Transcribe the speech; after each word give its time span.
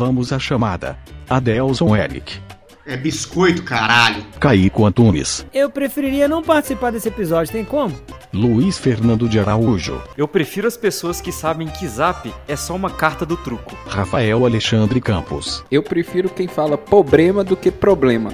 Vamos 0.00 0.32
à 0.32 0.38
chamada. 0.38 0.96
Adelson 1.28 1.94
Eric. 1.94 2.40
É 2.86 2.96
biscoito, 2.96 3.62
caralho. 3.62 4.24
Caíco 4.40 4.86
Antunes. 4.86 5.44
Eu 5.52 5.68
preferiria 5.68 6.26
não 6.26 6.42
participar 6.42 6.90
desse 6.90 7.08
episódio, 7.08 7.52
tem 7.52 7.66
como? 7.66 7.94
Luiz 8.32 8.78
Fernando 8.78 9.28
de 9.28 9.38
Araújo. 9.38 10.00
Eu 10.16 10.26
prefiro 10.26 10.66
as 10.66 10.74
pessoas 10.74 11.20
que 11.20 11.30
sabem 11.30 11.68
que 11.68 11.86
Zap 11.86 12.32
é 12.48 12.56
só 12.56 12.74
uma 12.74 12.88
carta 12.88 13.26
do 13.26 13.36
truco. 13.36 13.76
Rafael 13.86 14.46
Alexandre 14.46 15.02
Campos. 15.02 15.62
Eu 15.70 15.82
prefiro 15.82 16.30
quem 16.30 16.48
fala 16.48 16.78
problema 16.78 17.44
do 17.44 17.54
que 17.54 17.70
problema. 17.70 18.32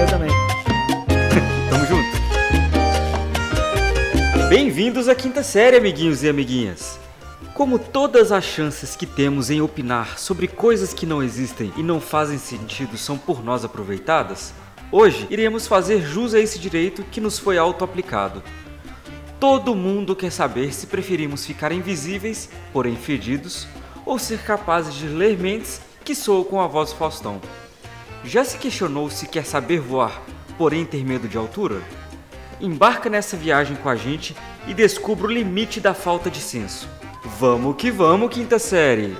Eu 0.00 0.06
também. 0.06 0.30
Tamo 1.68 1.84
junto. 1.84 2.08
Bem-vindos 4.48 5.06
à 5.06 5.14
quinta 5.14 5.42
série, 5.42 5.76
amiguinhos 5.76 6.22
e 6.22 6.30
amiguinhas. 6.30 7.04
Como 7.56 7.78
todas 7.78 8.32
as 8.32 8.44
chances 8.44 8.94
que 8.94 9.06
temos 9.06 9.48
em 9.48 9.62
opinar 9.62 10.18
sobre 10.18 10.46
coisas 10.46 10.92
que 10.92 11.06
não 11.06 11.22
existem 11.22 11.72
e 11.74 11.82
não 11.82 12.02
fazem 12.02 12.36
sentido 12.36 12.98
são 12.98 13.16
por 13.16 13.42
nós 13.42 13.64
aproveitadas, 13.64 14.52
hoje 14.92 15.26
iremos 15.30 15.66
fazer 15.66 16.02
jus 16.02 16.34
a 16.34 16.38
esse 16.38 16.58
direito 16.58 17.02
que 17.04 17.18
nos 17.18 17.38
foi 17.38 17.56
auto-aplicado. 17.56 18.42
Todo 19.40 19.74
mundo 19.74 20.14
quer 20.14 20.30
saber 20.30 20.70
se 20.74 20.86
preferimos 20.86 21.46
ficar 21.46 21.72
invisíveis, 21.72 22.50
porém 22.74 22.94
fedidos, 22.94 23.66
ou 24.04 24.18
ser 24.18 24.40
capazes 24.42 24.92
de 24.92 25.06
ler 25.06 25.38
mentes 25.38 25.80
que 26.04 26.14
soam 26.14 26.44
com 26.44 26.60
a 26.60 26.66
voz 26.66 26.90
do 26.90 26.96
Faustão. 26.96 27.40
Já 28.22 28.44
se 28.44 28.58
questionou 28.58 29.08
se 29.08 29.26
quer 29.28 29.46
saber 29.46 29.80
voar, 29.80 30.22
porém 30.58 30.84
ter 30.84 31.02
medo 31.06 31.26
de 31.26 31.38
altura? 31.38 31.80
Embarca 32.60 33.08
nessa 33.08 33.34
viagem 33.34 33.78
com 33.78 33.88
a 33.88 33.96
gente 33.96 34.36
e 34.68 34.74
descubra 34.74 35.26
o 35.26 35.32
limite 35.32 35.80
da 35.80 35.94
falta 35.94 36.30
de 36.30 36.42
senso. 36.42 36.95
Vamos 37.26 37.74
que 37.76 37.90
vamos, 37.90 38.32
quinta 38.32 38.58
série! 38.58 39.14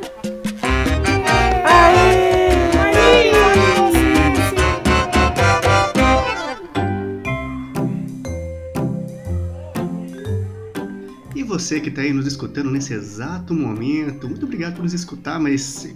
E 11.35 11.43
você 11.43 11.81
que 11.81 11.91
tá 11.91 12.03
aí 12.03 12.13
nos 12.13 12.27
escutando 12.27 12.71
nesse 12.71 12.95
exato 12.95 13.53
momento, 13.53 14.29
muito 14.29 14.47
obrigado 14.47 14.77
por 14.77 14.83
nos 14.83 14.95
escutar, 14.95 15.41
mas 15.41 15.95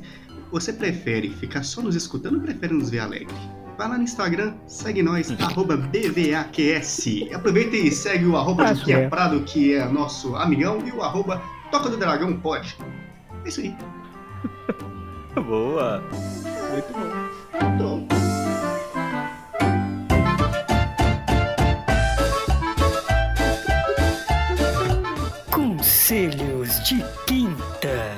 você 0.50 0.72
prefere 0.72 1.30
ficar 1.30 1.62
só 1.62 1.80
nos 1.80 1.94
escutando 1.94 2.34
ou 2.34 2.40
prefere 2.40 2.74
nos 2.74 2.90
ver 2.90 2.98
alegre? 2.98 3.34
Vai 3.78 3.88
lá 3.88 3.96
no 3.96 4.04
Instagram, 4.04 4.54
segue 4.66 5.02
nós, 5.02 5.30
arroba 5.40 5.76
BVAQS. 5.76 7.32
Aproveita 7.32 7.76
e 7.76 7.90
segue 7.90 8.26
o 8.26 8.36
arroba 8.36 8.64
Acho 8.64 8.80
Juquinha 8.80 8.98
é. 8.98 9.08
Prado, 9.08 9.40
que 9.42 9.74
é 9.74 9.88
nosso 9.88 10.36
amigão, 10.36 10.86
e 10.86 10.90
o 10.90 11.02
arroba 11.02 11.40
Toca 11.70 11.88
do 11.88 11.96
Dragão 11.96 12.36
pode. 12.36 12.76
É 13.44 13.48
isso 13.48 13.60
aí. 13.60 13.76
Boa! 15.40 16.02
Muito 16.72 16.92
bom. 16.92 17.30
Então, 17.74 18.06
Conselhos 25.50 26.82
de 26.84 27.04
Quinta. 27.26 28.14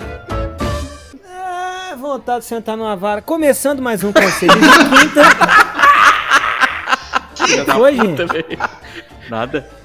Ah, 1.26 1.94
vontade 1.98 2.40
de 2.40 2.46
sentar 2.46 2.76
numa 2.76 2.96
vara. 2.96 3.20
Começando 3.20 3.82
mais 3.82 4.02
um 4.02 4.12
conselho 4.12 4.52
de 4.52 4.60
quinta. 4.60 5.22
Da 7.66 7.74
foi, 7.74 7.96
velho. 7.96 8.58
Nada. 9.28 9.81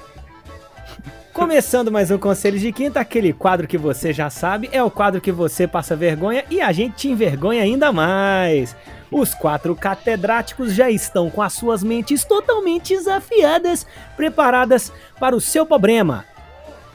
Começando 1.38 1.92
mais 1.92 2.10
um 2.10 2.18
Conselho 2.18 2.58
de 2.58 2.72
Quinta, 2.72 2.98
aquele 2.98 3.32
quadro 3.32 3.68
que 3.68 3.78
você 3.78 4.12
já 4.12 4.28
sabe, 4.28 4.68
é 4.72 4.82
o 4.82 4.90
quadro 4.90 5.20
que 5.20 5.30
você 5.30 5.68
passa 5.68 5.94
vergonha 5.94 6.44
e 6.50 6.60
a 6.60 6.72
gente 6.72 6.96
te 6.96 7.08
envergonha 7.08 7.62
ainda 7.62 7.92
mais. 7.92 8.74
Os 9.08 9.34
quatro 9.34 9.72
catedráticos 9.76 10.74
já 10.74 10.90
estão 10.90 11.30
com 11.30 11.40
as 11.40 11.52
suas 11.52 11.84
mentes 11.84 12.24
totalmente 12.24 12.92
desafiadas, 12.96 13.86
preparadas 14.16 14.92
para 15.20 15.36
o 15.36 15.40
seu 15.40 15.64
problema. 15.64 16.24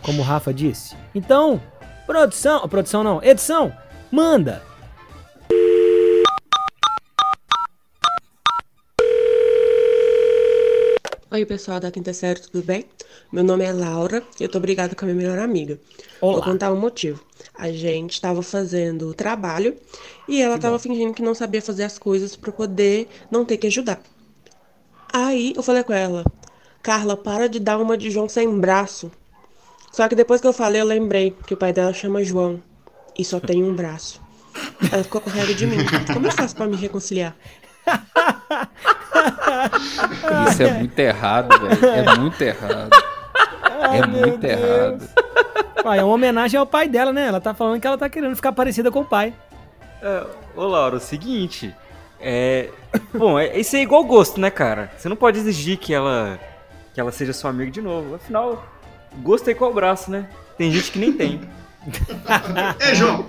Como 0.01 0.19
o 0.19 0.25
Rafa 0.25 0.53
disse. 0.53 0.93
Então, 1.15 1.61
produção, 2.05 2.67
produção 2.67 3.01
não, 3.01 3.23
edição, 3.23 3.71
manda. 4.11 4.61
Oi, 11.33 11.47
pessoal 11.47 11.79
da 11.79 11.89
quinta 11.89 12.13
série, 12.13 12.39
tudo 12.39 12.63
bem? 12.63 12.85
Meu 13.31 13.43
nome 13.43 13.65
é 13.65 13.73
Laura 13.73 14.21
e 14.39 14.43
eu 14.43 14.47
tô 14.49 14.59
brigada 14.59 14.93
com 14.93 15.03
a 15.03 15.07
minha 15.07 15.17
melhor 15.17 15.39
amiga. 15.39 15.79
Vou 16.21 16.33
Olá. 16.33 16.45
contar 16.45 16.71
o 16.71 16.77
motivo. 16.77 17.23
A 17.55 17.71
gente 17.71 18.21
tava 18.21 18.43
fazendo 18.43 19.09
o 19.09 19.15
trabalho 19.15 19.75
e 20.27 20.39
ela 20.39 20.59
tava 20.59 20.77
fingindo 20.77 21.11
que 21.11 21.23
não 21.23 21.33
sabia 21.33 21.59
fazer 21.59 21.85
as 21.85 21.97
coisas 21.97 22.35
pra 22.35 22.51
poder 22.51 23.07
não 23.31 23.43
ter 23.45 23.57
que 23.57 23.65
ajudar. 23.65 23.99
Aí 25.11 25.55
eu 25.57 25.63
falei 25.63 25.81
com 25.83 25.91
ela, 25.91 26.23
Carla, 26.83 27.17
para 27.17 27.49
de 27.49 27.59
dar 27.59 27.79
uma 27.79 27.97
de 27.97 28.11
João 28.11 28.29
sem 28.29 28.47
braço. 28.59 29.11
Só 29.91 30.07
que 30.07 30.13
depois 30.13 30.39
que 30.39 30.45
eu 30.45 30.53
falei, 30.53 30.81
eu 30.81 30.85
lembrei 30.85 31.35
que 31.47 31.55
o 31.55 31.57
pai 31.57 31.73
dela 31.73 31.93
chama 31.93 32.23
João 32.23 32.61
e 33.17 33.25
só 33.25 33.39
tem 33.39 33.63
um 33.63 33.73
braço. 33.73 34.21
Ela 34.91 35.03
ficou 35.03 35.19
com 35.19 35.31
raiva 35.31 35.55
de 35.55 35.65
mim. 35.65 35.77
Como 36.13 36.27
eu 36.27 36.31
faço 36.31 36.55
pra 36.55 36.67
me 36.67 36.75
reconciliar? 36.75 37.35
Isso 40.49 40.63
é 40.63 40.71
muito 40.73 40.99
errado, 40.99 41.59
velho. 41.59 41.85
É 41.85 42.15
muito 42.15 42.41
errado. 42.41 42.89
É 43.93 44.07
muito 44.07 44.43
errado. 44.43 45.09
Pai, 45.83 45.99
é 45.99 46.03
uma 46.03 46.13
homenagem 46.13 46.59
ao 46.59 46.65
pai 46.65 46.87
dela, 46.87 47.11
né? 47.11 47.27
Ela 47.27 47.41
tá 47.41 47.53
falando 47.53 47.79
que 47.79 47.87
ela 47.87 47.97
tá 47.97 48.09
querendo 48.09 48.35
ficar 48.35 48.53
parecida 48.53 48.91
com 48.91 49.01
o 49.01 49.05
pai. 49.05 49.33
É, 50.01 50.25
ô, 50.55 50.65
Laura, 50.65 50.95
é 50.95 50.97
o 50.97 51.01
seguinte. 51.01 51.75
É. 52.19 52.69
Bom, 53.13 53.37
é, 53.37 53.57
isso 53.59 53.75
é 53.75 53.81
igual 53.81 54.03
gosto, 54.03 54.39
né, 54.39 54.49
cara? 54.49 54.91
Você 54.97 55.09
não 55.09 55.15
pode 55.15 55.39
exigir 55.39 55.77
que 55.77 55.93
ela. 55.93 56.39
que 56.93 57.01
ela 57.01 57.11
seja 57.11 57.33
sua 57.33 57.49
amiga 57.49 57.71
de 57.71 57.81
novo. 57.81 58.15
Afinal, 58.15 58.63
gosto 59.21 59.47
é 59.49 59.51
igual 59.51 59.71
o 59.71 59.73
braço, 59.73 60.09
né? 60.09 60.27
Tem 60.57 60.71
gente 60.71 60.91
que 60.91 60.99
nem 60.99 61.11
tem. 61.11 61.41
é, 62.79 62.95
João. 62.95 63.27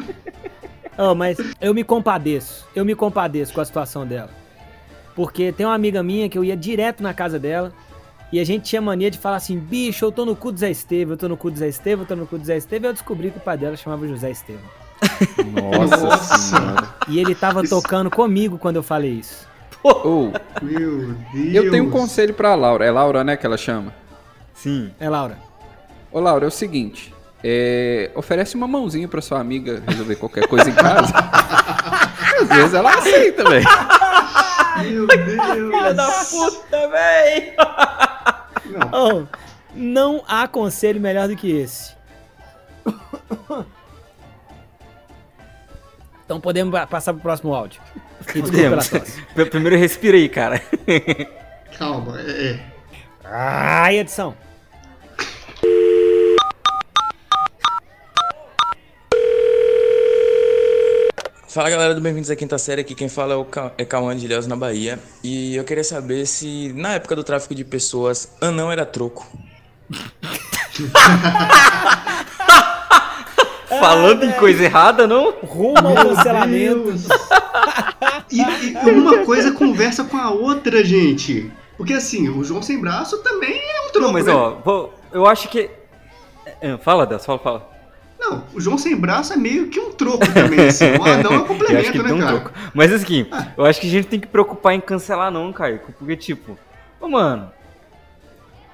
Oh, 0.96 1.14
mas 1.14 1.38
eu 1.60 1.74
me 1.74 1.82
compadeço. 1.82 2.66
Eu 2.74 2.84
me 2.84 2.94
compadeço 2.94 3.52
com 3.52 3.60
a 3.60 3.64
situação 3.64 4.06
dela. 4.06 4.30
Porque 5.14 5.52
tem 5.52 5.64
uma 5.64 5.74
amiga 5.74 6.02
minha 6.02 6.28
que 6.28 6.36
eu 6.36 6.44
ia 6.44 6.56
direto 6.56 7.02
na 7.02 7.14
casa 7.14 7.38
dela 7.38 7.72
e 8.32 8.40
a 8.40 8.44
gente 8.44 8.64
tinha 8.64 8.82
mania 8.82 9.10
de 9.10 9.18
falar 9.18 9.36
assim: 9.36 9.58
bicho, 9.58 10.04
eu 10.04 10.10
tô 10.12 10.24
no 10.24 10.34
cu 10.34 10.50
do 10.50 10.58
Zé 10.58 10.70
Estevão, 10.70 11.12
eu 11.14 11.16
tô 11.18 11.28
no 11.28 11.36
cu 11.36 11.48
do 11.50 11.56
Zé 11.56 11.68
Estevão, 11.68 12.02
eu 12.02 12.08
tô 12.08 12.16
no 12.16 12.26
cu 12.26 12.38
do 12.38 12.44
Zé 12.44 12.56
Estevão. 12.56 12.88
E 12.88 12.90
eu 12.90 12.92
descobri 12.94 13.30
que 13.30 13.38
o 13.38 13.40
pai 13.40 13.56
dela 13.56 13.76
chamava 13.76 14.06
José 14.08 14.30
Estevão. 14.30 14.62
Nossa, 15.52 15.96
Nossa. 16.04 16.38
senhora. 16.38 16.88
E 17.08 17.18
ele 17.20 17.34
tava 17.34 17.62
Isso- 17.62 17.74
tocando 17.80 18.10
comigo 18.10 18.58
quando 18.58 18.76
eu 18.76 18.82
falei 18.82 19.12
isso. 19.12 19.46
Ô, 19.82 20.30
Meu 20.62 21.14
Deus. 21.32 21.54
eu 21.54 21.70
tenho 21.70 21.84
um 21.84 21.90
conselho 21.90 22.32
pra 22.32 22.54
Laura. 22.54 22.84
É 22.86 22.90
Laura, 22.90 23.22
né, 23.22 23.36
que 23.36 23.44
ela 23.44 23.56
chama? 23.58 23.92
Sim. 24.54 24.90
É, 24.98 25.08
Laura. 25.10 25.36
Ô, 26.10 26.18
Laura, 26.20 26.46
é 26.46 26.48
o 26.48 26.50
seguinte. 26.50 27.12
é, 27.46 28.10
oferece 28.14 28.54
uma 28.56 28.66
mãozinha 28.66 29.06
pra 29.06 29.20
sua 29.20 29.38
amiga 29.38 29.82
resolver 29.86 30.16
qualquer 30.16 30.48
coisa 30.48 30.70
em 30.70 30.72
casa. 30.72 31.12
Às 32.40 32.48
vezes 32.48 32.72
ela 32.74 32.94
aceita, 32.94 33.44
velho. 33.44 33.66
Meu 34.82 35.06
Deus. 35.06 36.30
puta, 36.30 36.88
véi! 36.88 37.54
Não, 38.66 38.90
Oh, 38.92 39.26
não 39.74 40.24
há 40.26 40.48
conselho 40.48 41.00
melhor 41.00 41.28
do 41.28 41.36
que 41.36 41.50
esse. 41.50 41.94
Então 46.24 46.40
podemos 46.40 46.72
pa- 46.72 46.86
passar 46.86 47.12
pro 47.12 47.22
próximo 47.22 47.54
áudio. 47.54 47.80
E 48.34 48.40
Podemos. 48.40 48.88
Primeiro 49.50 49.76
respira 49.76 50.16
aí, 50.16 50.28
cara. 50.28 50.60
calma. 51.78 52.18
É, 52.20 52.52
é. 52.52 52.60
Ai, 53.24 53.98
edição. 53.98 54.34
Fala 61.54 61.70
galera 61.70 61.94
do 61.94 62.00
Bem-vindos 62.00 62.28
à 62.30 62.34
Quinta 62.36 62.58
Série, 62.58 62.80
aqui 62.80 62.96
quem 62.96 63.08
fala 63.08 63.34
é 63.34 63.36
o 63.36 63.44
Ca- 63.44 63.70
é 63.78 63.84
Cauã 63.84 64.16
de 64.16 64.24
Ilhéus, 64.24 64.48
na 64.48 64.56
Bahia. 64.56 64.98
E 65.22 65.54
eu 65.54 65.62
queria 65.62 65.84
saber 65.84 66.26
se 66.26 66.72
na 66.74 66.94
época 66.94 67.14
do 67.14 67.22
tráfico 67.22 67.54
de 67.54 67.64
pessoas, 67.64 68.32
anão 68.40 68.72
era 68.72 68.84
troco. 68.84 69.24
Falando 73.68 74.24
em 74.24 74.32
coisa 74.32 74.64
errada, 74.64 75.06
não? 75.06 75.32
Rumo 75.42 75.78
ao 75.78 75.94
cancelamento. 75.94 76.92
E, 78.32 78.40
e 78.40 78.90
uma 78.90 79.18
coisa 79.24 79.52
conversa 79.52 80.02
com 80.02 80.16
a 80.16 80.30
outra, 80.32 80.82
gente. 80.84 81.52
Porque 81.76 81.92
assim, 81.92 82.28
o 82.30 82.42
João 82.42 82.62
sem 82.62 82.80
braço 82.80 83.18
também 83.22 83.54
é 83.56 83.80
um 83.86 83.92
troco, 83.92 84.06
Não, 84.06 84.12
mas 84.12 84.26
né? 84.26 84.32
ó, 84.32 84.54
vou- 84.56 84.92
eu 85.12 85.24
acho 85.24 85.48
que. 85.48 85.70
É, 86.60 86.76
Fala, 86.78 87.06
Deus, 87.06 87.24
fala, 87.24 87.38
fala. 87.38 87.73
Não, 88.24 88.44
o 88.54 88.60
João 88.60 88.78
sem 88.78 88.96
braço 88.96 89.34
é 89.34 89.36
meio 89.36 89.68
que 89.68 89.78
um 89.78 89.92
troco 89.92 90.26
também, 90.32 90.66
assim. 90.66 90.96
O 90.98 91.04
anão 91.04 91.32
é 91.32 91.38
um 91.38 91.44
complemento, 91.46 92.02
né, 92.02 92.12
um 92.12 92.18
cara? 92.18 92.40
troco. 92.40 92.52
Mas 92.72 92.92
assim, 92.92 93.26
eu 93.56 93.64
acho 93.66 93.80
que 93.80 93.86
a 93.86 93.90
gente 93.90 94.06
tem 94.08 94.18
que 94.18 94.26
preocupar 94.26 94.74
em 94.74 94.80
cancelar 94.80 95.30
não, 95.30 95.52
Caio. 95.52 95.80
Porque, 95.98 96.16
tipo, 96.16 96.58
ô 97.00 97.08
mano, 97.08 97.50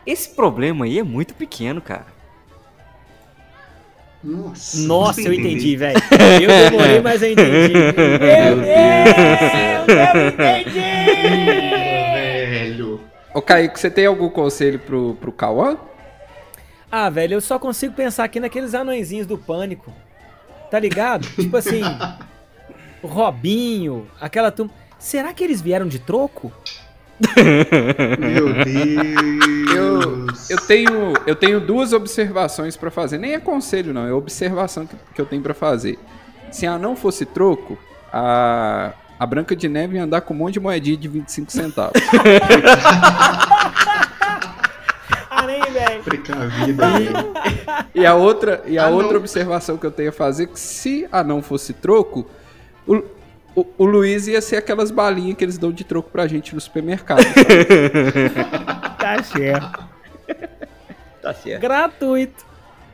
esse 0.07 0.31
problema 0.31 0.85
aí 0.85 0.99
é 0.99 1.03
muito 1.03 1.35
pequeno, 1.35 1.81
cara. 1.81 2.07
Nossa, 4.23 4.87
Nossa, 4.87 5.23
eu 5.23 5.33
entendi, 5.33 5.77
velho. 5.77 5.99
Eu 6.43 6.71
demorei, 6.71 7.01
mas 7.01 7.23
eu 7.23 7.33
entendi. 7.33 7.73
Meu 7.73 7.93
Deus, 7.93 8.67
eu 9.89 10.59
entendi! 10.59 10.81
Velho. 12.51 13.01
Ô, 13.33 13.41
Kaique, 13.41 13.81
você 13.81 13.91
tem 13.91 14.05
algum 14.05 14.29
conselho 14.29 14.79
pro, 14.79 15.15
pro 15.15 15.33
Cauã? 15.33 15.79
Ah, 16.91 17.09
velho, 17.09 17.35
eu 17.35 17.41
só 17.41 17.59
consigo 17.59 17.95
pensar 17.95 18.25
aqui 18.25 18.41
naqueles 18.41 18.75
anõezinhos 18.75 19.27
do 19.27 19.39
pânico. 19.39 19.93
Tá 20.71 20.79
ligado? 20.79 21.27
Tipo 21.35 21.57
assim, 21.57 21.83
o 23.03 23.07
Robinho, 23.07 24.07
aquela 24.21 24.51
turma. 24.51 24.73
Será 24.99 25.33
que 25.33 25.43
eles 25.43 25.61
vieram 25.61 25.87
de 25.89 25.99
troco? 25.99 26.53
Meu 28.19 28.49
Eu, 29.71 30.27
Deus. 30.27 30.51
eu, 30.51 30.59
tenho, 30.59 31.13
eu 31.27 31.37
tenho 31.37 31.61
duas 31.61 31.93
observações 31.93 32.77
pra 32.77 32.91
fazer. 32.91 33.19
Nem 33.19 33.35
é 33.35 33.39
conselho, 33.41 33.93
não. 33.95 34.07
É 34.07 34.13
observação 34.13 34.87
que, 34.87 34.97
que 35.15 35.21
eu 35.21 35.27
tenho 35.27 35.43
pra 35.43 35.55
fazer. 35.55 35.99
Se 36.51 36.67
a 36.67 36.79
não 36.79 36.97
fosse 36.97 37.25
troco, 37.25 37.79
a, 38.13 38.93
a 39.19 39.27
Branca 39.27 39.55
de 39.55 39.69
Neve 39.69 39.97
ia 39.97 40.03
andar 40.05 40.23
com 40.23 40.35
um 40.35 40.37
monte 40.37 40.55
de 40.55 40.61
moedinha 40.61 40.97
de 40.97 41.09
25 41.09 41.53
centavos. 41.53 41.93
Precavida, 46.05 46.91
velho. 46.91 47.15
E 47.95 48.05
a 48.07 48.15
outra, 48.15 48.63
e 48.67 48.79
a 48.79 48.87
Ah, 48.87 48.91
não. 48.91 48.97
outra 48.97 49.19
observação 49.19 49.77
que 49.77 49.87
eu 49.87 49.91
tenho 49.91 50.09
a 50.11 50.13
fazer 50.13 50.45
é 50.45 50.47
que 50.47 50.59
se 50.61 51.07
a 51.13 51.23
não 51.25 51.43
fosse 51.43 51.73
troco, 51.73 52.29
o, 52.87 53.03
o, 53.55 53.67
o 53.79 53.85
Luiz 53.85 54.27
ia 54.27 54.41
ser 54.41 54.57
aquelas 54.57 54.91
balinhas 54.91 55.37
que 55.37 55.45
eles 55.45 55.59
dão 55.59 55.71
de 55.73 55.85
troco 55.85 56.11
pra 56.11 56.27
gente 56.27 56.55
no 56.55 56.61
supermercado. 56.61 57.21
Tá 59.01 59.23
certo. 59.23 59.85
Tá 61.23 61.33
certo. 61.35 61.61
Gratuito. 61.63 62.45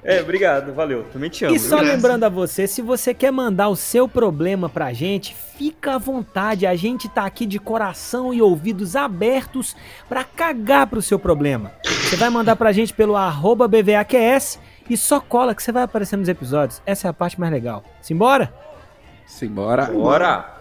É, 0.06 0.20
obrigado, 0.20 0.72
valeu. 0.72 1.04
Também 1.12 1.28
te 1.28 1.44
amo. 1.44 1.56
E 1.56 1.58
só 1.58 1.78
Graças. 1.78 1.94
lembrando 1.94 2.24
a 2.24 2.28
você, 2.28 2.66
se 2.66 2.80
você 2.80 3.12
quer 3.12 3.32
mandar 3.32 3.68
o 3.68 3.74
seu 3.76 4.08
problema 4.08 4.68
pra 4.68 4.92
gente, 4.92 5.34
fica 5.34 5.96
à 5.96 5.98
vontade. 5.98 6.66
A 6.66 6.76
gente 6.76 7.08
tá 7.08 7.26
aqui 7.26 7.44
de 7.44 7.58
coração 7.58 8.32
e 8.32 8.40
ouvidos 8.40 8.94
abertos 8.94 9.76
pra 10.08 10.22
cagar 10.22 10.86
pro 10.86 11.02
seu 11.02 11.18
problema. 11.18 11.72
Você 11.84 12.14
vai 12.16 12.30
mandar 12.30 12.54
pra 12.54 12.70
gente 12.70 12.94
pelo 12.94 13.16
arroba 13.16 13.66
BVAQS 13.66 14.60
e 14.88 14.96
só 14.96 15.18
cola 15.18 15.54
que 15.54 15.62
você 15.62 15.72
vai 15.72 15.82
aparecer 15.82 16.16
nos 16.16 16.28
episódios. 16.28 16.80
Essa 16.86 17.08
é 17.08 17.10
a 17.10 17.12
parte 17.12 17.38
mais 17.40 17.52
legal. 17.52 17.82
Simbora? 18.00 18.54
Simbora. 19.26 19.86
Bora! 19.86 20.55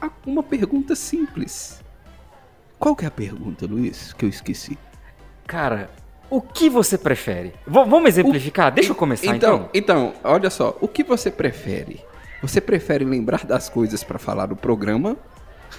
a 0.00 0.10
uma 0.24 0.42
pergunta 0.42 0.96
simples. 0.96 1.86
Qual 2.78 2.94
que 2.94 3.04
é 3.04 3.08
a 3.08 3.10
pergunta, 3.10 3.66
Luiz? 3.66 4.12
Que 4.12 4.24
eu 4.24 4.28
esqueci. 4.28 4.78
Cara, 5.46 5.90
o 6.30 6.40
que 6.40 6.68
você 6.70 6.96
prefere? 6.98 7.48
V- 7.66 7.84
vamos 7.84 8.08
exemplificar? 8.08 8.72
Deixa 8.72 8.90
eu 8.90 8.94
começar 8.94 9.34
então. 9.34 9.68
então. 9.74 10.12
Então, 10.12 10.14
olha 10.22 10.50
só. 10.50 10.76
O 10.80 10.86
que 10.88 11.02
você 11.02 11.30
prefere? 11.30 12.00
Você 12.42 12.60
prefere 12.60 13.04
lembrar 13.04 13.44
das 13.44 13.68
coisas 13.68 14.04
pra 14.04 14.18
falar 14.18 14.46
no 14.46 14.56
programa? 14.56 15.16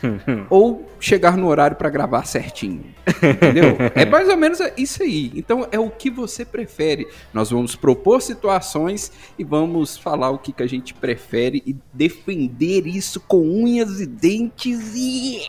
ou 0.51 0.87
chegar 0.99 1.35
no 1.35 1.47
horário 1.47 1.75
pra 1.75 1.89
gravar 1.89 2.23
certinho? 2.25 2.83
Entendeu? 3.23 3.75
é 3.95 4.05
mais 4.05 4.29
ou 4.29 4.37
menos 4.37 4.59
isso 4.77 5.01
aí. 5.01 5.31
Então, 5.35 5.67
é 5.71 5.79
o 5.79 5.89
que 5.89 6.11
você 6.11 6.45
prefere. 6.45 7.07
Nós 7.33 7.49
vamos 7.49 7.75
propor 7.75 8.21
situações 8.21 9.11
e 9.37 9.43
vamos 9.43 9.97
falar 9.97 10.29
o 10.29 10.37
que, 10.37 10.51
que 10.51 10.61
a 10.61 10.67
gente 10.67 10.93
prefere 10.93 11.63
e 11.65 11.75
defender 11.91 12.85
isso 12.85 13.19
com 13.21 13.39
unhas 13.41 13.99
e 13.99 14.05
dentes 14.05 14.93
e. 14.95 15.39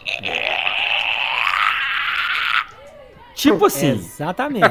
Tipo 3.41 3.67
assim, 3.67 3.93
Exatamente. 3.93 4.65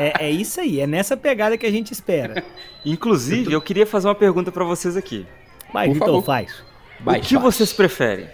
é, 0.00 0.26
é 0.26 0.30
isso 0.30 0.60
aí. 0.60 0.80
É 0.80 0.86
nessa 0.86 1.16
pegada 1.16 1.56
que 1.58 1.66
a 1.66 1.70
gente 1.70 1.92
espera. 1.92 2.42
inclusive, 2.84 3.52
eu 3.52 3.60
queria 3.60 3.86
fazer 3.86 4.08
uma 4.08 4.14
pergunta 4.14 4.50
pra 4.52 4.64
vocês 4.64 4.96
aqui. 4.96 5.26
Vai, 5.72 5.86
Por 5.88 5.94
Vitor, 5.94 6.08
favor. 6.08 6.24
faz. 6.24 6.64
Vai, 7.00 7.18
o 7.18 7.22
que 7.22 7.34
faz. 7.34 7.42
vocês 7.44 7.72
preferem? 7.72 8.28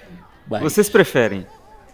Vai. 0.46 0.60
Vocês 0.60 0.88
preferem 0.88 1.46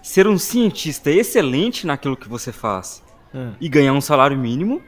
ser 0.03 0.27
um 0.27 0.39
cientista 0.39 1.11
excelente 1.11 1.87
naquilo 1.87 2.17
que 2.17 2.29
você 2.29 2.53
faz 2.53 3.03
Ah. 3.35 3.53
e 3.61 3.69
ganhar 3.69 3.93
um 3.93 4.01
salário 4.01 4.37
mínimo? 4.37 4.83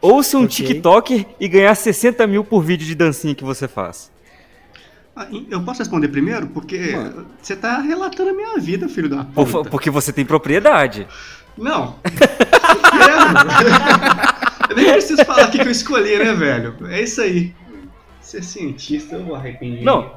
Ou 0.00 0.22
ser 0.22 0.36
um 0.36 0.44
Ok. 0.44 0.66
TikToker 0.66 1.26
e 1.40 1.48
ganhar 1.48 1.74
60 1.74 2.26
mil 2.26 2.44
por 2.44 2.62
vídeo 2.62 2.86
de 2.86 2.94
dancinha 2.94 3.34
que 3.34 3.44
você 3.44 3.66
faz? 3.66 4.12
Ah, 5.16 5.28
Eu 5.48 5.62
posso 5.62 5.78
responder 5.78 6.08
primeiro? 6.08 6.48
Porque 6.48 6.92
Mano. 6.92 7.26
você 7.40 7.54
tá 7.56 7.78
relatando 7.80 8.30
a 8.30 8.32
minha 8.32 8.58
vida, 8.58 8.88
filho 8.88 9.08
da 9.08 9.24
Por- 9.24 9.46
puta. 9.48 9.70
Porque 9.70 9.88
você 9.90 10.12
tem 10.12 10.24
propriedade. 10.24 11.06
Não. 11.56 11.96
Eu 14.68 14.76
nem 14.76 14.92
preciso 14.92 15.24
falar 15.24 15.48
o 15.48 15.50
que 15.50 15.58
que 15.58 15.68
eu 15.68 15.70
escolhi, 15.70 16.18
né, 16.18 16.32
velho? 16.32 16.74
É 16.88 17.02
isso 17.02 17.20
aí. 17.20 17.54
Ser 18.20 18.42
cientista, 18.42 19.16
eu 19.16 19.24
vou 19.24 19.36
arrepender. 19.36 19.84
Não. 19.84 20.10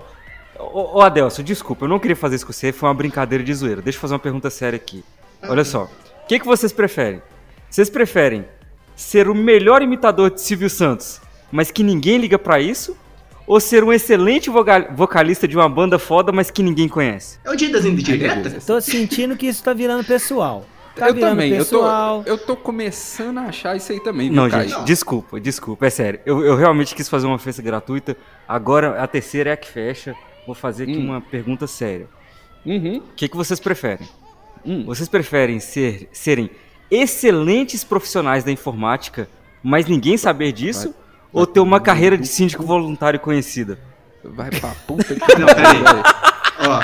Ô, 0.57 0.98
ô 0.98 1.01
Adelson, 1.01 1.44
desculpa, 1.44 1.86
eu 1.86 1.89
não 1.89 2.00
queria 2.00 2.16
fazer 2.16 2.38
isso 2.38 2.45
com 2.45 2.54
você, 2.54 2.72
foi 2.72 2.88
uma 2.88 2.95
brincadeira 2.95 3.44
de 3.44 3.54
zoeira. 3.54 3.81
Deixa 3.81 3.98
eu 3.98 4.01
fazer 4.01 4.13
uma 4.13 4.19
pergunta 4.19 4.50
séria 4.50 4.78
aqui. 4.78 5.04
Olha 5.44 5.63
só, 5.63 5.84
o 5.84 6.28
que, 6.28 6.39
que 6.39 6.45
vocês 6.45 6.72
preferem? 6.72 7.22
Vocês 7.69 7.90
preferem 7.90 8.45
ser 8.95 9.28
o 9.28 9.36
melhor 9.36 9.81
imitador 9.81 10.31
de 10.31 10.42
Silvio 10.42 10.69
Santos, 10.69 11.22
mas 11.51 11.69
que 11.69 11.83
ninguém 11.83 12.18
liga 12.18 12.40
pra 12.40 12.59
isso? 12.59 12.97
Ou 13.45 13.59
ser 13.59 13.83
um 13.83 13.94
excelente 13.94 14.50
vocalista 14.50 15.47
de 15.47 15.56
uma 15.56 15.69
banda 15.69 16.00
foda, 16.00 16.31
mas 16.31 16.50
que 16.50 16.64
ninguém 16.64 16.90
conhece? 16.90 17.40
É 17.45 17.52
o 17.52 17.56
dia 17.56 17.69
das 17.69 17.85
indiretas? 17.85 18.66
Tô 18.66 18.81
sentindo 18.81 19.38
que 19.38 19.45
isso 19.45 19.64
tá 19.64 19.73
virando 19.73 20.04
pessoal. 20.04 20.66
Tá 20.97 21.07
eu 21.09 21.19
também, 21.19 21.54
eu 21.54 21.66
tô, 21.66 21.83
eu 22.25 22.37
tô 22.37 22.56
começando 22.56 23.37
a 23.37 23.44
achar 23.44 23.75
isso 23.75 23.92
aí 23.92 23.99
também, 23.99 24.30
Não, 24.30 24.49
Caio? 24.49 24.69
gente, 24.69 24.83
desculpa, 24.85 25.39
desculpa, 25.39 25.85
é 25.85 25.89
sério. 25.89 26.19
Eu, 26.25 26.44
eu 26.44 26.56
realmente 26.56 26.94
quis 26.95 27.07
fazer 27.07 27.25
uma 27.27 27.35
ofensa 27.35 27.61
gratuita. 27.61 28.16
Agora 28.47 29.01
a 29.01 29.07
terceira 29.07 29.49
é 29.51 29.54
a 29.54 29.57
que 29.57 29.68
fecha. 29.69 30.16
Vou 30.45 30.56
fazer 30.56 30.83
aqui 30.83 30.97
Hum. 30.97 31.06
uma 31.09 31.21
pergunta 31.21 31.68
séria. 31.68 32.07
Uhum. 32.66 32.97
O 32.97 33.13
que, 33.16 33.27
que 33.27 33.35
vocês 33.37 33.59
preferem? 33.59 34.07
Hum. 34.66 34.83
Vocês 34.85 35.07
preferem 35.07 35.59
ser, 35.59 36.09
serem 36.11 36.49
excelentes 36.89 37.83
profissionais 37.83 38.44
da 38.44 38.51
informática, 38.51 39.30
mas 39.63 39.85
ninguém 39.85 40.18
saber 40.18 40.51
disso? 40.51 40.89
Vai- 40.89 40.97
ou 41.33 41.45
vai 41.45 41.54
ter 41.54 41.59
uma 41.59 41.66
tomar 41.77 41.80
carreira 41.81 42.18
de 42.18 42.27
síndico 42.27 42.63
voluntário 42.63 43.19
conhecida? 43.19 43.77
Vai 44.23 44.49
pra 44.49 44.69
puta 44.87 45.04
que 45.16 45.19
Não, 45.39 45.47
pariu. 45.47 46.04
Ó. 46.69 46.81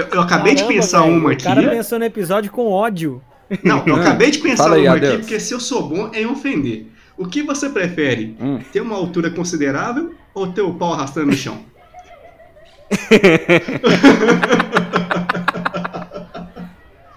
Eu, 0.00 0.06
eu 0.12 0.20
acabei 0.20 0.54
de 0.54 0.62
Caramba, 0.62 0.80
pensar 0.80 1.00
velho, 1.02 1.12
uma 1.14 1.28
O 1.28 1.32
aqui. 1.32 1.44
cara 1.44 1.68
pensou 1.68 1.98
no 1.98 2.04
episódio 2.04 2.50
com 2.50 2.70
ódio. 2.70 3.22
Não, 3.64 3.82
eu 3.86 3.96
Hum. 3.96 4.00
acabei 4.00 4.30
de 4.30 4.38
pensar 4.38 4.72
aí, 4.72 4.86
uma 4.86 4.96
aqui, 4.96 5.06
Adeus. 5.06 5.20
porque 5.22 5.40
se 5.40 5.52
eu 5.52 5.60
sou 5.60 5.88
bom 5.88 6.10
é 6.14 6.22
em 6.22 6.26
ofender. 6.26 6.86
O 7.18 7.26
que 7.26 7.42
você 7.42 7.68
prefere? 7.68 8.36
Hum. 8.40 8.60
Ter 8.72 8.80
uma 8.80 8.94
altura 8.96 9.30
considerável 9.30 10.14
ou 10.32 10.46
ter 10.52 10.62
o 10.62 10.72
pau 10.74 10.92
arrastando 10.94 11.26
no 11.26 11.32
chão? 11.36 11.58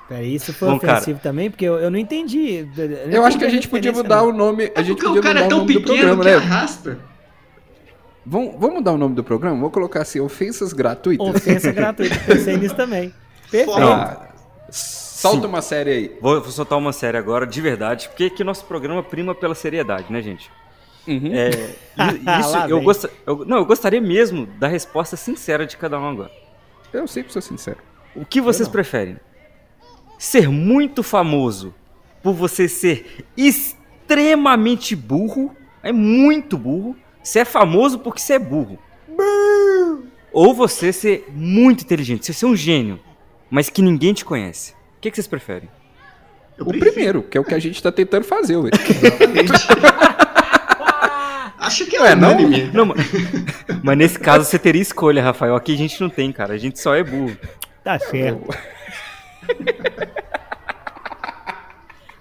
Peraí, 0.07 0.35
isso 0.35 0.53
foi 0.53 0.69
Bom, 0.69 0.79
cara. 0.79 0.93
ofensivo 0.93 1.19
também, 1.19 1.49
porque 1.49 1.65
eu, 1.65 1.75
eu 1.75 1.89
não 1.89 1.97
entendi. 1.97 2.67
Eu, 2.77 2.89
não 3.07 3.13
Eu 3.13 3.25
acho 3.25 3.37
que 3.37 3.43
a 3.45 3.47
entendi 3.47 3.63
gente 3.63 3.69
podia 3.69 3.91
mudar 3.91 4.17
não. 4.17 4.29
o 4.29 4.33
nome. 4.33 4.71
A 4.75 4.81
É 4.81 4.83
gente 4.83 4.97
porque 5.01 5.07
podia 5.07 5.21
o 5.21 5.23
cara 5.23 5.41
mudar 5.41 5.43
é 5.43 5.45
o 5.45 5.49
tão 5.49 5.59
do 5.65 5.73
pequeno 5.73 5.85
programa, 5.87 6.23
que 6.23 6.29
né? 6.29 6.35
arrasta. 6.35 6.99
Vamos, 8.25 8.53
vamos 8.57 8.75
mudar 8.77 8.93
o 8.93 8.97
nome 8.97 9.15
do 9.15 9.23
programa? 9.23 9.59
Vou 9.59 9.69
colocar 9.69 10.01
assim, 10.01 10.19
ofensas 10.19 10.71
gratuitas. 10.73 11.27
Ofensa 11.27 11.71
gratuita. 11.73 12.15
Pensei 12.25 12.57
nisso 12.57 12.75
também. 12.75 13.13
Perfeito. 13.51 13.77
Ah, 13.79 14.29
solta 14.71 15.41
Sim. 15.41 15.47
uma 15.47 15.61
série 15.61 15.89
aí. 15.91 16.17
Vou, 16.21 16.41
vou 16.41 16.51
soltar 16.51 16.77
uma 16.77 16.93
série 16.93 17.17
agora, 17.17 17.45
de 17.45 17.59
verdade, 17.61 18.07
porque 18.09 18.29
que 18.29 18.43
nosso 18.43 18.65
programa 18.65 19.03
prima 19.03 19.35
pela 19.35 19.53
seriedade, 19.55 20.05
né, 20.11 20.21
gente? 20.21 20.49
Uhum. 21.07 21.31
É, 21.33 21.49
e- 21.99 22.39
isso 22.39 22.57
eu, 22.69 22.77
vem. 22.77 22.83
gosta, 22.85 23.09
eu- 23.27 23.43
não, 23.45 23.57
eu 23.57 23.65
gostaria 23.65 23.99
mesmo 24.01 24.45
da 24.45 24.67
resposta 24.67 25.15
sincera 25.17 25.65
de 25.65 25.75
cada 25.77 25.99
um 25.99 26.07
agora. 26.09 26.31
Eu 26.93 27.07
sempre 27.07 27.33
sou 27.33 27.41
sincero. 27.41 27.77
O 28.15 28.23
que 28.25 28.39
vocês 28.39 28.67
preferem? 28.69 29.17
Ser 30.17 30.47
muito 30.47 31.03
famoso 31.03 31.73
por 32.21 32.33
você 32.33 32.69
ser 32.69 33.25
extremamente 33.35 34.95
burro, 34.95 35.53
é 35.81 35.91
muito 35.91 36.57
burro. 36.57 36.95
Você 37.23 37.39
é 37.39 37.45
famoso 37.45 37.99
porque 37.99 38.19
você 38.19 38.33
é 38.33 38.39
burro. 38.39 38.77
Ou 40.31 40.53
você 40.53 40.91
ser 40.91 41.25
muito 41.33 41.83
inteligente, 41.83 42.25
você 42.25 42.33
ser 42.33 42.45
um 42.47 42.55
gênio, 42.55 42.99
mas 43.49 43.69
que 43.69 43.81
ninguém 43.81 44.13
te 44.13 44.25
conhece. 44.25 44.73
O 44.97 45.01
que, 45.01 45.09
que 45.11 45.15
vocês 45.15 45.27
preferem? 45.27 45.69
Eu 46.57 46.65
O 46.65 46.69
prefiro- 46.69 46.91
primeiro, 46.91 47.23
que 47.23 47.37
é 47.37 47.41
o 47.41 47.43
que 47.43 47.53
a 47.53 47.59
gente 47.59 47.81
tá 47.81 47.91
tentando 47.91 48.23
fazer, 48.25 48.57
ué. 48.57 48.69
Acho 51.59 51.85
que 51.85 51.95
é 51.95 52.01
Ué, 52.01 52.13
não? 52.15 52.35
Não, 52.73 52.85
mas, 52.87 52.97
mas 53.81 53.97
nesse 53.97 54.19
caso 54.19 54.43
você 54.45 54.59
teria 54.59 54.81
escolha, 54.81 55.23
Rafael. 55.23 55.55
Aqui 55.55 55.73
a 55.73 55.77
gente 55.77 55.99
não 56.01 56.09
tem, 56.09 56.29
cara. 56.31 56.53
A 56.53 56.57
gente 56.57 56.77
só 56.79 56.93
é 56.93 57.01
burro. 57.03 57.37
Tá 57.83 57.97
certo. 57.97 58.49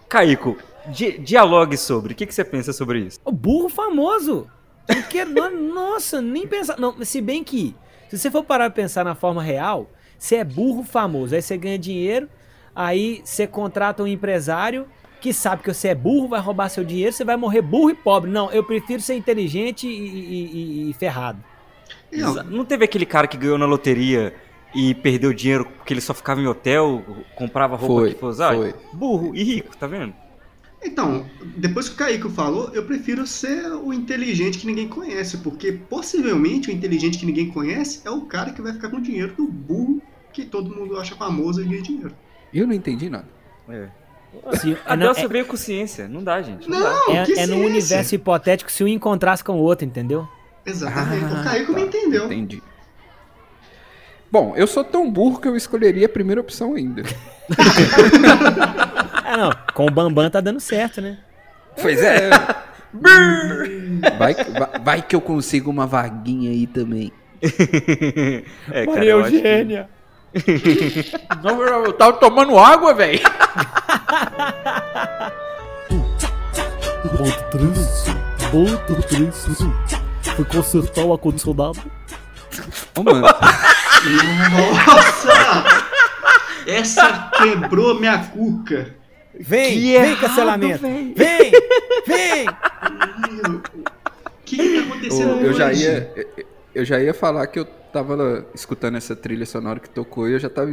Caico, 0.09 0.57
di- 0.89 1.19
dialogue 1.19 1.77
sobre. 1.77 2.13
O 2.13 2.17
que, 2.17 2.25
que 2.27 2.35
você 2.35 2.45
pensa 2.45 2.73
sobre 2.73 3.01
isso? 3.01 3.19
O 3.25 3.33
burro 3.33 3.69
famoso. 3.69 4.47
Porque, 4.87 5.25
no- 5.25 5.51
nossa, 5.75 6.21
nem 6.21 6.47
pensar. 6.47 6.79
Não, 6.79 6.95
se 7.05 7.21
bem 7.21 7.43
que, 7.45 7.75
se 8.09 8.19
você 8.19 8.31
for 8.31 8.43
parar 8.45 8.71
pra 8.71 8.83
pensar 8.83 9.05
na 9.05 9.15
forma 9.15 9.43
real, 9.43 9.89
você 10.19 10.37
é 10.37 10.45
burro 10.45 10.83
famoso. 10.83 11.35
Aí 11.35 11.43
você 11.43 11.57
ganha 11.57 11.79
dinheiro, 11.79 12.29
aí 12.75 13.21
você 13.25 13.47
contrata 13.47 14.03
um 14.03 14.07
empresário 14.07 14.87
que 15.21 15.33
sabe 15.33 15.63
que 15.63 15.73
você 15.73 15.89
é 15.89 15.95
burro, 15.95 16.27
vai 16.29 16.41
roubar 16.41 16.69
seu 16.69 16.83
dinheiro, 16.85 17.13
você 17.13 17.25
vai 17.25 17.37
morrer 17.37 17.63
burro 17.63 17.91
e 17.91 17.95
pobre. 17.95 18.29
Não, 18.31 18.51
eu 18.51 18.65
prefiro 18.65 19.01
ser 19.01 19.15
inteligente 19.15 19.87
e, 19.87 19.91
e- 19.91 20.51
e- 20.87 20.91
e 20.91 20.93
ferrado. 20.95 21.39
Não, 22.11 22.35
Não 22.45 22.65
teve 22.65 22.85
aquele 22.85 23.07
cara 23.07 23.27
que 23.27 23.37
ganhou 23.37 23.57
na 23.57 23.65
loteria 23.67 24.35
e 24.75 24.95
perdeu 24.95 25.33
dinheiro 25.33 25.65
porque 25.65 25.93
ele 25.95 26.01
só 26.01 26.13
ficava 26.13 26.41
em 26.41 26.47
hotel, 26.47 27.05
comprava 27.37 27.77
roupa 27.77 27.95
Foi, 28.03 28.15
que 28.15 28.25
usar? 28.25 28.55
foi. 28.55 28.75
Burro 28.93 29.35
e 29.35 29.43
rico, 29.45 29.77
tá 29.77 29.87
vendo? 29.87 30.13
Então, 30.85 31.27
depois 31.57 31.89
que 31.89 31.95
o 31.95 31.99
Kaique 31.99 32.29
falou, 32.31 32.71
eu 32.75 32.85
prefiro 32.85 33.27
ser 33.27 33.67
o 33.73 33.93
inteligente 33.93 34.59
que 34.59 34.67
ninguém 34.67 34.89
conhece, 34.89 35.39
porque 35.39 35.73
possivelmente 35.73 36.71
o 36.71 36.73
inteligente 36.73 37.19
que 37.19 37.27
ninguém 37.27 37.49
conhece 37.49 38.01
é 38.05 38.11
o 38.11 38.23
cara 38.23 38.51
que 38.53 38.61
vai 38.61 38.73
ficar 38.73 38.89
com 38.91 39.01
dinheiro 39.01 39.33
do 39.37 39.47
burro 39.47 40.03
que 40.33 40.45
todo 40.45 40.75
mundo 40.75 40.99
acha 40.99 41.15
famoso 41.15 41.63
e 41.63 41.65
ganha 41.65 41.83
dinheiro. 41.83 42.13
Eu 42.53 42.67
não 42.67 42.75
entendi 42.75 43.09
nada. 43.09 43.29
É. 43.69 43.89
Se- 44.57 44.77
A 44.85 44.97
não, 44.97 45.07
Delcia 45.07 45.29
veio 45.29 45.45
com 45.47 45.57
ciência. 45.57 46.09
Não 46.09 46.23
dá, 46.25 46.43
gente. 46.43 46.69
Não, 46.69 46.81
dá. 46.81 46.91
Não, 46.91 47.17
é, 47.17 47.25
que 47.25 47.33
é 47.39 47.47
no 47.47 47.59
universo 47.59 48.15
hipotético 48.15 48.71
se 48.73 48.83
um 48.83 48.89
encontrasse 48.89 49.45
com 49.45 49.53
o 49.53 49.63
outro, 49.63 49.87
entendeu? 49.87 50.27
Exatamente. 50.67 51.25
Ah, 51.25 51.41
o 51.41 51.45
Kaique 51.45 51.71
me 51.71 51.75
tá, 51.75 51.81
entendeu. 51.83 52.25
Entendi. 52.27 52.63
Bom, 54.31 54.55
eu 54.57 54.67
sou 54.67 54.83
tão 54.83 55.11
burro 55.11 55.39
que 55.39 55.47
eu 55.47 55.55
escolheria 55.55 56.07
a 56.07 56.09
primeira 56.09 56.41
opção 56.41 56.75
ainda. 56.75 57.03
Ah, 59.25 59.37
não. 59.37 59.51
Com 59.75 59.87
o 59.87 59.91
Bambam 59.91 60.29
tá 60.31 60.41
dando 60.41 60.61
certo, 60.61 61.01
né? 61.01 61.19
Pois 61.81 62.03
é. 62.03 62.31
vai, 64.19 64.35
vai, 64.35 64.81
vai 64.85 65.03
que 65.03 65.17
eu 65.17 65.21
consigo 65.21 65.71
uma 65.71 65.87
vaguinha 65.87 66.51
aí 66.51 66.67
também. 66.67 67.13
É, 68.71 68.87
cara, 68.87 69.05
eu 69.05 69.21
acho 69.25 69.31
que- 69.33 69.83
Não, 71.43 71.61
eu, 71.63 71.93
tava 71.93 72.13
tomando 72.15 72.59
água, 72.59 72.95
velho. 72.95 73.21
Ponto 77.17 77.45
3. 77.51 78.07
Ponto 78.51 79.03
3. 79.09 79.47
Fui 80.37 80.45
consertar 80.45 81.05
o 81.05 81.13
ar-condicionado. 81.13 81.79
Ô, 82.97 83.03
mano, 83.03 83.21
Nossa! 84.87 85.33
Essa 86.67 87.31
quebrou 87.37 87.99
minha 87.99 88.19
cuca. 88.19 88.95
Vem, 89.45 89.73
Que 89.75 89.81
vem 89.81 89.91
errado, 89.95 90.21
cancelamento. 90.21 90.79
Vem, 90.83 91.15
vem. 91.15 92.47
O 92.49 93.63
que, 94.45 94.57
que 94.57 94.75
tá 94.81 94.87
acontecendo 94.87 95.31
eu, 95.41 95.47
eu 95.47 95.53
já 95.53 95.73
ia. 95.73 96.13
eu- 96.17 96.45
Eu 96.75 96.85
já 96.87 96.99
ia 96.99 97.13
falar 97.13 97.47
que 97.49 97.59
eu 97.59 97.67
tava 97.67 98.47
escutando 98.55 98.97
essa 98.97 99.15
trilha 99.15 99.45
sonora 99.45 99.79
que 99.79 99.91
tocou 99.91 100.27
e 100.27 100.33
eu 100.33 100.39
já 100.39 100.49
tava 100.49 100.73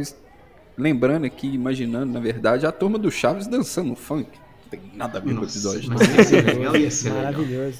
lembrando 0.78 1.26
aqui, 1.26 1.46
imaginando, 1.52 2.10
na 2.10 2.20
verdade, 2.20 2.64
a 2.66 2.72
turma 2.72 2.98
do 2.98 3.10
Chaves 3.10 3.46
dançando 3.46 3.94
funk. 3.94 4.30
Não 4.64 4.70
tem 4.70 4.80
nada 4.94 5.18
a 5.18 5.20
ver 5.20 5.34
no 5.34 5.42
Nossa, 5.42 5.52
episódio. 5.58 5.90
mas 5.92 6.00
ia 6.16 6.24
ser 6.24 6.42
legal, 6.42 6.74
ia 6.76 6.90
ser 6.90 7.08
legal. 7.10 7.24
Maravilhoso. 7.32 7.78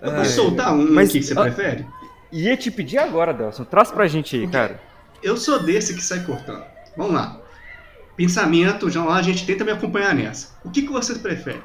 Eu 0.00 0.12
posso 0.12 0.30
soltar 0.30 0.72
um 0.74 0.90
Mas- 0.94 1.10
aqui 1.10 1.18
que 1.20 1.26
você 1.26 1.34
ah. 1.38 1.42
prefere? 1.42 1.86
Ia 2.32 2.56
te 2.56 2.70
pedir 2.70 2.96
agora, 2.96 3.34
Delson. 3.34 3.64
Traz 3.64 3.90
pra 3.90 4.06
gente 4.08 4.34
aí, 4.34 4.48
cara. 4.48 4.80
Eu 5.22 5.36
sou 5.36 5.62
desse 5.62 5.92
que 5.94 6.02
sai 6.02 6.24
cortando. 6.24 6.64
Vamos 6.96 7.12
lá. 7.12 7.38
Pensamento, 8.16 8.90
já 8.90 9.04
lá 9.04 9.16
a 9.16 9.22
gente 9.22 9.44
tenta 9.46 9.64
me 9.64 9.70
acompanhar 9.70 10.14
nessa. 10.14 10.48
O 10.64 10.70
que, 10.70 10.82
que 10.82 10.92
vocês 10.92 11.18
preferem? 11.18 11.62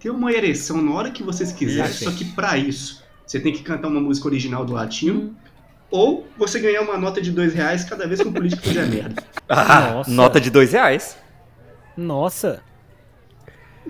Ter 0.00 0.10
uma 0.10 0.32
ereção 0.32 0.82
na 0.82 0.92
hora 0.92 1.10
que 1.10 1.22
vocês 1.22 1.52
quiserem, 1.52 1.92
só 1.92 2.10
que 2.10 2.24
pra 2.26 2.58
isso 2.58 3.02
você 3.26 3.40
tem 3.40 3.52
que 3.52 3.62
cantar 3.62 3.88
uma 3.88 4.00
música 4.00 4.26
original 4.28 4.64
do 4.64 4.72
latino, 4.72 5.20
Hum. 5.20 5.34
ou 5.90 6.28
você 6.36 6.58
ganhar 6.58 6.82
uma 6.82 6.98
nota 6.98 7.20
de 7.22 7.30
dois 7.30 7.54
reais 7.54 7.84
cada 7.84 8.06
vez 8.06 8.20
que 8.20 8.26
um 8.28 8.32
político 8.32 8.62
fizer 8.62 8.86
merda. 8.86 9.22
Nossa. 9.48 10.10
Nota 10.10 10.40
de 10.40 10.50
dois 10.50 10.72
reais. 10.72 11.16
Nossa. 11.96 12.60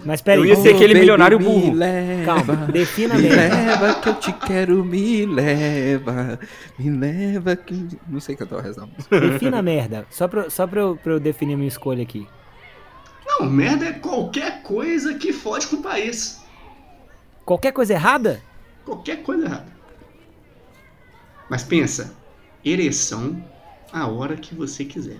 Mas 0.04 0.20
peraí. 0.20 0.40
Eu 0.40 0.46
ia 0.46 0.56
ser 0.56 0.74
aquele 0.74 0.94
milionário 0.94 1.38
burro. 1.38 1.72
Leva, 1.74 2.24
Calma, 2.24 2.56
defina 2.66 3.14
me 3.14 3.22
mesmo. 3.22 3.36
leva 3.36 3.94
que 3.94 4.08
eu 4.08 4.14
te 4.14 4.32
quero, 4.32 4.84
me 4.84 5.26
leva, 5.26 6.38
me 6.78 6.90
leva 6.90 7.54
que... 7.56 7.88
Não 8.08 8.18
sei 8.20 8.34
cantar 8.34 8.56
o 8.56 8.60
resto 8.60 8.80
da 8.80 8.86
música. 8.86 9.20
Defina 9.20 9.58
a 9.58 9.62
merda. 9.62 10.06
Só, 10.10 10.26
pra, 10.26 10.50
só 10.50 10.66
pra, 10.66 10.80
eu, 10.80 10.96
pra 10.96 11.12
eu 11.12 11.20
definir 11.20 11.56
minha 11.56 11.68
escolha 11.68 12.02
aqui. 12.02 12.26
Não, 13.26 13.46
merda 13.46 13.86
é 13.86 13.92
qualquer 13.92 14.62
coisa 14.62 15.14
que 15.14 15.32
fode 15.32 15.66
com 15.68 15.76
o 15.76 15.82
país. 15.82 16.42
Qualquer 17.44 17.72
coisa 17.72 17.92
errada? 17.92 18.42
Qualquer 18.84 19.22
coisa 19.22 19.44
errada. 19.46 19.74
Mas 21.48 21.62
pensa, 21.62 22.14
ereção 22.64 23.42
a 23.92 24.06
hora 24.08 24.36
que 24.36 24.54
você 24.54 24.84
quiser. 24.84 25.18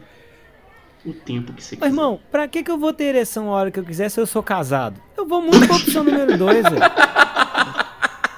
O 1.04 1.12
tempo 1.12 1.52
que 1.52 1.62
você 1.62 1.74
Ô, 1.74 1.78
quiser. 1.78 1.90
irmão, 1.90 2.20
pra 2.30 2.48
que, 2.48 2.62
que 2.62 2.70
eu 2.70 2.78
vou 2.78 2.92
ter 2.92 3.04
ereção 3.04 3.48
a 3.50 3.52
hora 3.52 3.70
que 3.70 3.78
eu 3.78 3.84
quiser 3.84 4.08
se 4.08 4.18
eu 4.20 4.26
sou 4.26 4.42
casado? 4.42 5.00
Eu 5.16 5.26
vou 5.26 5.42
muito 5.42 5.66
pra 5.66 5.76
opção 5.76 6.02
número 6.04 6.36
2, 6.38 6.62
velho. 6.62 6.76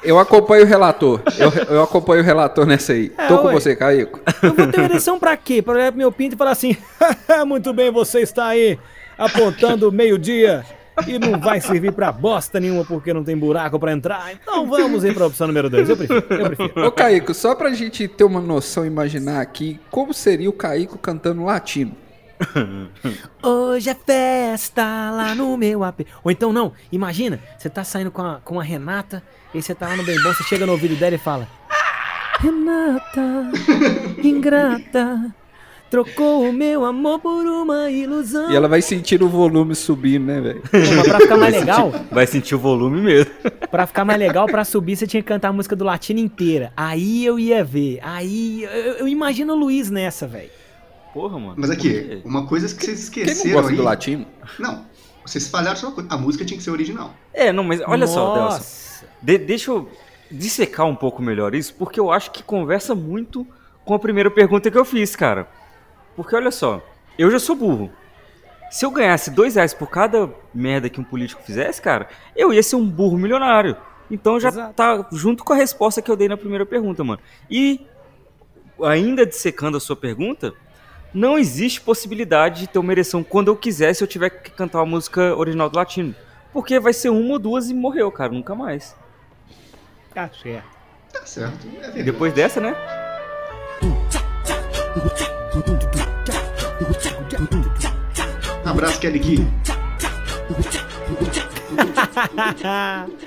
Eu 0.03 0.21
acompanho 0.21 0.63
o 0.63 0.67
relator. 0.67 1.21
Eu, 1.37 1.51
eu 1.69 1.83
acompanho 1.83 2.23
o 2.23 2.25
relator 2.25 2.65
nessa 2.65 2.93
aí. 2.93 3.13
É, 3.19 3.27
Tô 3.27 3.39
com 3.39 3.49
ué. 3.49 3.55
você, 3.55 3.75
Caico. 3.75 4.21
Eu 4.41 4.55
vou 4.55 4.69
ter 4.69 4.83
ereção 4.83 5.19
pra 5.19 5.37
quê? 5.37 5.61
Pra 5.61 5.75
olhar 5.75 5.91
pro 5.91 5.99
meu 5.99 6.13
pinto 6.13 6.37
e 6.37 6.39
falar 6.39 6.53
assim: 6.53 6.77
muito 7.45 7.73
bem, 7.73 7.91
você 7.91 8.21
está 8.21 8.47
aí 8.47 8.79
apontando 9.19 9.91
meio-dia 9.91 10.65
e 11.09 11.19
não 11.19 11.41
vai 11.41 11.61
servir 11.61 11.93
pra 11.93 12.13
bosta 12.13 12.61
nenhuma 12.61 12.85
porque 12.85 13.13
não 13.13 13.25
tem 13.25 13.37
buraco 13.37 13.81
pra 13.81 13.91
entrar. 13.93 14.33
Então 14.33 14.69
vamos 14.69 15.03
ir 15.03 15.13
pra 15.13 15.27
opção 15.27 15.49
número 15.49 15.69
2. 15.69 15.89
Eu 15.91 15.97
prefiro, 15.97 16.25
eu 16.31 16.51
prefiro. 16.55 16.87
Ô, 16.87 16.93
Caico, 16.93 17.35
só 17.35 17.57
pra 17.57 17.73
gente 17.73 18.07
ter 18.07 18.23
uma 18.23 18.41
noção, 18.41 18.87
imaginar 18.87 19.41
aqui, 19.41 19.81
como 19.91 20.15
seria 20.15 20.49
o 20.49 20.53
Caico 20.53 20.97
cantando 20.99 21.43
latino? 21.43 21.97
Hoje 23.43 23.91
é 23.91 23.95
festa 23.95 24.83
lá 25.11 25.35
no 25.35 25.57
meu 25.57 25.83
AP. 25.85 26.01
Ou 26.25 26.31
então 26.31 26.53
não, 26.53 26.73
imagina, 26.91 27.41
você 27.59 27.69
tá 27.69 27.85
saindo 27.85 28.11
com 28.11 28.23
a, 28.23 28.41
com 28.45 28.61
a 28.61 28.63
Renata, 28.63 29.23
e 29.55 29.63
você 29.63 29.75
tá 29.75 29.89
lá 29.89 29.97
no 29.97 30.05
bem 30.05 30.21
bom, 30.23 30.33
você 30.33 30.45
chega 30.45 30.67
no 30.67 30.73
ouvido 30.73 30.97
dela 30.97 31.15
e 31.15 31.19
fala: 31.19 31.49
Renata, 32.41 33.51
ingrata, 34.23 35.35
trocou 35.91 36.49
o 36.49 36.53
meu 36.53 36.85
amor 36.85 37.19
por 37.21 37.47
uma 37.47 37.91
ilusão. 37.91 38.51
E 38.51 38.57
ela 38.57 38.69
vai 38.69 38.83
sentir 38.83 39.23
o 39.23 39.29
volume 39.29 39.75
subindo, 39.75 40.27
né, 40.27 40.41
velho? 40.41 40.63
Pra 41.05 41.21
ficar 41.21 41.37
mais 41.37 41.55
legal, 41.55 41.93
Vai 42.11 42.27
sentir 42.27 42.55
o 42.55 42.59
volume 42.59 43.01
mesmo. 43.01 43.33
pra 43.71 43.87
ficar 43.87 44.05
mais 44.05 44.19
legal, 44.19 44.47
pra 44.47 44.65
subir, 44.65 44.97
você 44.97 45.07
tinha 45.07 45.23
que 45.23 45.29
cantar 45.29 45.49
a 45.49 45.53
música 45.53 45.75
do 45.75 45.85
latino 45.85 46.21
inteira. 46.21 46.73
Aí 46.77 47.25
eu 47.25 47.39
ia 47.39 47.65
ver. 47.65 47.99
Aí 48.03 48.65
eu, 48.65 48.93
eu 48.95 49.09
imagino 49.09 49.55
o 49.55 49.57
Luiz 49.57 49.91
nessa, 49.91 50.27
velho. 50.27 50.51
Porra, 51.17 51.39
mano. 51.39 51.55
Mas 51.57 51.71
aqui, 51.71 52.21
uma 52.27 52.47
coisa 52.47 52.67
que 52.77 52.85
vocês 52.85 53.09
Quem 53.09 53.25
não 53.25 53.33
esqueceram 53.33 53.55
gosta 53.57 53.71
aí. 53.71 53.77
do 53.79 53.83
latino? 53.83 54.27
Não, 54.59 54.85
vocês 55.25 55.49
falharam 55.49 55.75
só 55.75 55.87
uma 55.87 55.95
coisa. 55.95 56.11
A 56.13 56.19
música 56.19 56.45
tinha 56.45 56.59
que 56.59 56.63
ser 56.63 56.71
original. 56.71 57.15
É, 57.33 57.51
não, 57.51 57.65
mas 57.65 57.81
olha 57.87 58.07
só, 58.07 58.35
Delson. 58.35 58.41
Nossa. 58.51 59.07
De- 59.23 59.39
deixa 59.39 59.71
eu 59.71 59.89
dissecar 60.31 60.85
um 60.85 60.95
pouco 60.95 61.23
melhor 61.23 61.55
isso, 61.55 61.73
porque 61.75 61.99
eu 61.99 62.13
acho 62.13 62.31
que 62.33 62.43
conversa 62.43 62.95
muito 62.95 63.47
com 63.83 63.95
a 63.95 63.99
primeira 63.99 64.31
pergunta 64.31 64.71
que 64.71 64.77
eu 64.77 64.85
fiz, 64.85 65.17
cara. 65.17 65.49
Porque 66.15 66.37
olha 66.37 66.51
só, 66.51 66.85
eu 67.19 67.31
já 67.31 67.39
sou 67.39 67.57
burro. 67.57 67.91
Se 68.71 68.85
eu 68.85 68.91
ganhasse 68.91 69.31
dois 69.31 69.55
reais 69.55 69.73
por 69.73 69.89
cada 69.89 70.29
merda 70.53 70.91
que 70.91 71.01
um 71.01 71.05
político 71.05 71.41
fizesse, 71.43 71.81
cara, 71.81 72.09
eu 72.37 72.53
ia 72.53 72.63
ser 72.63 72.77
um 72.77 72.87
burro 72.87 73.17
milionário. 73.17 73.75
Então 74.11 74.39
já 74.39 74.49
Exato. 74.49 74.75
tá 74.75 75.07
junto 75.13 75.43
com 75.45 75.55
a 75.55 75.57
resposta 75.57 76.03
que 76.03 76.11
eu 76.11 76.17
dei 76.17 76.29
na 76.29 76.37
primeira 76.37 76.67
pergunta, 76.67 77.03
mano. 77.03 77.23
E 77.51 77.87
ainda 78.83 79.25
dissecando 79.25 79.79
a 79.79 79.81
sua 79.81 79.97
pergunta, 79.97 80.53
não 81.17 81.39
existe 81.39 81.81
possibilidade 81.81 82.61
de 82.61 82.67
ter 82.67 82.79
uma 82.79 82.93
ereção 82.93 83.25
quando 83.25 83.49
eu 83.49 83.57
quiser 83.57 83.95
se 83.95 84.05
eu 84.05 84.07
tiver 84.07 84.29
que 84.29 84.51
cantar 84.51 84.81
uma 84.81 84.87
música 84.87 85.35
original 85.35 85.71
do 85.71 85.77
latino. 85.77 86.15
Porque 86.53 86.79
vai 86.79 86.93
ser 86.93 87.09
uma 87.09 87.33
ou 87.33 87.39
duas 87.39 87.71
e 87.71 87.75
morreu, 87.75 88.13
cara, 88.13 88.31
nunca 88.31 88.55
mais. 88.55 88.95
Tá 90.13 90.29
certo. 90.29 90.69
Tá 91.11 91.25
certo. 91.25 91.67
É 91.81 92.01
E 92.01 92.03
depois 92.03 92.35
dessa, 92.35 92.61
né? 92.61 92.77
Abraço, 98.67 99.01
Kelly 99.01 99.21
Key. 99.21 99.39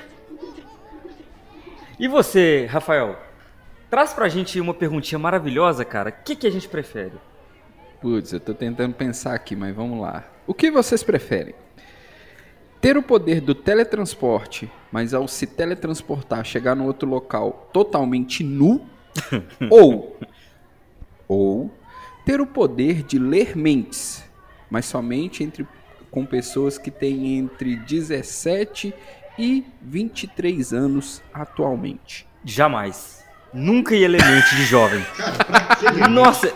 E 2.01 2.07
você, 2.07 2.65
Rafael? 2.71 3.19
Traz 3.89 4.13
pra 4.13 4.29
gente 4.29 4.57
uma 4.61 4.73
perguntinha 4.73 5.19
maravilhosa, 5.19 5.83
cara. 5.83 6.11
O 6.11 6.23
que, 6.23 6.33
que 6.33 6.47
a 6.47 6.49
gente 6.49 6.69
prefere? 6.69 7.11
Putz, 8.01 8.31
eu 8.31 8.39
tô 8.39 8.53
tentando 8.53 8.93
pensar 8.93 9.33
aqui, 9.33 9.55
mas 9.55 9.75
vamos 9.75 9.99
lá. 9.99 10.23
O 10.47 10.53
que 10.53 10.71
vocês 10.71 11.03
preferem? 11.03 11.53
Ter 12.79 12.97
o 12.97 13.03
poder 13.03 13.41
do 13.41 13.53
teletransporte, 13.53 14.71
mas 14.89 15.13
ao 15.13 15.27
se 15.27 15.45
teletransportar, 15.45 16.45
chegar 16.45 16.75
no 16.75 16.85
outro 16.85 17.09
local 17.09 17.69
totalmente 17.73 18.41
nu? 18.41 18.87
ou, 19.69 20.17
ou 21.27 21.69
ter 22.25 22.39
o 22.39 22.47
poder 22.47 23.03
de 23.03 23.19
ler 23.19 23.57
mentes, 23.57 24.23
mas 24.69 24.85
somente 24.85 25.43
entre, 25.43 25.67
com 26.09 26.25
pessoas 26.25 26.77
que 26.77 26.89
têm 26.89 27.37
entre 27.37 27.75
17 27.75 28.93
e 29.37 29.65
23 29.81 30.73
anos 30.73 31.21
atualmente? 31.33 32.25
Jamais. 32.45 33.25
Nunca 33.53 33.93
ia 33.93 34.07
ler 34.07 34.23
mente 34.23 34.55
de 34.55 34.63
jovem. 34.63 35.03
Cara, 35.17 35.43
pra 35.43 35.75
que 35.75 35.85
ler 35.89 36.07
Nossa, 36.07 36.47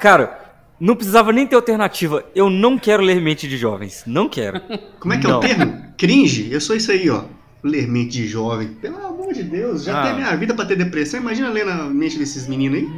cara, 0.00 0.37
não 0.80 0.94
precisava 0.94 1.32
nem 1.32 1.46
ter 1.46 1.56
alternativa. 1.56 2.24
Eu 2.34 2.48
não 2.50 2.78
quero 2.78 3.02
ler 3.02 3.20
mente 3.20 3.48
de 3.48 3.56
jovens. 3.56 4.04
Não 4.06 4.28
quero. 4.28 4.60
Como 5.00 5.12
é 5.14 5.18
que 5.18 5.26
é 5.26 5.30
Não. 5.30 5.38
o 5.38 5.40
termo? 5.40 5.84
Cringe? 5.96 6.48
Eu 6.52 6.60
sou 6.60 6.76
isso 6.76 6.90
aí, 6.92 7.08
ó. 7.10 7.24
Ler 7.62 7.88
mente 7.88 8.12
de 8.12 8.26
jovem. 8.28 8.68
Pelo 8.68 9.04
amor 9.04 9.32
de 9.32 9.42
Deus, 9.42 9.82
já 9.84 10.00
Ah. 10.00 10.06
tem 10.06 10.14
minha 10.16 10.36
vida 10.36 10.54
pra 10.54 10.64
ter 10.64 10.76
depressão. 10.76 11.20
Imagina 11.20 11.48
ler 11.50 11.66
na 11.66 11.84
mente 11.84 12.16
desses 12.18 12.46
meninos 12.46 12.78
aí. 12.78 12.88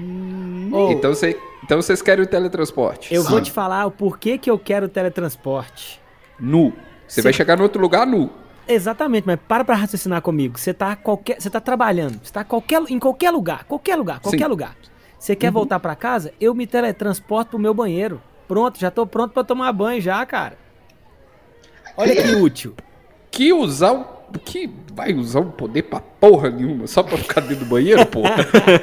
Ô, 0.72 0.92
Então, 0.92 1.14
cê- 1.14 1.36
então 1.64 1.80
vocês 1.80 2.00
querem 2.02 2.24
o 2.24 2.26
teletransporte? 2.28 3.12
eu 3.14 3.22
Sim. 3.22 3.28
vou 3.30 3.40
te 3.40 3.50
falar 3.50 3.86
o 3.86 3.90
porquê 3.90 4.36
que 4.38 4.50
eu 4.50 4.58
quero 4.58 4.88
teletransporte. 4.88 6.00
Nu. 6.38 6.72
Você 7.08 7.16
Cê- 7.16 7.22
vai 7.22 7.32
chegar 7.32 7.56
no 7.56 7.62
outro 7.64 7.80
lugar 7.80 8.06
nu. 8.06 8.30
Exatamente, 8.68 9.24
mas 9.26 9.38
para 9.48 9.64
pra 9.64 9.74
raciocinar 9.74 10.22
comigo. 10.22 10.56
Você 10.58 10.72
tá 10.72 10.94
qualquer, 10.94 11.40
você 11.40 11.50
tá 11.50 11.58
trabalhando, 11.60 12.20
você 12.22 12.32
tá 12.32 12.44
qualquer, 12.44 12.80
em 12.88 12.98
qualquer 13.00 13.30
lugar, 13.32 13.64
qualquer 13.64 13.96
lugar, 13.96 14.20
qualquer 14.20 14.44
Sim. 14.44 14.48
lugar. 14.50 14.76
Você 15.20 15.36
quer 15.36 15.50
voltar 15.50 15.78
pra 15.78 15.94
casa? 15.94 16.32
Eu 16.40 16.54
me 16.54 16.66
teletransporto 16.66 17.50
pro 17.50 17.58
meu 17.58 17.74
banheiro. 17.74 18.22
Pronto, 18.48 18.80
já 18.80 18.90
tô 18.90 19.06
pronto 19.06 19.32
pra 19.32 19.44
tomar 19.44 19.70
banho 19.70 20.00
já, 20.00 20.24
cara. 20.24 20.56
Olha 21.94 22.16
que 22.16 22.34
útil. 22.36 22.74
Que 23.30 23.52
usar 23.52 23.92
o. 23.92 24.20
Que 24.44 24.70
vai 24.94 25.12
usar 25.12 25.40
um 25.40 25.50
poder 25.50 25.82
pra 25.82 26.00
porra 26.00 26.48
nenhuma, 26.50 26.86
só 26.86 27.02
pra 27.02 27.18
ficar 27.18 27.40
dentro 27.42 27.64
do 27.64 27.68
banheiro, 27.68 28.06
porra? 28.06 28.36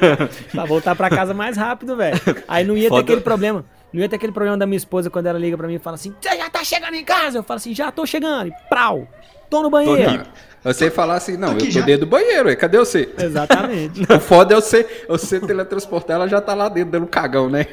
Pra 0.52 0.66
voltar 0.66 0.94
pra 0.94 1.08
casa 1.08 1.32
mais 1.32 1.56
rápido, 1.56 1.96
velho. 1.96 2.20
Aí 2.46 2.64
não 2.66 2.76
ia 2.76 2.90
Foda. 2.90 3.02
ter 3.02 3.12
aquele 3.12 3.22
problema. 3.22 3.64
Não 3.90 4.02
ia 4.02 4.08
ter 4.10 4.16
aquele 4.16 4.32
problema 4.32 4.58
da 4.58 4.66
minha 4.66 4.76
esposa 4.76 5.08
quando 5.08 5.26
ela 5.26 5.38
liga 5.38 5.56
pra 5.56 5.66
mim 5.66 5.76
e 5.76 5.78
fala 5.78 5.94
assim: 5.94 6.14
Você 6.20 6.36
já 6.36 6.50
tá 6.50 6.62
chegando 6.62 6.94
em 6.94 7.04
casa? 7.04 7.38
Eu 7.38 7.42
falo 7.42 7.56
assim: 7.56 7.74
Já 7.74 7.90
tô 7.90 8.04
chegando. 8.04 8.48
E 8.48 8.52
prau. 8.68 9.08
Tô 9.48 9.62
no 9.62 9.70
banheiro. 9.70 10.18
Não, 10.18 10.24
Você 10.64 10.90
falar 10.90 11.16
assim, 11.16 11.36
não, 11.36 11.52
Aqui 11.52 11.66
eu 11.66 11.72
tô 11.72 11.78
já. 11.78 11.80
dentro 11.82 12.06
do 12.06 12.10
banheiro, 12.10 12.54
cadê 12.56 12.78
você? 12.78 13.08
Exatamente. 13.18 14.02
O 14.10 14.20
foda 14.20 14.54
é 14.54 14.60
você, 14.60 15.04
você 15.08 15.40
teletransportar, 15.40 16.16
ela 16.16 16.28
já 16.28 16.40
tá 16.40 16.54
lá 16.54 16.68
dentro 16.68 16.90
dando 16.90 17.06
cagão, 17.06 17.48
né? 17.48 17.66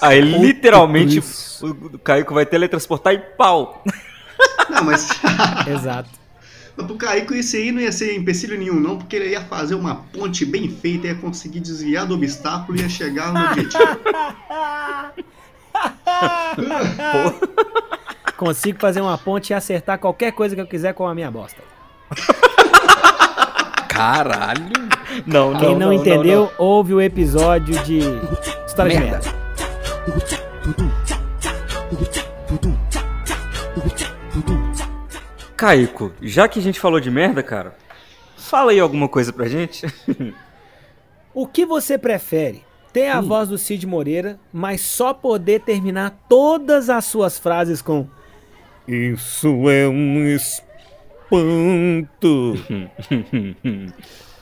Aí, 0.00 0.20
literalmente, 0.20 1.20
o, 1.62 1.66
o 1.66 1.98
Caico 1.98 2.34
vai 2.34 2.44
teletransportar 2.44 3.14
e 3.14 3.18
pau. 3.18 3.82
Não, 4.68 4.84
mas. 4.84 5.08
Exato. 5.66 6.10
Mas 6.76 6.86
pro 6.86 6.96
Caico 6.96 7.34
isso 7.34 7.56
aí 7.56 7.72
não 7.72 7.80
ia 7.80 7.90
ser 7.90 8.14
empecilho 8.14 8.58
nenhum, 8.58 8.78
não, 8.78 8.98
porque 8.98 9.16
ele 9.16 9.30
ia 9.30 9.40
fazer 9.40 9.74
uma 9.74 9.94
ponte 10.12 10.44
bem 10.44 10.68
feita, 10.68 11.06
ia 11.06 11.14
conseguir 11.14 11.60
desviar 11.60 12.06
do 12.06 12.14
obstáculo 12.14 12.76
e 12.76 12.82
ia 12.82 12.88
chegar 12.88 13.32
no 13.32 13.42
objetivo. 13.46 13.82
Consigo 18.36 18.78
fazer 18.78 19.00
uma 19.00 19.16
ponte 19.16 19.50
e 19.50 19.54
acertar 19.54 19.98
qualquer 19.98 20.32
coisa 20.32 20.54
que 20.54 20.60
eu 20.60 20.66
quiser 20.66 20.92
com 20.92 21.06
a 21.06 21.14
minha 21.14 21.30
bosta. 21.30 21.62
Caralho. 23.88 24.70
Não, 25.26 25.52
não, 25.52 25.60
Quem 25.60 25.70
não, 25.70 25.78
não, 25.78 25.92
entendeu, 25.92 26.52
ouve 26.58 26.92
o 26.92 27.00
episódio 27.00 27.82
de 27.84 28.00
História 28.66 28.92
de 28.92 28.98
Merda. 28.98 29.20
Merda. 29.22 29.46
Caico, 35.56 36.12
já 36.20 36.46
que 36.46 36.58
a 36.58 36.62
gente 36.62 36.78
falou 36.78 37.00
de 37.00 37.10
merda, 37.10 37.42
cara, 37.42 37.74
fala 38.36 38.72
aí 38.72 38.78
alguma 38.78 39.08
coisa 39.08 39.32
pra 39.32 39.48
gente. 39.48 39.86
O 41.32 41.46
que 41.46 41.64
você 41.66 41.98
prefere? 41.98 42.64
Ter 42.92 43.08
a 43.08 43.20
voz 43.20 43.48
do 43.50 43.58
Cid 43.58 43.86
Moreira, 43.86 44.38
mas 44.50 44.80
só 44.80 45.12
poder 45.12 45.60
terminar 45.60 46.18
todas 46.28 46.88
as 46.88 47.04
suas 47.04 47.38
frases 47.38 47.82
com 47.82 48.06
Isso 48.88 49.68
é 49.68 49.88
um 49.88 50.26
espanto. 50.28 50.66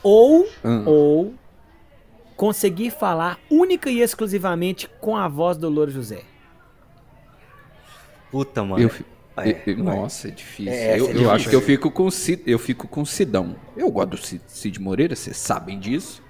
ou, 0.03 0.47
Hum. 0.63 0.83
ou 0.85 1.33
conseguir 2.35 2.91
falar 2.91 3.39
única 3.49 3.89
e 3.89 4.01
exclusivamente 4.01 4.87
com 5.01 5.15
a 5.17 5.27
voz 5.27 5.57
do 5.57 5.67
Louro 5.69 5.89
José. 5.91 6.21
Puta, 8.31 8.63
mano. 8.63 8.83
Eu, 8.83 8.91
É, 9.43 9.61
eu- 9.65 9.83
vai. 9.83 9.95
nossa, 9.97 10.27
é 10.27 10.31
difícil. 10.31 10.71
É, 10.71 10.91
eu 10.91 10.91
é 10.91 10.99
eu 10.99 11.07
difícil. 11.07 11.31
acho 11.31 11.49
que 11.49 11.55
eu 11.55 11.61
fico 11.61 11.89
com 11.91 12.09
Cid, 12.11 12.43
eu 12.45 12.59
fico 12.59 12.87
com 12.87 13.03
Sidão. 13.05 13.55
Eu 13.75 13.89
gosto 13.91 14.09
do 14.11 14.17
Cid, 14.17 14.41
Cid 14.47 14.79
Moreira, 14.79 15.15
vocês 15.15 15.35
sabem 15.37 15.79
disso. 15.79 16.23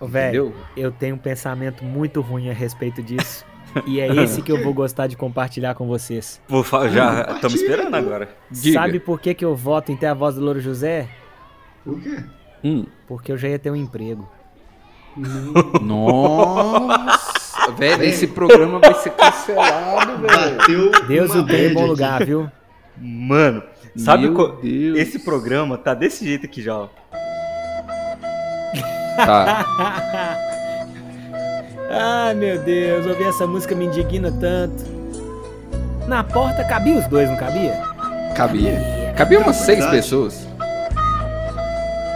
Velho, 0.00 0.54
eu 0.76 0.92
tenho 0.92 1.16
um 1.16 1.18
pensamento 1.18 1.82
muito 1.84 2.20
ruim 2.20 2.50
a 2.50 2.52
respeito 2.52 3.02
disso. 3.02 3.44
e 3.86 4.00
é 4.00 4.06
esse 4.22 4.42
que 4.42 4.50
eu 4.52 4.62
vou 4.62 4.72
gostar 4.74 5.06
de 5.06 5.16
compartilhar 5.16 5.74
com 5.74 5.86
vocês. 5.86 6.40
Vou 6.48 6.62
fa- 6.62 6.88
já 6.88 7.22
estamos 7.34 7.54
esperando 7.60 7.94
agora. 7.94 8.28
Diga. 8.50 8.80
Sabe 8.80 8.98
por 9.00 9.20
que, 9.20 9.34
que 9.34 9.44
eu 9.44 9.54
voto 9.54 9.92
em 9.92 9.96
ter 9.96 10.06
a 10.06 10.14
voz 10.14 10.34
do 10.34 10.40
Louro 10.40 10.60
José? 10.60 11.08
O 11.86 11.98
quê? 11.98 12.18
Hum. 12.64 12.84
Porque 13.06 13.30
eu 13.32 13.36
já 13.38 13.48
ia 13.48 13.58
ter 13.58 13.70
um 13.70 13.76
emprego. 13.76 14.28
Nossa, 15.80 17.70
velho, 17.76 18.04
esse 18.04 18.26
programa 18.26 18.78
vai 18.78 18.94
ser 18.94 19.10
cancelado, 19.10 20.18
velho. 20.18 20.56
Bateu. 20.56 20.90
Deus 21.06 21.34
o 21.34 21.42
dê 21.42 21.70
em 21.70 21.74
bom 21.74 21.80
aqui. 21.80 21.88
lugar, 21.90 22.24
viu? 22.24 22.50
Mano, 22.96 23.62
sabe. 23.96 24.28
Deus. 24.62 24.98
Esse 24.98 25.18
programa 25.20 25.76
tá 25.78 25.94
desse 25.94 26.24
jeito 26.24 26.46
aqui 26.46 26.62
já, 26.62 26.76
ó. 26.76 26.88
Tá. 29.18 29.66
Ai, 31.90 32.34
meu 32.34 32.58
Deus, 32.58 33.06
ouvir 33.06 33.28
essa 33.28 33.46
música 33.46 33.74
me 33.74 33.86
indigna 33.86 34.32
tanto. 34.40 34.84
Na 36.06 36.22
porta 36.22 36.64
cabia 36.64 36.98
os 36.98 37.06
dois, 37.06 37.28
não 37.28 37.36
cabia? 37.36 37.74
Cabia. 38.34 39.14
Cabia 39.16 39.40
umas 39.40 39.56
seis 39.56 39.84
pessoas. 39.86 40.46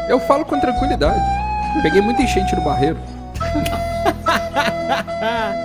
Eu 0.09 0.21
falo 0.21 0.45
com 0.45 0.59
tranquilidade. 0.61 1.21
Peguei 1.83 2.01
muita 2.01 2.23
enchente 2.23 2.55
no 2.55 2.63
barreiro. 2.63 2.99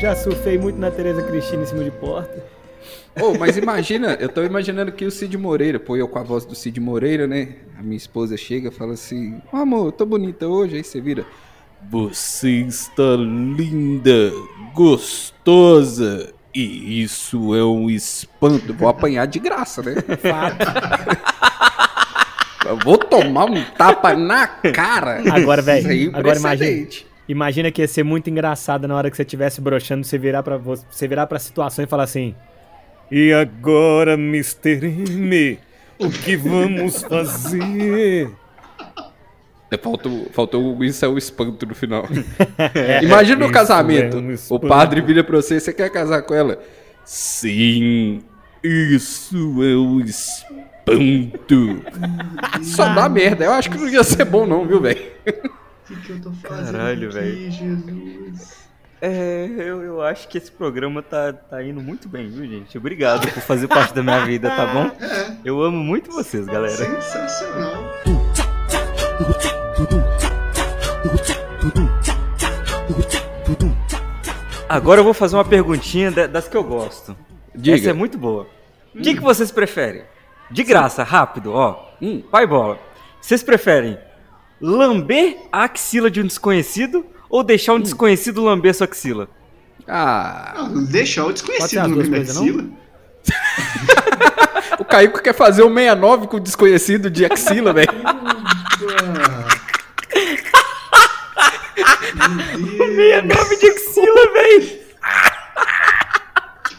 Já 0.00 0.16
surfei 0.16 0.56
muito 0.56 0.78
na 0.78 0.90
Tereza 0.90 1.22
Cristina 1.22 1.62
em 1.62 1.66
cima 1.66 1.84
de 1.84 1.90
porta. 1.90 2.42
Ô, 3.20 3.36
mas 3.38 3.56
imagina, 3.56 4.16
eu 4.20 4.28
tô 4.28 4.42
imaginando 4.44 4.92
que 4.92 5.04
o 5.04 5.10
Cid 5.10 5.36
Moreira, 5.36 5.80
pô, 5.80 5.96
eu 5.96 6.06
com 6.06 6.18
a 6.18 6.22
voz 6.22 6.44
do 6.44 6.54
Cid 6.54 6.78
Moreira, 6.80 7.26
né? 7.26 7.48
A 7.78 7.82
minha 7.82 7.96
esposa 7.96 8.36
chega 8.36 8.68
e 8.68 8.70
fala 8.70 8.92
assim: 8.92 9.40
"Ô, 9.52 9.56
amor, 9.56 9.86
eu 9.86 9.92
tô 9.92 10.06
bonita 10.06 10.46
hoje. 10.46 10.76
Aí 10.76 10.84
você 10.84 11.00
vira: 11.00 11.24
Você 11.90 12.50
está 12.60 13.16
linda, 13.16 14.30
gostosa. 14.74 16.32
E 16.54 17.02
isso 17.02 17.54
é 17.54 17.64
um 17.64 17.88
espanto. 17.88 18.74
Vou 18.74 18.88
apanhar 18.88 19.26
de 19.26 19.38
graça, 19.38 19.82
né? 19.82 19.94
Fato. 20.20 20.66
Eu 22.68 22.76
vou 22.78 22.98
tomar 22.98 23.44
um 23.46 23.62
tapa 23.76 24.14
na 24.14 24.46
cara. 24.46 25.22
Agora, 25.32 25.62
velho, 25.62 25.82
Sem 25.88 26.08
agora 26.12 26.36
imagina. 26.38 26.70
Imagina 27.28 27.70
que 27.70 27.80
ia 27.80 27.88
ser 27.88 28.02
muito 28.02 28.28
engraçado 28.28 28.88
na 28.88 28.94
hora 28.96 29.08
que 29.10 29.16
você 29.16 29.22
estivesse 29.22 29.60
broxando, 29.60 30.04
você 30.04 30.18
virar 30.18 30.42
vo- 30.42 30.74
você 30.90 31.06
virar 31.06 31.26
pra 31.28 31.38
situação 31.38 31.84
e 31.84 31.88
falar 31.88 32.02
assim: 32.02 32.34
E 33.10 33.32
agora, 33.32 34.14
Mr. 34.14 34.86
M, 34.86 35.58
o 35.98 36.10
que 36.10 36.36
vamos 36.36 37.02
fazer? 37.02 38.30
É, 39.70 39.76
Faltou, 39.78 40.26
faltou 40.32 40.84
isso 40.84 41.04
é 41.04 41.08
o 41.08 41.16
espanto 41.16 41.64
no 41.64 41.74
final. 41.74 42.04
Imagina 43.02 43.38
no 43.38 43.44
Isso 43.44 43.52
casamento. 43.54 44.16
é 44.16 44.20
um 44.20 44.56
o 44.56 44.58
padre 44.60 45.00
vira 45.00 45.22
pra 45.22 45.36
você, 45.36 45.60
você 45.60 45.72
quer 45.72 45.90
casar 45.90 46.22
com 46.22 46.34
ela? 46.34 46.58
Sim, 47.04 48.20
isso 48.64 49.36
é 49.62 49.76
um 49.76 50.00
espanto. 50.00 51.82
Só 52.62 52.92
dá 52.92 53.08
merda. 53.08 53.44
Eu 53.44 53.52
acho 53.52 53.70
que 53.70 53.78
não 53.78 53.88
ia 53.88 54.02
ser 54.02 54.24
bom 54.24 54.44
não, 54.46 54.66
viu, 54.66 54.80
velho? 54.80 55.00
O 55.26 55.92
que, 55.94 55.96
que 56.02 56.10
eu 56.10 56.20
tô 56.20 56.32
fazendo 56.32 56.72
Caralho, 56.72 57.12
velho. 57.12 57.50
Jesus? 57.50 58.69
É, 59.02 59.46
eu, 59.56 59.82
eu 59.82 60.02
acho 60.02 60.28
que 60.28 60.36
esse 60.36 60.50
programa 60.52 61.02
tá, 61.02 61.32
tá 61.32 61.62
indo 61.64 61.80
muito 61.80 62.06
bem, 62.06 62.28
viu, 62.28 62.46
gente? 62.46 62.76
Obrigado 62.76 63.22
por 63.32 63.40
fazer 63.42 63.66
parte 63.66 63.94
da 63.94 64.02
minha 64.02 64.24
vida, 64.26 64.50
tá 64.50 64.66
bom? 64.66 64.90
É, 65.00 65.36
Eu 65.42 65.62
amo 65.62 65.78
muito 65.78 66.10
vocês, 66.12 66.44
galera. 66.44 66.76
sensacional. 66.76 67.94
Agora 74.68 75.00
eu 75.00 75.04
vou 75.04 75.14
fazer 75.14 75.36
uma 75.36 75.44
perguntinha 75.44 76.10
da- 76.10 76.26
das 76.26 76.46
que 76.46 76.56
eu 76.56 76.62
gosto. 76.62 77.16
Diga. 77.54 77.76
Essa 77.76 77.90
é 77.90 77.92
muito 77.92 78.16
boa. 78.16 78.46
O 78.94 79.00
que, 79.00 79.14
que 79.14 79.20
vocês 79.20 79.50
preferem? 79.50 80.02
De 80.50 80.62
graça, 80.62 81.02
rápido, 81.02 81.52
ó. 81.52 81.88
Hum. 82.00 82.22
Pai 82.30 82.46
bola. 82.46 82.78
Vocês 83.20 83.42
preferem 83.42 83.98
lamber 84.60 85.36
a 85.50 85.64
axila 85.64 86.10
de 86.10 86.20
um 86.20 86.26
desconhecido 86.26 87.04
ou 87.30 87.44
deixar 87.44 87.74
um 87.74 87.80
desconhecido 87.80 88.42
lamber 88.42 88.74
sua 88.74 88.86
axila? 88.86 89.28
Ah, 89.86 90.52
Não, 90.56 90.84
deixar 90.84 91.24
o 91.26 91.32
desconhecido 91.32 91.80
da 91.80 91.88
não? 91.88 92.20
axila. 92.20 92.64
o 94.78 94.84
Caico 94.84 95.22
quer 95.22 95.34
fazer 95.34 95.62
um 95.62 95.72
69 95.74 96.26
com 96.26 96.36
o 96.36 96.40
desconhecido 96.40 97.08
de 97.08 97.24
axila, 97.24 97.72
velho. 97.72 97.88
Meu 102.58 103.26
Deus, 103.26 103.48
de 103.60 103.66
axila, 103.68 104.32
velho! 104.32 104.80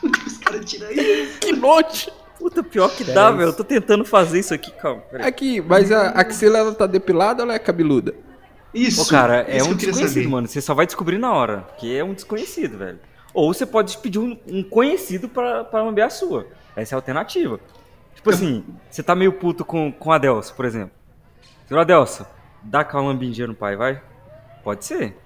os 0.28 0.38
caras 0.38 0.66
tiram 0.66 0.92
isso. 0.92 1.40
Que 1.40 1.54
noite. 1.54 2.12
Puta, 2.38 2.64
pior 2.64 2.90
que 2.90 3.04
dá, 3.04 3.32
velho. 3.32 3.50
Eu 3.50 3.54
tô 3.54 3.64
tentando 3.64 4.04
fazer 4.04 4.40
isso 4.40 4.54
aqui, 4.54 4.72
calma. 4.72 5.02
Peraí. 5.12 5.28
Aqui, 5.28 5.62
mas 5.62 5.92
a 5.92 6.10
axila 6.10 6.58
ela 6.60 6.74
tá 6.74 6.88
depilada 6.88 7.44
ou 7.44 7.48
ela 7.48 7.56
é 7.56 7.60
cabeluda? 7.60 8.16
Isso. 8.74 9.04
Pô, 9.04 9.10
cara, 9.10 9.42
é 9.48 9.58
que 9.58 9.64
um 9.64 9.74
desconhecido, 9.76 10.08
saber. 10.14 10.28
mano. 10.28 10.48
Você 10.48 10.62
só 10.62 10.74
vai 10.74 10.86
descobrir 10.86 11.18
na 11.18 11.32
hora, 11.34 11.68
que 11.78 11.96
é 11.96 12.04
um 12.04 12.14
desconhecido, 12.14 12.78
velho. 12.78 13.00
Ou 13.34 13.54
você 13.54 13.66
pode 13.66 13.98
pedir 13.98 14.20
um, 14.20 14.38
um 14.48 14.64
conhecido 14.64 15.28
pra, 15.30 15.64
pra 15.64 15.84
lamber 15.84 16.06
a 16.06 16.10
sua. 16.10 16.48
Essa 16.76 16.94
é 16.94 16.96
a 16.96 16.98
alternativa. 17.00 17.60
Tipo 18.16 18.30
assim, 18.30 18.64
você 18.90 19.02
tá 19.02 19.16
meio 19.16 19.34
puto 19.34 19.64
com, 19.66 19.92
com 19.92 20.12
a 20.12 20.16
Adelso, 20.16 20.54
por 20.54 20.66
exemplo. 20.66 20.92
Senhor 21.68 21.80
Adelso, 21.80 22.26
dá 22.62 22.82
aquela 22.82 23.04
lambidinha 23.04 23.48
no 23.48 23.56
pai, 23.56 23.76
vai? 23.76 24.02
Pode 24.64 24.86
ser. 24.86 25.18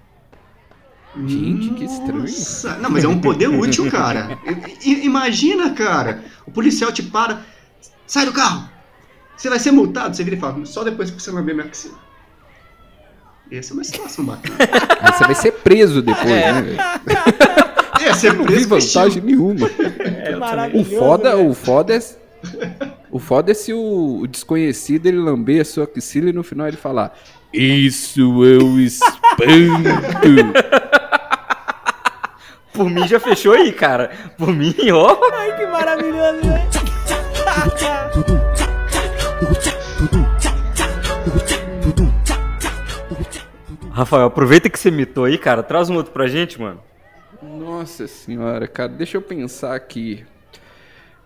Gente, 1.25 1.69
que 1.75 1.85
estranho. 1.85 2.19
Nossa, 2.21 2.75
Não, 2.77 2.89
mas 2.89 3.03
é 3.03 3.07
um 3.07 3.19
poder 3.21 3.47
útil, 3.47 3.89
cara. 3.89 4.37
I- 4.83 5.05
Imagina, 5.05 5.73
cara. 5.73 6.23
O 6.45 6.51
policial 6.51 6.91
te 6.91 7.03
para. 7.03 7.41
Sai 8.05 8.25
do 8.25 8.33
carro. 8.33 8.69
Você 9.37 9.49
vai 9.49 9.59
ser 9.59 9.71
multado. 9.71 10.15
Você 10.15 10.23
vira 10.23 10.35
e 10.35 10.39
fala, 10.39 10.65
só 10.65 10.83
depois 10.83 11.09
que 11.09 11.21
você 11.21 11.31
lamber 11.31 11.55
minha 11.55 11.67
axila. 11.67 11.97
Essa 13.51 13.71
é 13.71 13.75
uma 13.75 13.83
situação 13.83 14.25
bacana. 14.25 14.55
Aí 15.01 15.11
você 15.13 15.23
vai 15.23 15.35
ser 15.35 15.51
preso 15.53 16.01
depois, 16.01 16.25
né, 16.27 16.61
velho? 16.61 16.77
É, 18.01 18.13
você 18.13 18.31
Não 18.33 18.45
vi 18.45 18.53
estilo. 18.55 18.79
vantagem 18.79 19.21
nenhuma. 19.21 19.67
O 20.35 20.39
maravilhoso. 20.39 20.89
foda, 20.97 21.35
velho. 21.35 21.49
o 21.49 21.53
foda 21.53 21.95
é. 21.95 21.99
O 23.09 23.19
foda 23.19 23.51
é 23.51 23.53
se 23.53 23.71
o, 23.73 24.19
o 24.21 24.27
desconhecido 24.27 25.05
ele 25.05 25.17
lamber 25.17 25.61
a 25.61 25.65
sua 25.65 25.85
axila 25.85 26.29
e 26.29 26.33
no 26.33 26.43
final 26.43 26.67
ele 26.67 26.77
falar: 26.77 27.17
Isso 27.53 28.43
eu 28.43 28.79
espanto. 28.79 29.13
Por 32.73 32.89
mim 32.89 33.07
já 33.07 33.19
fechou 33.19 33.53
aí, 33.53 33.71
cara. 33.71 34.11
Por 34.37 34.53
mim, 34.53 34.75
ó. 34.91 35.17
Ai, 35.33 35.55
que 35.57 35.65
maravilhoso, 35.67 36.41
velho. 36.41 36.65
Rafael, 43.95 44.25
aproveita 44.25 44.69
que 44.69 44.77
você 44.77 44.91
mitou 44.91 45.23
aí, 45.23 45.37
cara. 45.37 45.63
Traz 45.63 45.89
um 45.89 45.95
outro 45.95 46.11
pra 46.11 46.27
gente, 46.27 46.59
mano. 46.59 46.81
Nossa 47.41 48.07
senhora, 48.07 48.67
cara, 48.67 48.89
deixa 48.89 49.15
eu 49.17 49.21
pensar 49.21 49.73
aqui. 49.73 50.25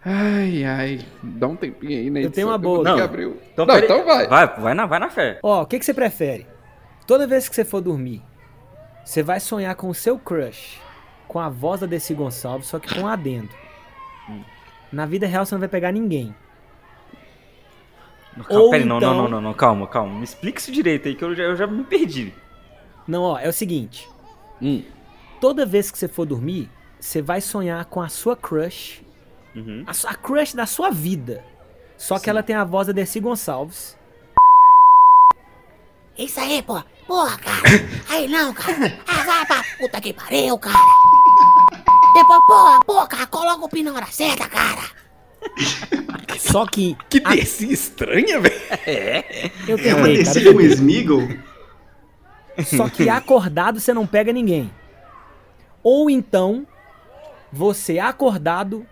Ai, 0.06 0.64
ai, 0.64 1.06
dá 1.24 1.48
um 1.48 1.56
tempinho 1.56 1.98
aí, 2.00 2.10
né? 2.12 2.24
Eu 2.24 2.30
tenho 2.32 2.48
uma 2.48 2.58
boa. 2.60 2.84
Não. 2.84 3.00
abrir 3.04 3.26
o- 3.26 3.38
Então, 3.52 3.66
Não, 3.66 3.74
peraí. 3.74 3.86
então 3.90 4.06
vai. 4.06 4.28
Vai, 4.28 4.48
vai 4.60 4.74
na, 4.74 4.86
vai 4.86 5.00
na 5.00 5.10
fé. 5.10 5.40
Ó, 5.42 5.64
o 5.64 5.66
que, 5.66 5.80
que 5.80 5.86
você 5.86 5.94
prefere? 5.94 6.46
Toda 7.08 7.26
vez 7.26 7.50
que 7.50 7.56
você 7.56 7.66
for 7.66 7.82
dormir, 7.82 8.22
você 9.04 9.24
vai 9.24 9.40
sonhar 9.40 9.74
com 9.76 9.90
o 9.90 9.94
seu 9.94 10.18
crush, 10.20 10.80
com 11.28 11.40
a 11.40 11.50
voz 11.50 11.82
da 11.82 11.88
Desi 11.88 12.14
Gonçalves, 12.14 12.68
só 12.68 12.78
que 12.78 12.94
com 12.94 13.02
um 13.02 13.08
adendo. 13.08 13.50
Na 14.92 15.06
vida 15.08 15.26
real 15.26 15.44
você 15.46 15.56
não 15.56 15.60
vai 15.60 15.70
pegar 15.70 15.92
ninguém. 15.92 16.36
Calma, 18.48 18.62
Ou 18.64 18.70
peraí, 18.70 18.86
não, 18.86 18.98
então- 18.98 19.14
não, 19.14 19.24
não, 19.24 19.30
não, 19.30 19.42
não, 19.42 19.54
calma, 19.54 19.88
calma. 19.88 20.18
Me 20.18 20.24
explica 20.24 20.60
isso 20.60 20.72
direito 20.72 21.08
aí 21.08 21.16
que 21.16 21.24
eu 21.24 21.34
já, 21.36 21.44
eu 21.44 21.56
já 21.56 21.66
me 21.68 21.84
perdi. 21.84 22.32
Não, 23.10 23.24
ó, 23.24 23.40
é 23.40 23.50
o 23.50 23.54
seguinte. 23.54 24.08
Hum. 24.62 24.84
Toda 25.42 25.66
vez 25.66 25.90
que 25.90 25.98
você 25.98 26.08
for 26.08 26.26
dormir, 26.26 26.70
você 27.00 27.22
vai 27.22 27.42
sonhar 27.42 27.84
com 27.86 28.00
a 28.02 28.08
sua 28.08 28.36
crush, 28.36 29.02
Uhum. 29.56 29.84
a, 29.88 29.94
sua- 29.94 30.12
a 30.12 30.16
crush 30.16 30.56
da 30.56 30.66
sua 30.68 30.92
vida. 30.92 31.44
Só 31.98 32.20
que 32.20 32.30
ela 32.30 32.44
tem 32.44 32.56
a 32.56 32.64
voz 32.64 32.86
da 32.88 32.94
Desi 32.94 33.20
Gonçalves. 33.20 33.98
Isso 36.18 36.40
aí, 36.40 36.62
pô. 36.62 36.82
Porra, 37.08 37.38
cara. 37.40 37.62
Aí 38.10 38.28
não, 38.28 38.54
cara. 38.54 39.00
Ah, 39.08 39.24
vai 39.24 39.46
pra 39.46 39.64
puta 39.80 40.02
que 40.02 40.14
pariu, 40.14 40.58
cara. 40.60 40.78
Depois, 42.14 42.40
porra, 42.46 42.80
porra, 42.86 43.08
cara, 43.08 43.28
coloca 43.28 43.66
o 43.66 43.70
pino 43.70 43.92
na 43.92 43.98
hora 43.98 44.06
certa, 44.12 44.48
cara. 44.48 44.84
Só 46.38 46.66
que 46.66 46.96
Que 47.10 47.20
desse 47.22 47.72
estranha, 47.72 48.40
velho. 48.40 48.56
eu 49.68 49.78
É 49.78 49.96
uma 49.96 50.06
tentei, 50.08 50.44
cara. 50.44 50.54
com 50.54 50.62
Smeagol. 50.62 51.28
Só 52.64 52.90
que 52.90 53.08
acordado 53.10 53.80
você 53.80 53.94
não 53.94 54.06
pega 54.08 54.32
ninguém. 54.34 54.72
Ou 55.84 56.10
então, 56.10 56.66
você 57.52 58.00
acordado 58.00 58.86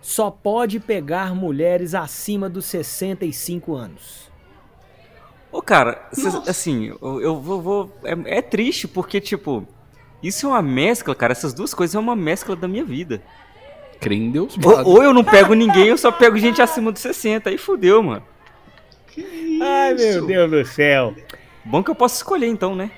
só 0.00 0.30
pode 0.30 0.78
pegar 0.80 1.34
mulheres 1.34 1.94
acima 1.94 2.48
dos 2.48 2.64
65 2.66 3.74
anos. 3.74 4.28
Ô, 5.50 5.60
cara, 5.62 6.06
cês- 6.12 6.34
assim, 6.48 6.86
eu, 7.00 7.20
eu 7.20 7.40
vou. 7.40 7.60
vou- 7.60 7.92
é, 8.04 8.38
é 8.38 8.42
triste 8.42 8.86
porque, 8.86 9.20
tipo, 9.20 9.66
isso 10.22 10.46
é 10.46 10.50
uma 10.50 10.62
mescla, 10.62 11.14
cara. 11.14 11.32
Essas 11.32 11.52
duas 11.54 11.72
coisas 11.74 11.94
é 11.94 11.98
uma 11.98 12.14
mescla 12.14 12.54
da 12.54 12.68
minha 12.68 12.84
vida. 12.84 13.22
Crê 14.00 14.14
em 14.14 14.30
Deus, 14.30 14.56
Ou, 14.64 14.86
ou 14.96 15.02
eu 15.02 15.12
não 15.12 15.24
pego 15.24 15.54
ninguém, 15.54 15.88
eu 15.88 15.98
só 15.98 16.12
pego 16.12 16.36
gente 16.38 16.62
acima 16.62 16.92
dos 16.92 17.00
60. 17.02 17.50
Aí 17.50 17.58
fudeu, 17.58 18.00
mano. 18.02 18.22
Que 19.08 19.22
isso? 19.22 19.62
Ai, 19.64 19.94
meu 19.94 20.26
Deus 20.26 20.50
do 20.50 20.64
céu. 20.64 21.14
Bom 21.64 21.82
que 21.82 21.90
eu 21.90 21.94
posso 21.94 22.14
escolher 22.16 22.46
então, 22.46 22.76
né? 22.76 22.90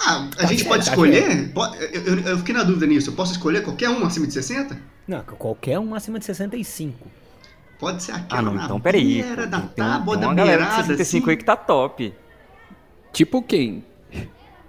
Ah, 0.00 0.28
a 0.38 0.46
gente 0.46 0.58
certo, 0.58 0.68
pode 0.68 0.84
tá 0.84 0.90
escolher? 0.92 1.52
Eu, 1.92 2.02
eu- 2.04 2.20
eu 2.20 2.38
fiquei 2.38 2.54
na 2.54 2.62
dúvida 2.62 2.86
nisso. 2.86 3.10
Eu 3.10 3.14
posso 3.14 3.32
escolher 3.32 3.62
qualquer 3.62 3.88
um 3.90 4.04
acima 4.04 4.26
de 4.26 4.32
60? 4.32 4.78
Não, 5.08 5.22
qualquer 5.22 5.78
um 5.78 5.94
acima 5.94 6.18
de 6.18 6.24
65. 6.24 7.06
Pode 7.78 8.02
ser 8.02 8.12
aquela 8.12 8.40
Ah, 8.40 8.42
não, 8.42 8.56
então 8.64 8.80
peraí. 8.80 9.22
pô, 9.22 9.36
da 9.46 9.46
Tem, 9.46 9.60
tem, 9.60 9.68
tábua 9.84 10.18
tem 10.18 10.34
da 10.34 10.44
beirada, 10.44 10.82
65 10.84 11.24
assim. 11.24 11.30
aí 11.30 11.36
que 11.36 11.44
tá 11.44 11.56
top. 11.56 12.14
Tipo 13.12 13.42
quem? 13.42 13.84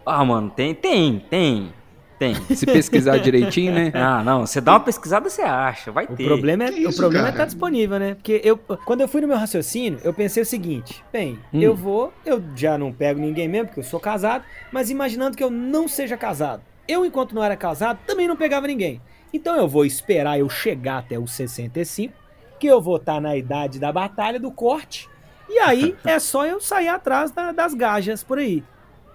Ah, 0.05 0.23
mano, 0.23 0.49
tem, 0.49 0.73
tem, 0.73 1.19
tem. 1.29 1.73
Tem. 2.19 2.33
Se 2.55 2.65
pesquisar 2.65 3.17
direitinho, 3.17 3.73
né? 3.73 3.91
Ah, 3.95 4.23
não, 4.23 4.45
você 4.45 4.59
dá 4.59 4.73
uma 4.73 4.79
pesquisada, 4.79 5.29
você 5.29 5.41
acha, 5.43 5.91
vai 5.91 6.05
O 6.05 6.15
ter. 6.15 6.23
problema 6.23 6.63
é, 6.63 6.71
Que 6.71 6.85
o 6.85 6.89
isso, 6.89 6.97
problema 6.97 7.27
é 7.27 7.31
cara? 7.31 7.43
estar 7.43 7.45
disponível, 7.45 7.99
né? 7.99 8.15
Porque 8.15 8.41
eu, 8.43 8.57
quando 8.57 9.01
eu 9.01 9.07
fui 9.07 9.21
no 9.21 9.27
meu 9.27 9.37
raciocínio, 9.37 9.99
eu 10.03 10.13
pensei 10.13 10.41
o 10.41 10.45
seguinte: 10.45 11.03
bem, 11.13 11.37
Hum. 11.53 11.61
eu 11.61 11.75
vou, 11.75 12.11
eu 12.25 12.41
já 12.55 12.77
não 12.77 12.91
pego 12.91 13.19
ninguém 13.19 13.47
mesmo, 13.47 13.67
porque 13.67 13.81
eu 13.81 13.83
sou 13.83 13.99
casado, 13.99 14.43
mas 14.71 14.89
imaginando 14.89 15.37
que 15.37 15.43
eu 15.43 15.51
não 15.51 15.87
seja 15.87 16.17
casado. 16.17 16.63
Eu, 16.87 17.05
enquanto 17.05 17.35
não 17.35 17.43
era 17.43 17.55
casado, 17.57 17.99
também 18.07 18.27
não 18.27 18.35
pegava 18.35 18.65
ninguém. 18.65 19.01
Então 19.33 19.55
eu 19.57 19.67
vou 19.67 19.85
esperar 19.85 20.39
eu 20.39 20.49
chegar 20.49 20.99
até 20.99 21.19
os 21.19 21.31
65, 21.33 22.13
que 22.59 22.65
eu 22.65 22.81
vou 22.81 22.95
estar 22.97 23.19
na 23.21 23.35
idade 23.35 23.77
da 23.77 23.91
batalha, 23.91 24.39
do 24.39 24.51
corte, 24.51 25.07
e 25.49 25.59
aí 25.59 25.95
é 26.05 26.17
só 26.17 26.45
eu 26.45 26.59
sair 26.61 26.87
atrás 26.87 27.31
da- 27.31 27.51
das 27.51 27.73
gajas 27.73 28.23
por 28.23 28.39
aí. 28.39 28.63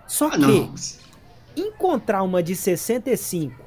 Só 0.06 0.26
Ah, 0.26 0.30
que 0.32 0.38
não. 0.38 0.74
Encontrar 1.56 2.22
uma 2.22 2.42
de 2.42 2.54
65 2.56 3.62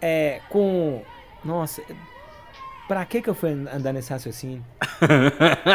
é 0.00 0.40
com 0.48 1.02
nossa 1.44 1.82
pra 2.86 3.04
que 3.04 3.22
que 3.22 3.30
eu 3.30 3.34
fui 3.34 3.50
andar 3.50 3.92
nesse 3.92 4.10
raciocínio? 4.10 4.64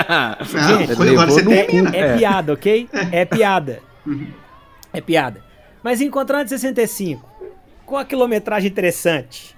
Ah, 0.02 0.38
Gente, 0.42 0.96
foi 0.96 1.10
agora 1.10 1.30
você 1.30 1.42
no 1.42 1.50
termina. 1.52 1.96
é, 1.96 2.18
piada 2.18 2.54
ok? 2.54 2.89
É. 3.12 3.26
Piada. 3.26 3.82
Uhum. 4.06 4.32
é 4.94 5.02
piada. 5.02 5.44
Mas 5.84 6.02
encontrar 6.02 6.38
uma 6.39 6.44
de 6.46 6.50
65 6.52 7.28
com 7.86 7.98
a 7.98 8.06
quilometragem 8.06 8.70
interessante 8.70 9.56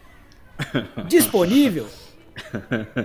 disponível 1.07 1.87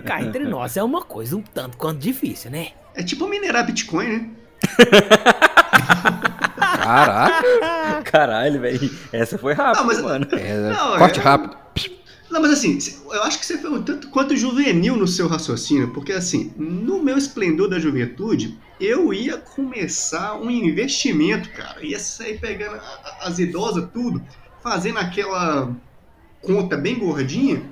cá 0.05 0.21
entre 0.23 0.45
nós 0.45 0.77
é 0.77 0.83
uma 0.83 1.03
coisa 1.03 1.37
um 1.37 1.43
tanto 1.43 1.77
quanto 1.77 1.99
difícil 1.99 2.51
né? 2.51 2.69
É 2.95 3.03
tipo 3.03 3.27
minerar 3.29 3.67
Bitcoin, 3.67 4.07
né? 4.09 4.31
Caraca. 6.87 8.03
Caralho, 8.11 8.61
velho. 8.61 8.91
Essa 9.13 9.37
foi 9.39 9.53
rápida, 9.55 9.81
Ah, 9.83 9.85
mas- 9.85 10.01
mano. 10.03 10.27
É, 10.33 10.71
Não, 10.73 10.99
corte 10.99 11.19
é- 11.21 11.23
rápido. 11.23 11.57
Não, 12.31 12.43
mas 12.43 12.51
assim, 12.51 12.77
eu 13.13 13.23
acho 13.23 13.39
que 13.39 13.47
você 13.47 13.57
foi 13.57 13.71
um 13.71 13.83
tanto 13.83 14.09
quanto 14.09 14.37
juvenil 14.37 14.97
no 14.97 15.07
seu 15.07 15.29
raciocínio, 15.29 15.93
porque 15.93 16.13
assim, 16.13 16.53
no 16.57 17.01
meu 17.01 17.17
esplendor 17.17 17.69
da 17.69 17.79
juventude, 17.79 18.59
eu 18.81 19.15
ia 19.15 19.37
começar 19.39 20.35
um 20.35 20.51
investimento, 20.51 21.49
cara. 21.51 21.77
Ia 21.85 21.99
sair 22.01 22.39
pegando 22.41 22.81
as 23.23 23.39
idosas, 23.39 23.89
tudo, 23.93 24.21
fazendo 24.61 24.99
aquela 24.99 25.71
conta 26.43 26.77
bem 26.77 26.99
gordinha, 26.99 27.63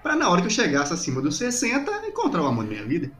pra 0.00 0.14
na 0.14 0.28
hora 0.30 0.40
que 0.42 0.46
eu 0.46 0.50
chegasse 0.50 0.92
acima 0.92 1.20
dos 1.20 1.36
60, 1.36 1.90
encontrar 2.06 2.42
o 2.42 2.46
amor 2.46 2.64
da 2.64 2.70
minha 2.70 2.84
vida. 2.84 3.10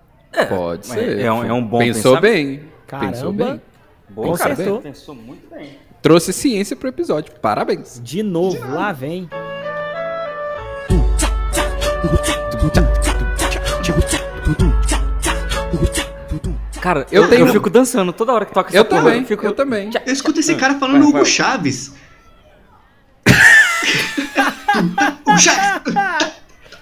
Pode 0.48 0.88
Mas 0.88 0.98
ser. 0.98 1.18
é 1.18 1.32
um- 1.32 1.44
é 1.44 1.52
um 1.52 1.66
bom 1.66 1.78
Pensou 1.78 2.20
pensamento. 2.20 2.22
bem. 2.22 2.56
Pensou 3.00 3.32
caramba 3.32 3.44
bem. 3.52 3.62
Boa, 4.24 4.36
cara. 4.38 4.56
Pensou 4.82 5.14
muito 5.14 5.48
bem. 5.48 5.78
Trouxe 6.02 6.32
ciência 6.32 6.74
pro 6.76 6.88
episódio. 6.88 7.32
Parabéns. 7.40 8.00
de 8.02 8.22
novo 8.22 8.58
lá 8.72 8.92
vem 8.92 9.28
Cara, 16.80 17.06
Eu 17.10 17.24
eu, 17.24 17.28
tenho- 17.28 17.46
eu 17.46 17.52
fico 17.52 17.68
dançando 17.68 18.12
toda 18.12 18.32
hora 18.32 18.46
que 18.46 18.52
toca 18.54 18.68
essa 18.70 18.78
Eu 18.78 18.84
porra. 18.84 19.02
também, 19.02 19.20
Eu 19.20 19.26
fico... 19.26 19.44
eu 19.46 19.52
também. 19.52 19.90
Eu 20.06 20.12
escuto 20.12 20.38
esse 20.40 20.54
cara 20.54 20.74
falando 20.78 21.00
vai, 21.00 21.08
Hugo 21.08 21.12
vai. 21.18 21.24
Chaves. 21.24 21.92
Hugo 25.26 25.38
Chaves! 25.38 25.94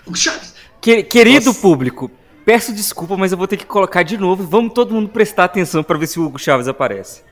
Hugo 0.06 0.16
Chaves! 0.16 0.54
Que- 0.80 1.02
querido 1.02 1.54
público, 1.54 2.10
peço 2.46 2.72
desculpa, 2.72 3.16
mas 3.16 3.32
eu 3.32 3.36
vou 3.38 3.48
ter 3.48 3.56
que 3.56 3.66
colocar 3.66 4.04
de 4.04 4.16
novo. 4.16 4.44
Vamos 4.44 4.72
todo 4.72 4.94
mundo 4.94 5.08
prestar 5.08 5.44
atenção 5.44 5.82
pra 5.82 5.98
ver 5.98 6.06
se 6.06 6.18
o 6.20 6.24
Hugo 6.24 6.38
Chaves 6.38 6.68
aparece. 6.68 7.22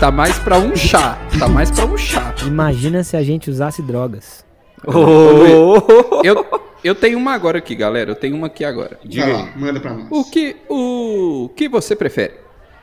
Tá 0.00 0.10
mais 0.10 0.36
pra 0.40 0.58
um 0.58 0.74
chá. 0.74 1.16
Tá 1.38 1.46
mais 1.46 1.70
pra 1.70 1.84
um 1.86 1.96
chá. 1.96 2.34
Imagina 2.44 3.04
se 3.04 3.16
a 3.16 3.22
gente 3.22 3.48
usasse 3.48 3.80
drogas. 3.82 4.44
Oh, 4.84 6.22
Eu, 6.24 6.44
eu 6.82 6.94
tenho 6.94 7.18
uma 7.18 7.32
agora 7.34 7.58
aqui, 7.58 7.74
galera. 7.74 8.10
Eu 8.10 8.16
tenho 8.16 8.34
uma 8.34 8.48
aqui 8.48 8.64
agora. 8.64 8.98
Vai 9.04 9.32
lá, 9.32 9.52
manda 9.56 9.78
pra 9.80 9.94
nós. 9.94 10.08
O 10.10 10.24
que, 10.24 10.56
o 10.68 11.50
que 11.54 11.68
você 11.68 11.94
prefere? 11.94 12.34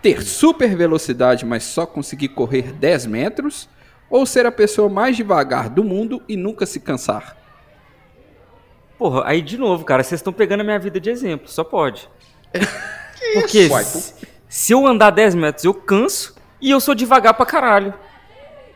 Ter 0.01 0.21
super 0.21 0.75
velocidade, 0.75 1.45
mas 1.45 1.63
só 1.63 1.85
conseguir 1.85 2.29
correr 2.29 2.71
10 2.71 3.07
metros? 3.07 3.67
Ou 4.09 4.25
ser 4.25 4.45
a 4.45 4.51
pessoa 4.51 4.87
mais 4.89 5.15
devagar 5.17 5.69
do 5.69 5.83
mundo 5.83 6.21
e 6.27 6.37
nunca 6.37 6.65
se 6.65 6.79
cansar? 6.79 7.35
Porra, 8.97 9.23
aí 9.25 9.41
de 9.41 9.57
novo, 9.57 9.83
cara, 9.85 10.03
vocês 10.03 10.19
estão 10.19 10.33
pegando 10.33 10.61
a 10.61 10.63
minha 10.63 10.79
vida 10.79 10.99
de 10.99 11.09
exemplo, 11.09 11.47
só 11.47 11.63
pode. 11.63 12.09
Porque 13.33 13.67
Uai, 13.67 13.83
se, 13.83 14.13
se 14.47 14.71
eu 14.73 14.87
andar 14.87 15.11
10 15.11 15.35
metros, 15.35 15.65
eu 15.65 15.73
canso 15.73 16.35
e 16.61 16.69
eu 16.71 16.79
sou 16.79 16.95
devagar 16.95 17.33
pra 17.33 17.45
caralho. 17.45 17.93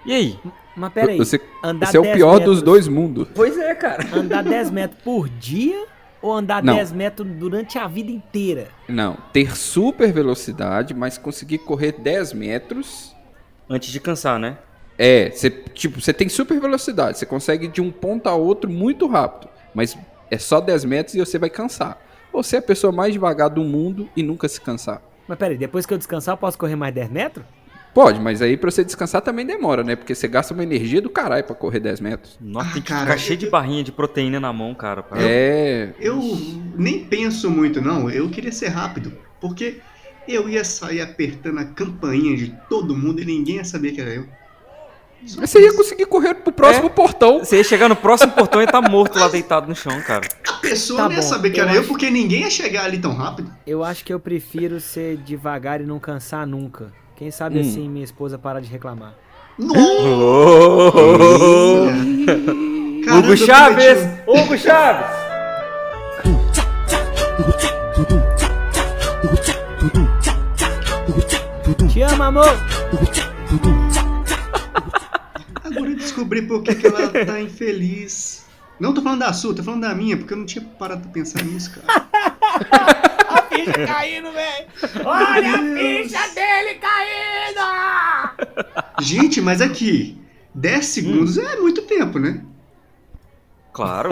E 0.06 0.13
aí? 0.13 0.39
Mas 0.76 0.94
peraí, 0.94 1.17
Você, 1.17 1.39
andar 1.63 1.88
você 1.88 1.98
é 1.98 2.00
o 2.00 2.04
10 2.04 2.15
pior 2.15 2.34
metros- 2.38 2.56
dos 2.58 2.62
dois 2.63 2.88
mundos. 2.88 3.28
Pois 3.34 3.58
é, 3.58 3.74
cara. 3.74 4.06
andar 4.13 4.44
10 4.44 4.70
metros 4.72 5.02
por 5.04 5.28
dia 5.30 5.86
ou 6.22 6.34
andar 6.34 6.62
Não. 6.63 6.76
10 6.76 6.91
metros 6.91 7.28
durante 7.28 7.78
a 7.80 7.88
vida 7.88 8.12
inteira? 8.12 8.67
Não, 8.88 9.17
ter 9.34 9.56
super 9.56 10.12
velocidade, 10.12 10.94
mas 10.94 11.17
conseguir 11.17 11.60
correr 11.60 11.94
10 11.94 12.34
metros. 12.34 13.15
Antes 13.70 13.91
de 13.91 14.00
cansar, 14.00 14.38
né? 14.38 14.58
É, 15.04 15.32
você, 15.32 15.50
tipo, 15.50 16.00
você 16.00 16.14
tem 16.14 16.30
super 16.30 16.60
velocidade, 16.62 17.18
você 17.18 17.26
consegue 17.26 17.68
de 17.68 17.82
um 17.82 17.90
ponto 17.92 18.28
a 18.30 18.36
outro 18.36 18.70
muito 18.70 19.08
rápido, 19.08 19.50
mas 19.74 19.98
é 20.30 20.38
só 20.38 20.62
10 20.62 20.86
metros 20.86 21.16
e 21.16 21.20
você 21.20 21.40
vai 21.40 21.50
cansar. 21.50 22.00
Ou 22.32 22.44
você 22.44 22.58
é 22.58 22.60
a 22.60 22.62
pessoa 22.62 22.94
mais 22.94 23.12
devagar 23.12 23.50
do 23.50 23.64
mundo 23.64 24.08
e 24.16 24.22
nunca 24.22 24.48
se 24.48 24.62
cansar. 24.62 25.02
Mas 25.28 25.40
peraí, 25.40 25.58
depois 25.58 25.88
que 25.88 25.94
eu 25.94 25.98
descansar, 25.98 26.34
eu 26.34 26.38
posso 26.38 26.56
correr 26.56 26.76
mais 26.76 26.94
10 26.94 27.10
metros? 27.10 27.44
Pode, 27.96 28.22
mas 28.22 28.44
aí 28.44 28.56
pra 28.56 28.70
você 28.70 28.84
descansar 28.86 29.24
também 29.24 29.44
demora, 29.46 29.84
né? 29.84 29.96
Porque 29.96 30.14
você 30.14 30.28
gasta 30.28 30.54
uma 30.54 30.62
energia 30.64 31.02
do 31.02 31.10
caralho 31.10 31.44
pra 31.46 31.56
correr 31.56 31.80
10 31.80 32.00
metros. 32.00 32.38
Nossa, 32.40 32.70
Ah, 32.70 32.74
tem 32.74 32.82
que 32.84 32.88
cara, 32.88 33.02
ficar 33.02 33.18
cheio 33.18 33.34
eu- 33.38 33.40
de 33.40 33.50
barrinha 33.50 33.84
de 33.84 33.92
proteína 33.92 34.40
na 34.40 34.54
mão, 34.54 34.74
cara. 34.76 35.02
pra- 35.02 35.18
É. 35.20 35.94
Eu 36.00 36.22
nem 36.78 37.04
penso 37.06 37.50
muito, 37.50 37.82
não. 37.82 38.08
Eu 38.08 38.30
queria 38.30 38.52
ser 38.52 38.68
rápido. 38.68 39.12
Porque 39.42 39.80
eu 40.28 40.48
ia 40.48 40.64
sair 40.64 41.02
apertando 41.02 41.58
a 41.58 41.66
campainha 41.66 42.38
de 42.38 42.56
todo 42.70 42.96
mundo 42.96 43.20
e 43.20 43.26
ninguém 43.26 43.56
ia 43.56 43.66
saber 43.66 43.92
que 43.94 44.00
era 44.00 44.12
eu. 44.12 44.26
Você 45.26 45.60
ia 45.62 45.74
conseguir 45.74 46.06
correr 46.06 46.34
pro 46.36 46.52
próximo 46.52 46.90
portão. 46.90 47.40
Você 47.40 47.58
ia 47.58 47.64
chegar 47.64 47.88
no 47.88 47.96
próximo 47.96 48.32
portão 48.32 48.62
e 48.62 48.68
tá 48.68 48.82
morto 48.82 49.18
lá 49.20 49.28
deitado 49.28 49.68
no 49.68 49.76
chão, 49.76 50.02
cara. 50.02 50.28
A 50.48 50.54
pessoa 50.54 50.98
Tá 50.98 51.06
não 51.06 51.12
ia 51.16 51.22
bom, 51.22 51.28
saber 51.28 51.50
que 51.52 51.60
eu 51.60 51.64
era 51.64 51.74
eu 51.76 51.80
acho- 51.82 51.88
porque 51.90 52.10
ninguém 52.10 52.42
ia 52.42 52.50
chegar 52.50 52.86
ali 52.86 52.98
tão 52.98 53.14
rápido. 53.14 53.52
Eu 53.66 53.84
acho 53.84 54.04
que 54.04 54.14
eu 54.14 54.20
prefiro 54.20 54.80
ser 54.80 55.18
devagar 55.18 55.80
e 55.80 55.86
não 55.86 56.00
cansar 56.00 56.46
nunca. 56.48 56.92
Quem 57.16 57.30
sabe 57.30 57.60
Hum. 57.60 57.62
assim 57.62 57.88
minha 57.88 58.04
esposa 58.04 58.38
para 58.40 58.60
de 58.60 58.68
reclamar. 58.70 59.14
Nossa! 59.60 59.82
Caramba, 63.06 63.18
Hugo 63.20 63.32
eu 63.34 63.38
Chaves! 63.38 64.00
Hugo 64.28 64.58
Chaves! 64.58 65.22
Te 71.92 72.02
amo, 72.04 72.24
amor! 72.24 72.58
Agora 76.22 76.38
eu 76.38 76.42
descobri 76.42 76.42
por 76.44 76.62
que, 76.64 76.76
que 76.76 76.88
ela 76.88 77.10
tá 77.26 77.42
infeliz. 77.42 78.46
Não 78.80 78.94
tô 78.94 79.02
falando 79.02 79.20
da 79.20 79.34
sua, 79.34 79.56
tô 79.56 79.64
falando 79.64 79.82
da 79.82 79.96
minha, 79.96 80.18
porque 80.18 80.34
eu 80.34 80.38
não 80.38 80.46
tinha 80.46 80.64
parado 80.78 81.02
pra 81.02 81.12
pensar 81.12 81.44
nisso, 81.44 81.80
cara. 81.80 82.08
A 83.32 83.44
ficha 83.44 83.88
caindo, 83.88 84.32
velho. 84.32 84.68
Olha 85.06 85.56
a 85.56 85.60
ficha 85.60 86.28
dele 86.36 86.80
caindo. 86.80 87.62
Gente, 89.00 89.40
mas 89.40 89.62
aqui, 89.62 90.20
10 90.54 90.86
segundos 90.86 91.38
é 91.38 91.56
muito 91.58 91.84
tempo, 91.84 92.20
né? 92.20 92.44
Claro. 93.72 94.10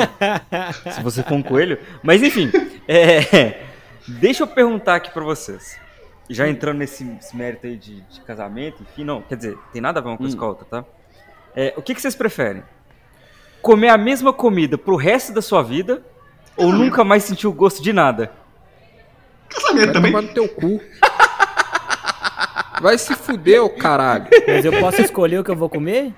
Se 0.94 1.04
você 1.04 1.22
for 1.22 1.34
um 1.34 1.44
coelho. 1.44 1.78
Mas 2.02 2.24
enfim, 2.24 2.50
é, 2.88 3.62
deixa 4.08 4.44
eu 4.44 4.48
perguntar 4.48 4.96
aqui 4.96 5.12
pra 5.12 5.24
vocês. 5.24 5.78
Já 6.30 6.48
entrando 6.48 6.78
nesse, 6.78 7.06
mérito 7.34 7.68
aí 7.68 7.76
de, 7.76 8.00
de 8.02 8.22
casamento, 8.22 8.84
enfim, 8.84 9.04
não, 9.04 9.22
quer 9.22 9.36
dizer, 9.36 9.58
tem 9.74 9.82
nada 9.82 10.00
a 10.00 10.04
ver 10.04 10.10
uma 10.10 10.18
coisa 10.18 10.38
com 10.38 10.46
a 10.46 10.48
outra, 10.48 10.66
tá? 10.66 10.86
É, 11.62 11.74
o 11.76 11.82
que, 11.82 11.94
que 11.94 12.02
vocês 12.02 12.16
preferem? 12.16 12.64
Comer 13.62 13.90
a 13.90 13.98
mesma 13.98 14.32
comida 14.32 14.78
pro 14.78 14.96
resto 14.96 15.34
da 15.34 15.42
sua 15.42 15.62
vida 15.62 16.02
ou 16.56 16.72
nunca 16.72 17.04
mais 17.04 17.26
sentir 17.26 17.48
o 17.48 17.52
gosto 17.52 17.84
de 17.84 17.92
nada? 17.92 18.32
Casamento 19.50 19.86
Vai 19.88 19.94
também. 19.94 20.12
tomar 20.14 20.22
no 20.22 20.34
teu 20.34 20.48
cu. 20.48 20.80
Vai 22.82 22.98
se 22.98 23.14
fuder, 23.14 23.62
ô 23.62 23.70
caralho. 23.70 24.28
Mas 24.48 24.64
eu 24.64 24.72
posso 24.80 25.02
escolher 25.02 25.40
o 25.40 25.44
que 25.44 25.52
eu 25.52 25.56
vou 25.58 25.68
comer? 25.68 26.14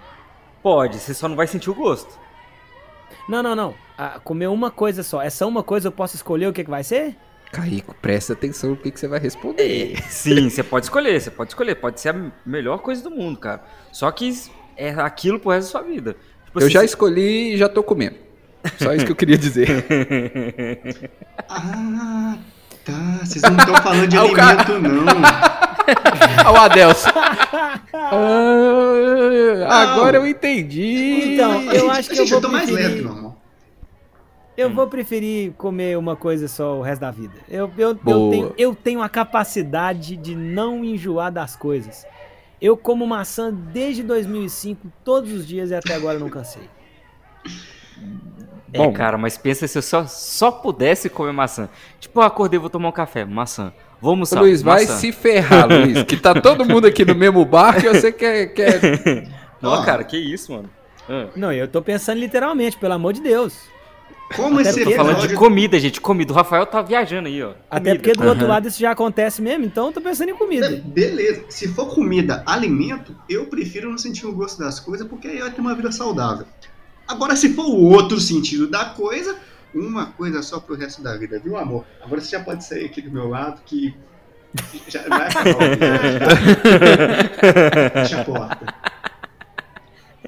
Pode, 0.61 0.99
você 0.99 1.11
só 1.11 1.27
não 1.27 1.35
vai 1.35 1.47
sentir 1.47 1.71
o 1.71 1.73
gosto. 1.73 2.19
Não, 3.27 3.41
não, 3.41 3.55
não. 3.55 3.73
Ah, 3.97 4.19
comer 4.23 4.45
uma 4.45 4.69
coisa 4.69 5.01
só. 5.01 5.23
Essa 5.23 5.47
uma 5.47 5.63
coisa 5.63 5.87
eu 5.87 5.91
posso 5.91 6.15
escolher 6.15 6.45
o 6.49 6.53
que, 6.53 6.63
que 6.63 6.69
vai 6.69 6.83
ser? 6.83 7.17
Caico, 7.51 7.95
presta 7.99 8.33
atenção 8.33 8.69
no 8.69 8.77
que, 8.77 8.91
que 8.91 8.99
você 8.99 9.07
vai 9.07 9.19
responder. 9.19 9.99
Sim, 10.07 10.51
você 10.51 10.61
pode 10.61 10.85
escolher, 10.85 11.19
você 11.19 11.31
pode 11.31 11.49
escolher. 11.49 11.73
Pode 11.73 11.99
ser 11.99 12.09
a 12.09 12.31
melhor 12.45 12.77
coisa 12.77 13.01
do 13.01 13.09
mundo, 13.09 13.39
cara. 13.39 13.63
Só 13.91 14.11
que 14.11 14.29
é 14.81 14.89
aquilo 15.01 15.39
pro 15.39 15.51
resto 15.51 15.67
da 15.67 15.79
sua 15.79 15.81
vida. 15.87 16.15
Tipo 16.45 16.59
Eu 16.59 16.63
assim, 16.65 16.73
já 16.73 16.83
escolhi 16.83 17.53
e 17.53 17.57
já 17.57 17.69
tô 17.69 17.83
comendo. 17.83 18.15
Só 18.81 18.93
isso 18.93 19.05
que 19.05 19.11
eu 19.11 19.15
queria 19.15 19.37
dizer. 19.37 19.85
Ah, 21.53 22.37
tá. 22.85 23.19
Vocês 23.23 23.41
não 23.41 23.57
estão 23.57 23.75
falando 23.75 24.07
de 24.07 24.15
Ah, 24.17 24.23
o 24.23 24.31
cara- 24.33 24.61
alimento, 24.61 24.79
não. 24.79 25.03
Olha 26.45 26.51
o 26.51 26.55
Adelson. 26.63 27.09
Ah, 29.67 29.81
agora 29.93 30.17
eu 30.17 30.25
entendi. 30.27 31.33
Então, 31.33 31.61
eu 31.71 31.91
acho 31.91 32.09
que 32.09 32.19
eu 32.19 32.25
vou 32.27 32.39
tô 32.41 32.49
mais 32.49 32.69
leve 32.69 32.77
que 32.77 32.83
preferir... 32.93 33.05
normal. 33.11 33.37
Eu 34.57 34.69
vou 34.73 34.87
preferir 34.87 35.51
comer 35.53 35.97
uma 35.97 36.15
coisa 36.15 36.47
só 36.47 36.77
o 36.77 36.81
resto 36.81 37.01
da 37.01 37.11
vida. 37.11 37.33
Eu, 37.49 37.71
eu, 37.77 37.89
eu, 38.05 38.29
tenho, 38.29 38.53
eu 38.57 38.75
tenho 38.75 39.01
a 39.01 39.09
capacidade 39.09 40.15
de 40.15 40.35
não 40.35 40.83
enjoar 40.85 41.31
das 41.31 41.55
coisas. 41.55 42.05
Eu 42.61 42.77
como 42.77 43.07
maçã 43.07 43.51
desde 43.51 44.03
2005, 44.03 44.91
todos 45.03 45.31
os 45.31 45.47
dias 45.47 45.71
e 45.71 45.75
até 45.75 45.95
agora 45.95 46.15
eu 46.17 46.19
não 46.19 46.29
cansei. 46.29 46.69
É, 48.73 48.77
Bom. 48.77 48.93
cara, 48.93 49.17
mas 49.17 49.37
pensa 49.37 49.67
se 49.67 49.77
eu 49.77 49.81
só, 49.81 50.05
só 50.05 50.51
pudesse 50.51 51.09
comer 51.09 51.33
maçã. 51.33 51.67
Tipo, 51.99 52.19
eu 52.19 52.23
acordei, 52.23 52.59
vou 52.59 52.69
tomar 52.69 52.89
um 52.89 52.93
café, 52.93 53.25
maçã. 53.25 53.73
Ô, 54.01 54.09
almoçar, 54.09 54.39
Luiz, 54.39 54.61
vai 54.61 54.83
maçã. 54.83 54.97
se 54.97 55.11
ferrar, 55.11 55.67
Luiz. 55.67 56.03
Que 56.03 56.15
tá 56.17 56.33
todo 56.39 56.63
mundo 56.65 56.87
aqui 56.87 57.03
no 57.03 57.13
mesmo 57.13 57.43
barco 57.43 57.85
e 57.85 57.89
você 57.89 58.11
quer. 58.11 58.47
quer... 58.53 58.79
Não, 59.61 59.71
Ó. 59.71 59.83
cara, 59.83 60.03
que 60.03 60.17
isso, 60.17 60.53
mano. 60.53 60.69
Ah, 61.09 61.27
Não, 61.35 61.51
eu 61.51 61.67
tô 61.67 61.81
pensando 61.81 62.19
literalmente, 62.19 62.77
pelo 62.77 62.93
amor 62.93 63.13
de 63.13 63.21
Deus. 63.21 63.70
Como 64.35 64.59
Até 64.59 64.69
esse 64.69 64.79
porque- 64.81 64.95
falando 64.95 65.27
de 65.27 65.35
comida, 65.35 65.79
gente, 65.79 65.99
comida. 66.01 66.31
O 66.31 66.35
Rafael 66.35 66.65
tá 66.65 66.81
viajando 66.81 67.27
aí, 67.27 67.41
ó. 67.43 67.53
Até 67.69 67.91
Comida. 67.91 67.95
porque 68.03 68.13
do 68.21 68.27
outro 68.27 68.43
Aham. 68.45 68.53
lado 68.53 68.67
isso 68.67 68.79
já 68.79 68.91
acontece 68.91 69.41
mesmo, 69.41 69.65
então 69.65 69.87
eu 69.87 69.93
tô 69.93 70.01
pensando 70.01 70.29
em 70.29 70.35
comida. 70.35 70.81
Beleza, 70.85 71.43
se 71.49 71.67
for 71.67 71.93
comida, 71.93 72.43
alimento, 72.45 73.15
eu 73.29 73.45
prefiro 73.47 73.89
não 73.89 73.97
sentir 73.97 74.25
o 74.27 74.31
gosto 74.33 74.59
das 74.59 74.79
coisas 74.79 75.07
porque 75.07 75.27
aí 75.27 75.39
eu 75.39 75.45
ia 75.45 75.51
ter 75.51 75.61
uma 75.61 75.75
vida 75.75 75.91
saudável. 75.91 76.45
Agora, 77.07 77.35
se 77.35 77.53
for 77.53 77.65
o 77.65 77.75
outro 77.91 78.19
sentido 78.19 78.67
da 78.67 78.85
coisa, 78.85 79.35
uma 79.73 80.07
coisa 80.07 80.41
só 80.41 80.59
pro 80.59 80.75
resto 80.75 81.01
da 81.01 81.17
vida, 81.17 81.39
viu, 81.43 81.57
amor? 81.57 81.83
Agora 82.03 82.21
você 82.21 82.31
já 82.31 82.39
pode 82.43 82.63
sair 82.63 82.85
aqui 82.85 83.01
do 83.01 83.11
meu 83.11 83.27
lado 83.29 83.61
que 83.65 83.93
já 84.87 85.01
vai 85.07 85.27
acabar. 85.27 85.77
Fecha 87.93 88.21
a 88.21 88.25
porta. 88.25 88.65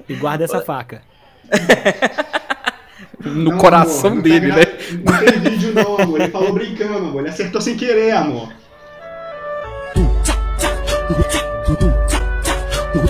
E 0.08 0.14
guarda 0.14 0.44
essa 0.44 0.60
faca. 0.60 1.02
No 3.22 3.50
Não, 3.52 3.58
coração 3.58 4.10
amor, 4.12 4.16
não 4.16 4.22
dele, 4.22 4.48
tá 4.50 4.56
né? 4.56 4.64
Não 5.04 5.18
tem 5.18 5.50
vídeo 5.50 5.72
não, 5.74 5.98
amor. 5.98 6.20
Ele 6.20 6.30
falou 6.30 6.52
brincando, 6.52 6.98
amor. 6.98 7.20
Ele 7.20 7.28
acertou 7.30 7.60
sem 7.60 7.76
querer, 7.76 8.12
amor. 8.12 8.52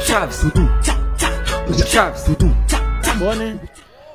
Chaves. 0.04 0.40
Chaves. 1.86 2.24
Acabou, 3.02 3.34
né? 3.36 3.58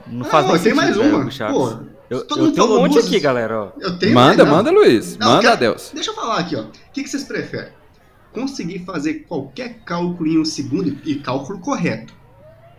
Não 0.07 0.25
faz 0.25 0.47
Não, 0.47 0.57
tem 0.59 0.73
mais 0.73 0.95
sentido, 0.95 1.09
uma. 1.09 1.19
velho, 1.19 1.31
Chaves. 1.31 1.55
Pô, 1.55 1.77
eu 2.09 2.25
todo 2.27 2.39
eu 2.39 2.45
mundo 2.45 2.55
tenho 2.55 2.65
um 2.65 2.67
falou 2.69 2.81
monte 2.83 2.93
duas- 2.93 3.05
aqui, 3.05 3.19
galera, 3.19 3.61
ó. 3.63 3.71
Eu 3.79 3.97
tenho 3.99 4.13
Manda, 4.13 4.27
mais, 4.37 4.37
não. 4.49 4.57
manda, 4.57 4.71
Luiz. 4.71 5.17
Não, 5.17 5.27
manda, 5.27 5.41
cara, 5.43 5.53
Adelson. 5.53 5.93
Deixa 5.93 6.11
eu 6.11 6.15
falar 6.15 6.39
aqui, 6.39 6.55
ó. 6.55 6.61
O 6.61 6.71
que, 6.93 7.03
que 7.03 7.09
vocês 7.09 7.23
preferem? 7.23 7.69
Conseguir 8.33 8.79
fazer 8.85 9.25
qualquer 9.27 9.79
cálculo 9.85 10.27
em 10.29 10.39
um 10.39 10.45
segundo 10.45 10.95
e 11.05 11.15
cálculo 11.15 11.59
correto. 11.59 12.13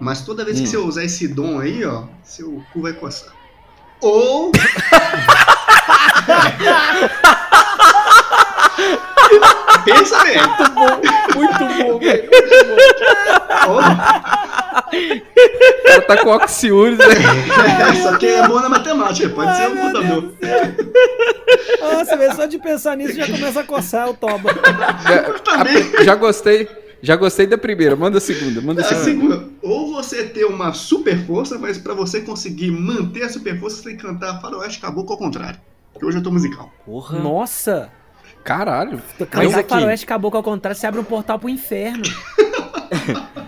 Mas 0.00 0.22
toda 0.22 0.44
vez 0.46 0.58
que 0.58 0.64
Hum. 0.64 0.70
você 0.70 0.76
usar 0.78 1.04
esse 1.04 1.28
dom 1.28 1.60
aí, 1.60 1.84
ó, 1.84 2.04
seu 2.24 2.62
cu 2.72 2.80
vai 2.80 2.94
coçar. 2.94 3.34
Ou. 4.00 4.50
Pensa 9.84 10.24
bem. 10.24 10.38
Muito 11.34 11.58
bom, 11.58 11.98
velho. 11.98 12.30
Ou... 13.68 13.76
O 13.76 13.80
cara 15.84 16.00
tá 16.02 16.16
com 16.16 16.30
oxiúris, 16.30 16.98
né? 16.98 17.06
Só 18.02 18.16
que 18.16 18.26
é 18.26 18.48
bom 18.48 18.58
na 18.60 18.68
matemática, 18.70 19.28
pode 19.28 19.54
ser 19.56 19.68
um 19.68 19.76
computador. 19.76 20.32
Nossa, 21.80 22.34
só 22.34 22.46
de 22.46 22.58
pensar 22.58 22.96
nisso 22.96 23.14
já 23.14 23.26
começa 23.26 23.60
a 23.60 23.64
coçar 23.64 24.08
o 24.08 24.14
toba. 24.14 24.50
Já, 25.06 25.24
já 26.04 26.14
gostei. 26.14 26.66
Já 27.02 27.16
gostei 27.16 27.46
da 27.46 27.58
primeira. 27.58 27.96
Manda 27.96 28.18
a 28.18 28.20
segunda. 28.20 28.60
Manda 28.60 28.82
a 28.82 28.84
A 28.84 28.88
segunda. 28.88 29.36
segunda, 29.36 29.48
ou 29.62 29.92
você 29.94 30.24
ter 30.24 30.44
uma 30.44 30.72
super 30.72 31.18
força, 31.26 31.58
mas 31.58 31.78
pra 31.78 31.94
você 31.94 32.20
conseguir 32.20 32.70
manter 32.70 33.22
a 33.24 33.28
super 33.28 33.58
força, 33.58 33.76
você 33.76 33.84
tem 33.90 33.96
que 33.96 34.02
cantar 34.02 34.40
Faroeste 34.40 34.80
Caboclo 34.80 35.12
ao 35.12 35.18
contrário. 35.18 35.60
Porque 35.92 36.06
hoje 36.06 36.18
eu 36.18 36.22
tô 36.22 36.30
musical. 36.30 36.72
Porra. 36.84 37.18
Nossa! 37.18 37.90
Caralho. 38.44 39.02
Cantar 39.18 39.58
aqui- 39.60 39.68
faroeste 39.68 40.06
caboclo 40.06 40.38
ao 40.38 40.42
contrário, 40.42 40.78
você 40.78 40.86
abre 40.86 41.00
um 41.00 41.04
portal 41.04 41.38
pro 41.38 41.48
inferno. 41.48 42.02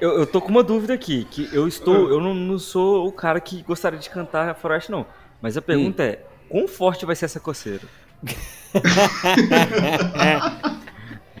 Eu, 0.00 0.10
eu 0.20 0.26
tô 0.26 0.40
com 0.40 0.48
uma 0.48 0.62
dúvida 0.62 0.94
aqui, 0.94 1.26
que 1.28 1.48
eu 1.52 1.66
estou, 1.66 2.08
eu 2.08 2.20
não, 2.20 2.32
não 2.32 2.56
sou 2.56 3.08
o 3.08 3.10
cara 3.10 3.40
que 3.40 3.64
gostaria 3.64 3.98
de 3.98 4.08
cantar 4.08 4.54
Faroeste, 4.54 4.92
não. 4.92 5.04
Mas 5.42 5.56
a 5.56 5.62
pergunta 5.62 6.04
é, 6.04 6.24
quão 6.48 6.68
forte 6.68 7.04
vai 7.04 7.16
ser 7.16 7.24
essa 7.24 7.40
coceira? 7.40 7.82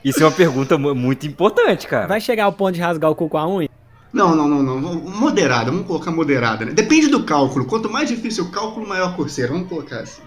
Isso 0.08 0.22
é 0.22 0.26
uma 0.26 0.32
pergunta 0.32 0.76
mu- 0.78 0.94
muito 0.94 1.26
importante, 1.26 1.86
cara. 1.86 2.06
Vai 2.06 2.20
chegar 2.20 2.44
ao 2.44 2.52
ponto 2.52 2.74
de 2.74 2.80
rasgar 2.80 3.10
o 3.10 3.14
cu 3.14 3.28
com 3.28 3.38
a 3.38 3.48
unha? 3.48 3.68
Não, 4.12 4.34
não, 4.34 4.48
não, 4.48 4.62
não. 4.62 4.80
Moderada, 4.94 5.70
vamos 5.70 5.86
colocar 5.86 6.10
moderada, 6.10 6.64
né? 6.64 6.72
Depende 6.72 7.08
do 7.08 7.24
cálculo. 7.24 7.66
Quanto 7.66 7.90
mais 7.90 8.08
difícil 8.08 8.44
o 8.44 8.50
cálculo, 8.50 8.86
maior 8.88 9.10
a 9.10 9.12
coceira. 9.12 9.52
Vamos 9.52 9.68
colocar 9.68 10.00
assim. 10.00 10.22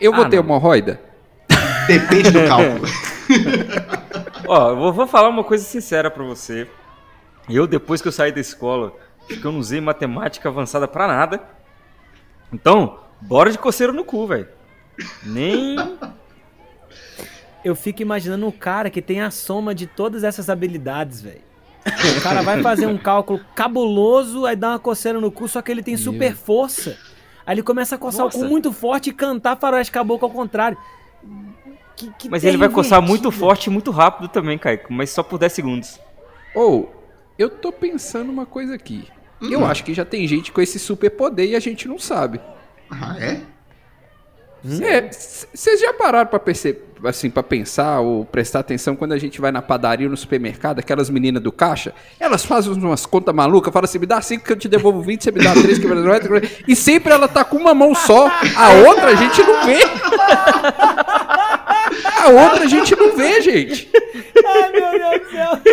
Eu 0.00 0.12
vou 0.12 0.24
Ah, 0.24 0.28
ter 0.28 0.36
não. 0.36 0.44
hemorroida? 0.44 1.00
Depende 1.86 2.30
do 2.30 2.44
cálculo. 2.48 2.82
Ó, 4.46 4.70
eu 4.70 4.76
vou, 4.76 4.92
vou 4.92 5.06
falar 5.06 5.28
uma 5.30 5.42
coisa 5.42 5.64
sincera 5.64 6.10
pra 6.10 6.22
você. 6.22 6.68
Eu, 7.48 7.66
depois 7.66 8.02
que 8.02 8.08
eu 8.08 8.12
saí 8.12 8.30
da 8.30 8.40
escola, 8.40 8.92
acho 9.30 9.40
que 9.40 9.46
eu 9.46 9.52
não 9.52 9.58
usei 9.60 9.80
matemática 9.80 10.48
avançada 10.48 10.86
pra 10.86 11.06
nada. 11.06 11.40
Então, 12.52 12.98
bora 13.22 13.50
de 13.50 13.58
coceira 13.58 13.92
no 13.92 14.04
cu, 14.04 14.26
velho. 14.26 14.48
Nem. 15.24 15.76
Eu 17.66 17.74
fico 17.74 18.00
imaginando 18.00 18.46
um 18.46 18.52
cara 18.52 18.88
que 18.88 19.02
tem 19.02 19.20
a 19.20 19.28
soma 19.28 19.74
de 19.74 19.88
todas 19.88 20.22
essas 20.22 20.48
habilidades, 20.48 21.20
velho. 21.20 21.40
O 22.16 22.20
cara 22.22 22.40
vai 22.40 22.62
fazer 22.62 22.86
um 22.86 22.96
cálculo 22.96 23.40
cabuloso, 23.56 24.46
aí 24.46 24.54
dá 24.54 24.68
uma 24.70 24.78
coceira 24.78 25.20
no 25.20 25.32
cu, 25.32 25.48
só 25.48 25.60
que 25.60 25.72
ele 25.72 25.82
tem 25.82 25.96
super 25.96 26.36
força. 26.36 26.96
Aí 27.44 27.56
ele 27.56 27.64
começa 27.64 27.96
a 27.96 27.98
coçar 27.98 28.20
o 28.22 28.24
Nossa. 28.26 28.38
cu 28.38 28.44
muito 28.44 28.72
forte 28.72 29.10
e 29.10 29.12
cantar 29.12 29.56
faroeste 29.56 29.90
caboclo 29.90 30.28
ao 30.28 30.32
contrário. 30.32 30.78
Que- 31.96 32.12
que 32.16 32.28
Mas 32.28 32.44
ele 32.44 32.56
vai 32.56 32.68
coçar 32.68 33.02
muito 33.02 33.32
forte 33.32 33.66
e 33.66 33.70
muito 33.70 33.90
rápido 33.90 34.28
também, 34.28 34.56
Kaique. 34.56 34.92
Mas 34.92 35.10
só 35.10 35.24
por 35.24 35.36
10 35.36 35.52
segundos. 35.52 35.98
Ou, 36.54 36.94
eu 37.36 37.50
tô 37.50 37.72
pensando 37.72 38.30
uma 38.30 38.46
coisa 38.46 38.76
aqui. 38.76 39.08
Eu 39.42 39.66
acho 39.66 39.82
que 39.82 39.92
já 39.92 40.04
tem 40.04 40.24
gente 40.28 40.52
com 40.52 40.60
esse 40.60 40.78
superpoder 40.78 41.48
e 41.50 41.56
a 41.56 41.60
gente 41.60 41.88
não 41.88 41.98
sabe. 41.98 42.40
Ah, 42.88 43.16
é? 43.18 43.40
É, 44.82 45.10
Vocês 45.10 45.80
já 45.80 45.92
pararam 45.92 46.28
pra 46.28 46.38
perceber, 46.38 46.82
assim, 47.04 47.30
para 47.30 47.42
pensar 47.42 48.00
ou 48.00 48.24
prestar 48.24 48.60
atenção 48.60 48.96
quando 48.96 49.12
a 49.12 49.18
gente 49.18 49.40
vai 49.40 49.52
na 49.52 49.62
padaria 49.62 50.06
ou 50.06 50.10
no 50.10 50.16
supermercado, 50.16 50.80
aquelas 50.80 51.08
meninas 51.08 51.42
do 51.42 51.52
caixa, 51.52 51.94
elas 52.18 52.44
fazem 52.44 52.72
umas 52.72 53.06
contas 53.06 53.34
malucas, 53.34 53.72
falam 53.72 53.84
assim, 53.84 53.98
me 53.98 54.06
dá 54.06 54.20
5 54.20 54.44
que 54.44 54.52
eu 54.52 54.56
te 54.56 54.68
devolvo 54.68 55.02
20, 55.02 55.22
você 55.22 55.30
me 55.30 55.42
dá 55.42 55.52
3 55.52 55.78
que 55.78 55.86
eu 55.86 55.90
te 55.90 56.02
devolvo 56.02 56.40
E 56.66 56.74
sempre 56.74 57.12
ela 57.12 57.28
tá 57.28 57.44
com 57.44 57.56
uma 57.56 57.74
mão 57.74 57.94
só, 57.94 58.28
a 58.56 58.72
outra 58.88 59.10
a 59.10 59.14
gente 59.14 59.40
não 59.42 59.64
vê. 59.64 59.78
A 62.16 62.28
outra 62.28 62.64
a 62.64 62.68
gente 62.68 62.96
não 62.96 63.16
vê, 63.16 63.40
gente. 63.40 63.88
Ai, 64.44 64.72
meu 64.72 64.90
Deus 64.90 65.20
do 65.22 65.30
céu. 65.30 65.60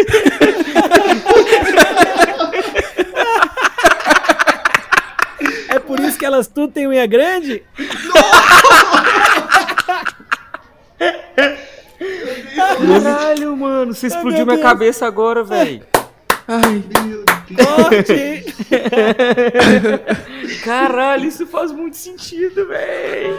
É 5.73 5.79
por 5.79 5.99
isso 5.99 6.12
que 6.23 6.27
elas 6.27 6.47
tudo 6.47 6.71
têm 6.71 6.87
unha 6.87 7.05
grande? 7.05 7.63
Caralho, 12.87 13.57
mano, 13.57 13.93
você 13.93 14.07
explodiu 14.07 14.45
meu 14.45 14.55
minha 14.55 14.55
Deus. 14.55 14.69
cabeça 14.69 15.05
agora, 15.05 15.43
velho. 15.43 15.85
Meu 16.47 17.25
Deus. 18.07 18.45
Caralho, 20.63 21.25
isso 21.25 21.45
faz 21.45 21.73
muito 21.73 21.97
sentido, 21.97 22.69
velho. 22.69 23.37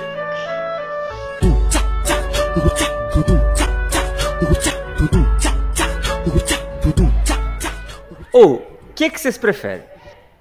Ou, 8.31 8.57
o 8.57 8.93
que, 8.95 9.09
que 9.09 9.19
vocês 9.19 9.39
preferem? 9.39 9.94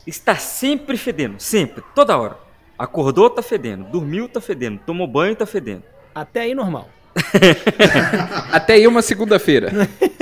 Estar 0.05 0.39
sempre 0.39 0.97
fedendo, 0.97 1.39
sempre, 1.39 1.83
toda 1.95 2.17
hora. 2.17 2.37
Acordou, 2.77 3.29
tá 3.29 3.41
fedendo. 3.41 3.85
Dormiu, 3.85 4.27
tá 4.27 4.41
fedendo. 4.41 4.79
Tomou 4.85 5.07
banho, 5.07 5.35
tá 5.35 5.45
fedendo. 5.45 5.83
Até 6.13 6.41
aí 6.41 6.55
normal. 6.55 6.89
Até 8.51 8.73
aí 8.73 8.87
uma 8.87 9.01
segunda-feira. 9.01 9.71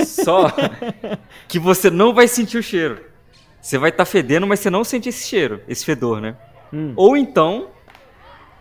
Só 0.05 0.47
que 1.47 1.57
você 1.57 1.89
não 1.89 2.13
vai 2.13 2.27
sentir 2.27 2.57
o 2.57 2.63
cheiro. 2.63 3.01
Você 3.61 3.77
vai 3.77 3.89
estar 3.89 4.05
fedendo, 4.05 4.47
mas 4.47 4.59
você 4.59 4.69
não 4.69 4.83
sente 4.83 5.09
esse 5.09 5.27
cheiro, 5.27 5.61
esse 5.67 5.85
fedor, 5.85 6.19
né? 6.19 6.35
Hum. 6.73 6.93
Ou 6.95 7.15
então, 7.15 7.69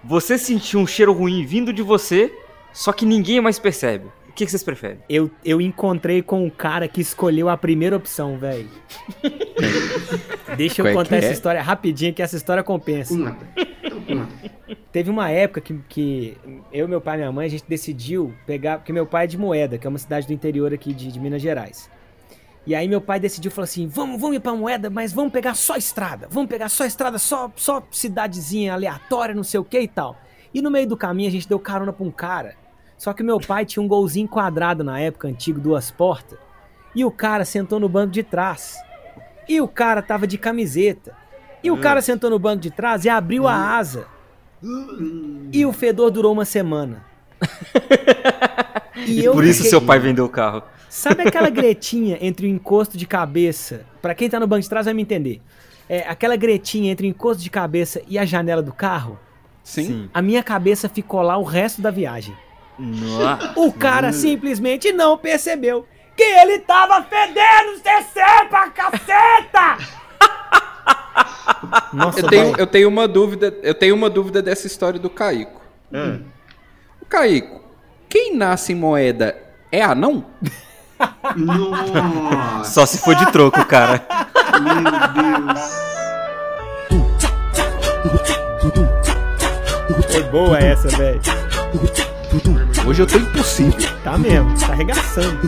você 0.05 0.37
sentiu 0.39 0.81
um 0.81 0.87
cheiro 0.87 1.13
ruim 1.13 1.45
vindo 1.45 1.73
de 1.73 1.83
você, 1.83 2.33
só 2.73 2.93
que 2.93 3.07
ninguém 3.07 3.41
mais 3.41 3.59
percebe. 3.59 4.07
O 4.31 4.33
que, 4.33 4.45
que 4.45 4.51
vocês 4.51 4.63
preferem? 4.63 4.99
Eu, 5.09 5.29
eu 5.45 5.61
encontrei 5.61 6.23
com 6.23 6.45
um 6.45 6.49
cara 6.49 6.87
que 6.87 7.01
escolheu 7.01 7.49
a 7.49 7.57
primeira 7.57 7.97
opção, 7.97 8.39
velho. 8.39 8.69
Deixa 10.57 10.81
eu 10.81 10.85
Qual 10.85 10.93
é 10.93 10.95
contar 10.95 11.09
que 11.09 11.15
essa 11.17 11.27
é? 11.27 11.33
história 11.33 11.61
rapidinho, 11.61 12.15
que 12.15 12.23
essa 12.23 12.37
história 12.37 12.63
compensa. 12.63 13.17
Conta. 13.17 13.47
Então 13.83 14.01
conta. 14.03 14.51
Teve 14.93 15.11
uma 15.11 15.29
época 15.31 15.61
que, 15.61 15.75
que 15.89 16.39
eu, 16.73 16.87
meu 16.87 17.01
pai 17.01 17.17
e 17.17 17.19
minha 17.19 17.33
mãe, 17.33 17.47
a 17.47 17.51
gente 17.51 17.65
decidiu 17.69 18.33
pegar. 18.47 18.79
Porque 18.79 18.93
meu 18.93 19.05
pai 19.05 19.25
é 19.25 19.27
de 19.27 19.37
Moeda, 19.37 19.79
que 19.79 19.87
é 19.87 19.91
uma 19.91 19.99
cidade 19.99 20.29
do 20.29 20.33
interior 20.33 20.73
aqui 20.73 20.95
de, 20.95 21.11
de 21.11 21.19
Minas 21.19 21.43
Gerais. 21.43 21.91
E 22.65 22.73
aí 22.73 22.87
meu 22.87 23.01
pai 23.01 23.19
decidiu, 23.19 23.51
falou 23.51 23.65
assim, 23.65 23.89
vamos, 23.89 24.21
vamos 24.21 24.37
ir 24.37 24.41
pra 24.41 24.55
Moeda, 24.55 24.89
mas 24.89 25.13
vamos 25.13 25.33
pegar 25.33 25.55
só 25.55 25.77
estrada. 25.77 26.29
Vamos 26.31 26.49
pegar 26.49 26.69
só 26.69 26.85
estrada, 26.85 27.19
só, 27.19 27.51
só 27.57 27.83
cidadezinha 27.91 28.75
aleatória, 28.75 29.35
não 29.35 29.43
sei 29.43 29.59
o 29.59 29.65
que 29.65 29.81
e 29.81 29.89
tal. 29.89 30.17
E 30.55 30.63
no 30.63 30.71
meio 30.71 30.87
do 30.87 30.97
caminho 30.97 31.29
a 31.29 31.33
gente 31.33 31.49
deu 31.49 31.59
carona 31.59 31.93
pra 31.93 32.07
um 32.07 32.13
cara. 32.13 32.55
Só 33.01 33.15
que 33.15 33.23
meu 33.23 33.41
pai 33.41 33.65
tinha 33.65 33.83
um 33.83 33.89
golzinho 33.89 34.29
quadrado 34.29 34.85
na 34.85 35.01
época, 35.01 35.27
antigo, 35.27 35.59
duas 35.59 35.91
portas. 35.91 36.39
E 36.95 37.03
o 37.03 37.11
cara 37.11 37.47
sentou 37.47 37.81
no 37.81 37.89
banco 37.89 38.13
de 38.13 38.23
trás. 38.23 38.77
E 39.49 39.59
o 39.59 39.67
cara 39.67 40.03
tava 40.03 40.27
de 40.27 40.37
camiseta. 40.37 41.17
E 41.65 41.71
o 41.71 41.79
cara 41.79 42.03
sentou 42.03 42.29
no 42.29 42.39
banco 42.39 42.61
de 42.61 42.71
trás 42.71 43.07
e 43.07 43.09
abriu 43.09 43.49
a 43.49 43.55
asa. 43.55 44.07
E 45.51 45.65
o 45.65 45.73
fedor 45.73 46.11
durou 46.11 46.31
uma 46.35 46.45
semana. 46.45 47.03
E, 49.07 49.25
eu 49.25 49.33
por 49.33 49.45
isso 49.45 49.59
fiquei- 49.61 49.71
seu 49.71 49.81
pai 49.81 49.99
vendeu 49.99 50.27
o 50.27 50.29
carro. 50.29 50.63
Sabe 50.91 51.23
aquela 51.27 51.49
gretinha 51.51 52.19
entre 52.21 52.45
o 52.47 52.49
encosto 52.51 52.99
de 52.99 53.07
cabeça? 53.07 53.87
Pra 54.03 54.15
quem 54.15 54.29
tá 54.29 54.39
no 54.39 54.47
banco 54.47 54.61
de 54.61 54.69
trás 54.69 54.85
vai 54.85 54.93
me 54.93 55.01
entender. 55.01 55.41
É 55.89 56.01
aquela 56.07 56.37
gretinha 56.37 56.93
entre 56.93 57.07
o 57.07 57.09
encosto 57.09 57.43
de 57.43 57.49
cabeça 57.49 58.03
e 58.07 58.19
a 58.19 58.27
janela 58.27 58.63
do 58.63 58.75
carro? 58.75 59.19
Sim. 59.65 60.11
A 60.13 60.21
minha 60.21 60.43
cabeça 60.43 60.87
ficou 60.87 61.23
lá 61.23 61.39
o 61.39 61.43
resto 61.45 61.81
da 61.81 61.91
viagem. 61.91 62.37
Nossa. 62.81 63.53
O 63.57 63.71
cara 63.73 64.11
simplesmente 64.11 64.91
não 64.91 65.19
percebeu 65.19 65.87
que 66.17 66.23
ele 66.23 66.61
tava 66.61 67.03
fedendo 67.03 67.77
CC 67.77 68.21
pra 68.49 68.71
caceta! 68.71 69.77
Nossa, 71.93 72.21
Eu 72.21 72.29
tenho, 72.29 72.57
eu 72.57 72.67
tenho 72.67 72.89
uma 72.89 73.07
dúvida, 73.07 73.55
eu 73.63 73.75
tenho 73.75 73.95
uma 73.95 74.09
dúvida 74.09 74.41
dessa 74.41 74.67
história 74.67 74.99
do 74.99 75.11
Caico. 75.11 75.61
O 77.01 77.05
Caico, 77.07 77.61
quem 78.09 78.35
nasce 78.35 78.73
em 78.73 78.77
moeda 78.77 79.37
é 79.71 79.83
anão? 79.83 80.25
Nossa, 81.37 82.71
Só 82.71 82.87
se 82.87 82.99
for 82.99 83.15
de 83.15 83.31
troco, 83.31 83.63
cara. 83.67 84.03
meu 84.61 84.75
Deus. 85.55 85.71
Foi 90.11 90.23
boa 90.25 90.59
essa, 90.59 90.89
velho. 90.89 91.21
Hoje 92.91 93.03
eu 93.03 93.07
tô 93.07 93.19
impossível. 93.19 93.89
Tá 94.03 94.19
mesmo, 94.19 94.53
tá 94.59 94.73
arregaçando. 94.73 95.39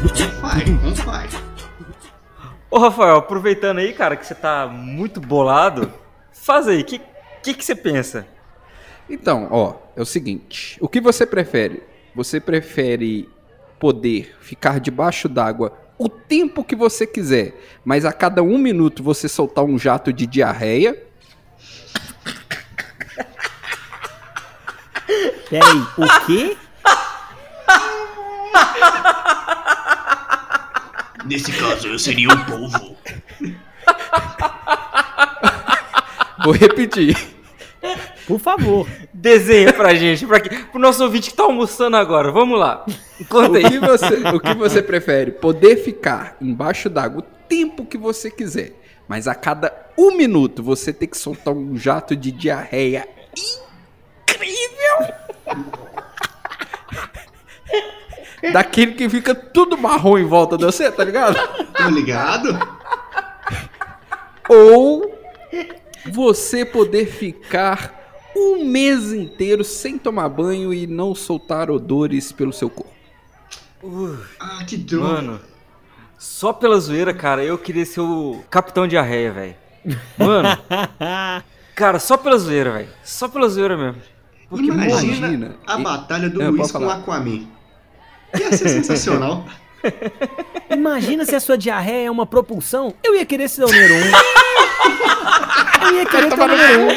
Vai, 0.41 0.65
vamos 0.65 1.01
vai. 1.01 1.29
Ô, 2.71 2.79
Rafael, 2.79 3.17
aproveitando 3.17 3.79
aí, 3.79 3.93
cara, 3.93 4.15
que 4.15 4.25
você 4.25 4.33
tá 4.33 4.69
muito 4.69 5.21
bolado, 5.21 5.93
faz 6.33 6.69
aí, 6.69 6.83
o 6.83 6.85
que, 6.85 7.01
que, 7.43 7.53
que 7.55 7.65
você 7.65 7.75
pensa? 7.75 8.29
Então, 9.11 9.49
ó, 9.51 9.75
é 9.97 10.01
o 10.01 10.07
seguinte. 10.07 10.79
O 10.81 10.89
que 10.89 11.01
você 11.01 11.27
prefere? 11.27 11.83
Você 12.15 12.39
prefere 12.39 13.29
poder 13.77 14.37
ficar 14.41 14.79
debaixo 14.79 15.29
d'água 15.29 15.77
o 15.99 16.09
tempo 16.09 16.63
que 16.63 16.77
você 16.77 17.09
quiser, 17.09 17.61
mas 17.85 18.05
a 18.05 18.13
cada 18.13 18.41
um 18.45 18.57
minuto 18.57 19.03
você 19.03 19.29
soltar 19.29 19.65
um 19.65 19.77
jato 19.77 20.13
de 20.13 20.29
diarreia. 20.29 20.97
Peraí, 25.51 25.87
o 25.99 26.25
quê? 26.25 26.57
Nesse 31.25 31.53
caso, 31.53 31.89
eu 31.89 31.99
seria 31.99 32.29
um 32.29 32.45
polvo. 32.45 32.97
Vou 36.45 36.53
repetir. 36.53 37.17
Por 38.27 38.39
favor. 38.41 38.87
Desenha 39.13 39.73
pra 39.73 39.95
gente, 39.95 40.27
pra 40.27 40.41
quê? 40.41 40.65
pro 40.71 40.81
nosso 40.81 41.03
ouvinte 41.05 41.31
que 41.31 41.37
tá 41.37 41.45
almoçando 41.45 41.97
agora. 41.97 42.31
Vamos 42.33 42.59
lá. 42.59 42.85
Conta 43.29 43.53
O 43.53 43.57
aí. 43.57 43.65
que, 43.71 43.79
você, 43.79 44.15
o 44.35 44.41
que 44.41 44.55
você 44.55 44.83
prefere? 44.83 45.31
Poder 45.33 45.77
ficar 45.77 46.37
embaixo 46.41 46.89
d'água 46.91 47.21
o 47.21 47.23
tempo 47.49 47.85
que 47.87 47.99
você 47.99 48.31
quiser, 48.31 48.73
mas 49.07 49.29
a 49.29 49.35
cada 49.35 49.73
um 49.97 50.17
minuto 50.17 50.63
você 50.63 50.93
tem 50.93 51.09
que 51.09 51.17
soltar 51.19 51.55
um 51.55 51.77
jato 51.77 52.17
de 52.17 52.33
diarreia 52.33 53.07
incrível! 54.29 55.82
Daquele 58.53 58.93
que 58.93 59.09
fica 59.09 59.35
tudo 59.35 59.77
marrom 59.79 60.19
em 60.19 60.25
volta 60.27 60.57
de 60.57 60.65
você, 60.65 60.91
tá 60.91 61.05
ligado? 61.05 61.37
Tô 61.77 61.89
ligado? 61.89 62.59
Ou 64.49 65.15
você 66.11 66.65
poder 66.65 67.07
ficar 67.07 68.01
um 68.37 68.65
mês 68.65 69.13
inteiro 69.13 69.63
sem 69.63 69.99
tomar 69.99 70.29
banho 70.29 70.73
e 70.75 70.87
não 70.87 71.15
soltar 71.15 71.71
odores 71.71 72.33
pelo 72.33 72.53
seu 72.53 72.69
corpo. 72.69 72.93
Ah, 74.41 74.65
que 74.67 74.77
droga. 74.77 75.09
Mano, 75.15 75.41
só 76.19 76.53
pela 76.53 76.79
zoeira, 76.79 77.13
cara, 77.13 77.45
eu 77.45 77.59
queria 77.59 77.85
ser 77.85 78.01
o 78.01 78.43
Capitão 78.51 78.87
Diarreia, 78.89 79.33
velho. 79.33 79.55
Mano, 80.19 80.49
cara, 81.75 81.99
só 81.99 82.17
pela 82.17 82.39
zoeira, 82.39 82.73
velho. 82.73 82.89
Só 83.05 83.29
pela 83.29 83.49
zoeira 83.49 83.77
mesmo. 83.77 84.01
Porque, 84.49 84.67
Imagina, 84.67 85.17
imagina. 85.29 85.57
a 85.67 85.81
E- 85.81 85.83
batalha 85.83 86.29
do 86.29 86.43
É, 86.43 86.49
Luiz 86.49 86.71
com 86.71 86.79
o. 86.85 86.91
Aquaman. 86.91 87.47
Ia 88.39 88.53
ser 88.53 88.69
sensacional. 88.69 89.45
Imagina 90.71 91.25
se 91.25 91.35
a 91.35 91.41
sua 91.41 91.59
diarreia 91.59 92.07
é 92.07 92.11
uma 92.11 92.27
propulsão. 92.27 92.95
Eu 93.03 93.15
ia 93.15 93.27
querer 93.27 93.49
ser 93.49 93.65
o 93.65 93.67
número 93.67 93.95
um. 93.95 94.13
Eu 95.87 95.95
ia 95.97 96.07
querer 96.07 96.31
ser 96.31 96.41
o 96.41 96.49
número 96.49 96.81
um. 96.81 96.89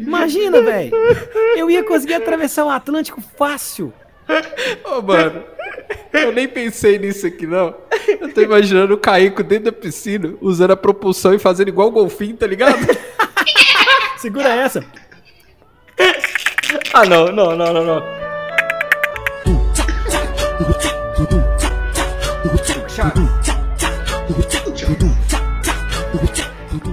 Imagina, 0.00 0.62
velho. 0.62 0.92
Eu 1.56 1.70
ia 1.70 1.82
conseguir 1.84 2.14
atravessar 2.14 2.64
o 2.64 2.70
Atlântico 2.70 3.22
fácil. 3.36 3.92
Ô, 4.84 5.02
mano, 5.02 5.44
eu 6.12 6.32
nem 6.32 6.48
pensei 6.48 6.98
nisso 6.98 7.26
aqui, 7.26 7.46
não. 7.46 7.74
Eu 8.20 8.32
tô 8.32 8.40
imaginando 8.40 8.94
o 8.94 8.98
Caico 8.98 9.42
dentro 9.42 9.66
da 9.66 9.72
piscina, 9.72 10.34
usando 10.40 10.70
a 10.72 10.76
propulsão 10.76 11.34
e 11.34 11.38
fazendo 11.38 11.68
igual 11.68 11.88
o 11.88 11.92
golfinho, 11.92 12.36
tá 12.36 12.46
ligado? 12.46 12.78
Segura 14.18 14.48
essa. 14.48 14.84
Ah, 16.92 17.04
não, 17.04 17.26
não, 17.26 17.56
não, 17.56 17.72
não, 17.72 17.84
não. 17.84 18.02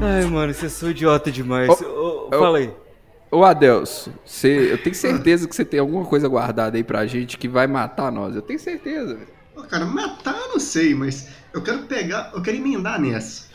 Ai, 0.01 0.25
mano, 0.25 0.53
você 0.53 0.69
sou 0.69 0.89
idiota 0.89 1.31
demais. 1.31 1.69
Ô, 1.69 2.27
ô, 2.27 2.29
fala 2.29 2.57
aí. 2.59 2.73
Ô, 3.31 3.43
Adelso, 3.43 4.11
você, 4.25 4.73
eu 4.73 4.77
tenho 4.77 4.95
certeza 4.95 5.47
que 5.47 5.55
você 5.55 5.63
tem 5.63 5.79
alguma 5.79 6.05
coisa 6.05 6.27
guardada 6.27 6.77
aí 6.77 6.83
pra 6.83 7.05
gente 7.05 7.37
que 7.37 7.47
vai 7.47 7.65
matar 7.65 8.11
nós. 8.11 8.35
Eu 8.35 8.41
tenho 8.41 8.59
certeza, 8.59 9.15
velho. 9.15 9.27
Pô, 9.55 9.63
cara, 9.63 9.85
matar 9.85 10.35
eu 10.35 10.49
não 10.49 10.59
sei, 10.59 10.93
mas 10.93 11.29
eu 11.53 11.61
quero 11.61 11.83
pegar, 11.83 12.31
eu 12.33 12.41
quero 12.41 12.57
emendar 12.57 12.99
nessa. 12.99 13.45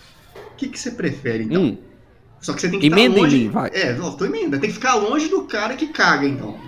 O 0.52 0.56
que, 0.56 0.68
que 0.68 0.78
você 0.78 0.92
prefere, 0.92 1.44
então? 1.44 1.62
Hum, 1.62 1.78
Só 2.40 2.52
que 2.52 2.60
você 2.60 2.68
tem 2.68 2.78
que 2.78 2.86
Emenda 2.86 3.02
estar 3.02 3.18
em 3.18 3.22
longe. 3.22 3.36
mim, 3.38 3.50
vai. 3.50 3.70
É, 3.72 3.92
não, 3.94 4.16
tô 4.16 4.24
emenda. 4.24 4.58
Tem 4.58 4.68
que 4.68 4.74
ficar 4.74 4.94
longe 4.94 5.28
do 5.28 5.44
cara 5.44 5.74
que 5.74 5.88
caga, 5.88 6.26
então. 6.26 6.58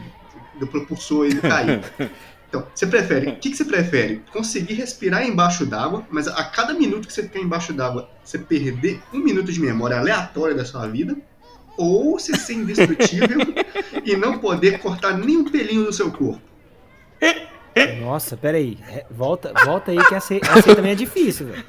Do 0.59 0.67
propulsor 0.67 1.27
aí 1.27 1.35
do 1.35 1.43
cair. 1.43 1.81
Então, 2.49 2.67
você 2.75 2.87
prefere, 2.87 3.29
o 3.29 3.37
que, 3.37 3.51
que 3.51 3.57
você 3.59 3.65
prefere? 3.65 4.23
Conseguir 4.33 4.73
respirar 4.73 5.23
embaixo 5.23 5.67
d'água, 5.67 6.07
mas 6.11 6.27
a 6.27 6.43
cada 6.45 6.73
minuto 6.73 7.07
que 7.07 7.13
você 7.13 7.25
ficar 7.25 7.41
embaixo 7.41 7.75
d'água, 7.75 8.09
você 8.25 8.39
perder 8.39 9.03
um 9.13 9.19
minuto 9.19 9.53
de 9.53 9.61
memória 9.61 9.99
aleatória 9.99 10.55
da 10.55 10.65
sua 10.65 10.87
vida, 10.87 11.15
ou 11.77 12.19
você 12.19 12.35
ser 12.35 12.55
indestrutível 12.55 13.39
e 14.03 14.17
não 14.17 14.39
poder 14.39 14.79
cortar 14.79 15.19
nem 15.19 15.37
um 15.37 15.45
pelinho 15.45 15.85
do 15.85 15.93
seu 15.93 16.11
corpo. 16.11 16.41
Nossa, 18.01 18.37
peraí. 18.37 18.79
Volta, 19.11 19.53
volta 19.65 19.91
aí 19.91 19.99
que 20.07 20.15
essa, 20.15 20.35
aí- 20.35 20.41
essa 20.43 20.71
aí 20.71 20.77
também 20.77 20.93
é 20.93 20.95
difícil, 20.95 21.47
velho. 21.47 21.65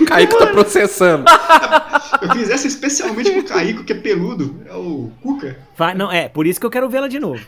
O 0.00 0.04
Caico 0.06 0.38
tá 0.38 0.46
processando. 0.48 1.24
Eu 2.22 2.32
fiz 2.32 2.50
essa 2.50 2.66
especialmente 2.66 3.30
pro 3.32 3.44
Caíco, 3.44 3.84
que 3.84 3.92
é 3.92 3.96
peludo, 3.96 4.62
é 4.66 4.74
o 4.74 5.10
Cuca. 5.22 5.58
Vai, 5.76 5.94
não, 5.94 6.10
é, 6.10 6.28
por 6.28 6.46
isso 6.46 6.58
que 6.60 6.66
eu 6.66 6.70
quero 6.70 6.88
vê-la 6.88 7.08
de 7.08 7.18
novo. 7.18 7.44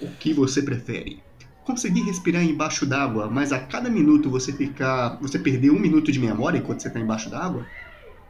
O 0.00 0.08
que 0.18 0.32
você 0.32 0.62
prefere? 0.62 1.22
Conseguir 1.64 2.02
respirar 2.02 2.42
embaixo 2.42 2.84
d'água, 2.86 3.28
mas 3.30 3.52
a 3.52 3.58
cada 3.60 3.88
minuto 3.90 4.30
você 4.30 4.52
ficar. 4.52 5.18
você 5.20 5.38
perder 5.38 5.70
um 5.70 5.78
minuto 5.78 6.10
de 6.10 6.18
memória 6.18 6.58
enquanto 6.58 6.80
você 6.80 6.88
está 6.88 6.98
embaixo 6.98 7.28
d'água? 7.30 7.66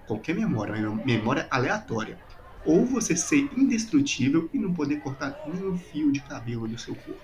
Qualquer 0.07 0.35
memória, 0.35 0.75
uma 0.91 1.03
memória 1.05 1.47
aleatória. 1.51 2.19
Ou 2.67 2.85
você 2.85 3.17
ser 3.17 3.49
indestrutível 3.57 4.51
e 4.53 4.59
não 4.59 4.75
poder 4.75 4.97
cortar 5.01 5.35
nenhum 5.47 5.79
fio 5.79 6.13
de 6.13 6.21
cabelo 6.21 6.67
do 6.69 6.77
seu 6.79 6.95
corpo. 6.95 7.21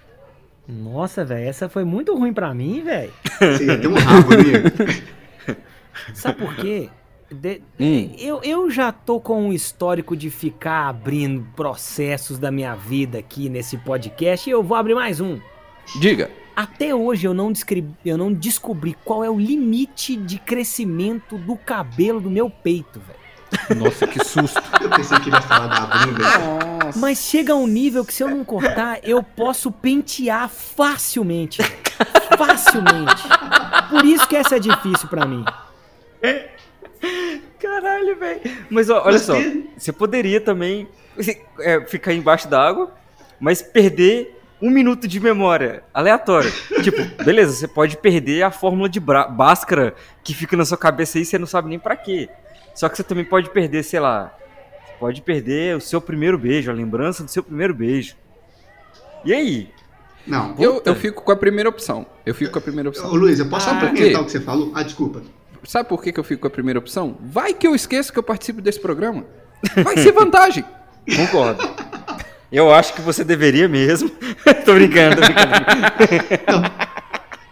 Nossa, 0.69 1.25
velho, 1.25 1.49
essa 1.49 1.69
foi 1.69 1.85
muito 1.85 2.15
ruim 2.17 2.33
pra 2.33 2.53
mim, 2.53 2.83
velho. 2.83 3.13
Você 3.39 3.65
ia 3.67 3.79
ter 3.79 3.87
um 3.87 3.95
rabo, 3.95 4.35
amigo. 4.35 5.57
Sabe 6.15 6.39
por 6.39 6.55
quê? 6.57 6.89
De- 7.31 7.61
Hum. 7.81 8.15
eu, 8.19 8.41
eu 8.45 8.71
já 8.71 8.93
tô 8.93 9.21
com 9.21 9.49
um 9.49 9.53
histórico 9.53 10.17
de 10.17 10.31
ficar 10.31 10.89
abrindo 10.89 11.45
processos 11.57 12.39
da 12.39 12.51
minha 12.53 12.75
vida 12.77 13.19
aqui 13.19 13.49
nesse 13.49 13.77
podcast 13.79 14.49
e 14.49 14.53
eu 14.53 14.63
vou 14.63 14.77
abrir 14.77 14.95
mais 14.95 15.21
um. 15.21 15.39
Diga. 16.01 16.31
Até 16.55 16.95
hoje 16.95 17.27
eu 17.27 17.35
não, 17.35 17.51
descri- 17.53 17.85
eu 18.05 18.17
não 18.17 18.33
descobri 18.33 18.97
qual 19.05 19.23
é 19.25 19.31
o 19.31 19.39
limite 19.39 20.17
de 20.17 20.39
crescimento 20.39 21.37
do 21.37 21.57
cabelo 21.57 22.21
do 22.21 22.31
meu 22.31 22.49
peito, 22.49 23.01
velho. 23.01 23.26
Nossa, 23.77 24.07
que 24.07 24.23
susto. 24.25 24.61
Eu 24.83 24.91
pensei 24.91 25.19
que 25.21 25.29
ele 25.29 25.37
ia 25.37 25.43
falar 25.43 25.67
da 25.69 25.81
bunda. 26.07 26.23
Nossa. 26.39 26.99
Mas 26.99 27.19
chega 27.19 27.53
a 27.53 27.57
um 27.57 27.67
nível 27.67 28.05
que 28.05 28.13
se 28.15 28.23
eu 28.23 28.29
não 28.29 28.45
cortar, 28.45 29.01
eu 29.03 29.23
posso 29.23 29.71
pentear 29.73 30.49
facilmente. 30.49 31.61
Facilmente. 32.39 33.23
Por 33.91 34.05
isso 34.05 34.27
que 34.29 34.37
essa 34.37 34.57
é 34.57 34.59
difícil 34.61 35.09
pra 35.09 35.27
mim. 35.27 35.45
Caralho, 37.59 38.17
velho. 38.19 38.41
Mas 38.71 38.91
ó, 38.91 38.99
olha 39.03 39.13
Mas 39.13 39.23
só, 39.23 39.35
que- 39.35 39.69
você 39.77 39.93
poderia 39.93 40.41
também 40.41 40.87
é, 41.61 41.81
ficar 41.87 42.13
embaixo 42.13 42.49
d'água, 42.49 42.93
mas 43.41 43.63
perder 43.63 44.39
um 44.61 44.71
minuto 44.71 45.07
de 45.09 45.19
memória 45.21 45.83
aleatória. 45.93 46.51
tipo, 46.83 47.03
beleza, 47.25 47.53
você 47.53 47.69
pode 47.69 47.97
perder 47.97 48.43
a 48.43 48.51
fórmula 48.51 48.89
de 48.89 49.01
Bhaskara 49.01 49.95
que 50.23 50.35
fica 50.35 50.57
na 50.57 50.65
sua 50.65 50.79
cabeça 50.79 51.19
aí 51.19 51.23
e 51.23 51.27
você 51.27 51.39
não 51.39 51.47
sabe 51.47 51.69
nem 51.69 51.79
pra 51.79 51.97
quê. 51.97 52.29
Só 52.77 52.89
que 52.89 52.97
você 52.97 53.03
também 53.03 53.25
pode 53.25 53.51
perder, 53.51 53.83
sei 53.83 53.99
lá, 53.99 54.33
você 54.87 54.93
pode 55.01 55.23
perder 55.23 55.77
o 55.77 55.81
seu 55.81 56.01
primeiro 56.01 56.39
beijo, 56.39 56.71
a 56.71 56.75
lembrança 56.75 57.25
do 57.25 57.31
seu 57.31 57.43
primeiro 57.43 57.75
beijo. 57.75 58.15
E 59.25 59.33
aí? 59.33 59.71
Não. 60.27 60.55
Eu, 60.59 60.83
eu 60.85 60.95
fico 60.95 61.23
com 61.23 61.33
a 61.33 61.37
primeira 61.37 61.69
opção. 61.69 62.07
Eu 62.25 62.35
fico 62.35 62.53
com 62.53 62.59
a 62.59 62.63
primeira 62.63 62.89
Ô, 62.89 62.91
opção. 62.91 63.11
Luiz, 63.15 63.39
eu 63.39 63.49
posso 63.49 63.69
Ah, 63.71 63.75
complementar 63.81 64.03
por 64.03 64.13
quê? 64.13 64.17
o 64.21 64.25
que 64.27 64.31
você 64.33 64.41
falou? 64.41 64.73
Ah, 64.75 64.83
desculpa. 64.83 65.23
Sabe 65.65 65.89
por 65.89 66.03
que, 66.03 66.13
que 66.13 66.21
eu 66.21 66.25
fico 66.25 66.43
com 66.43 66.47
a 66.49 66.51
primeira 66.51 66.79
opção? 66.79 67.17
Vai 67.21 67.53
que 67.55 67.67
eu 67.67 67.75
esqueço 67.75 68.13
que 68.13 68.19
eu 68.19 68.23
participo 68.23 68.61
desse 68.61 68.79
programa. 68.79 69.25
Vai 69.83 69.97
ser 69.97 70.13
vantagem. 70.13 70.65
Concordo. 71.17 71.63
Eu 72.53 72.73
acho 72.73 72.95
que 72.95 73.01
você 73.01 73.25
deveria 73.25 73.69
mesmo. 73.69 74.09
tô 74.65 74.75
brincando, 74.75 75.17
tô 75.17 75.23
brincando. 75.23 76.71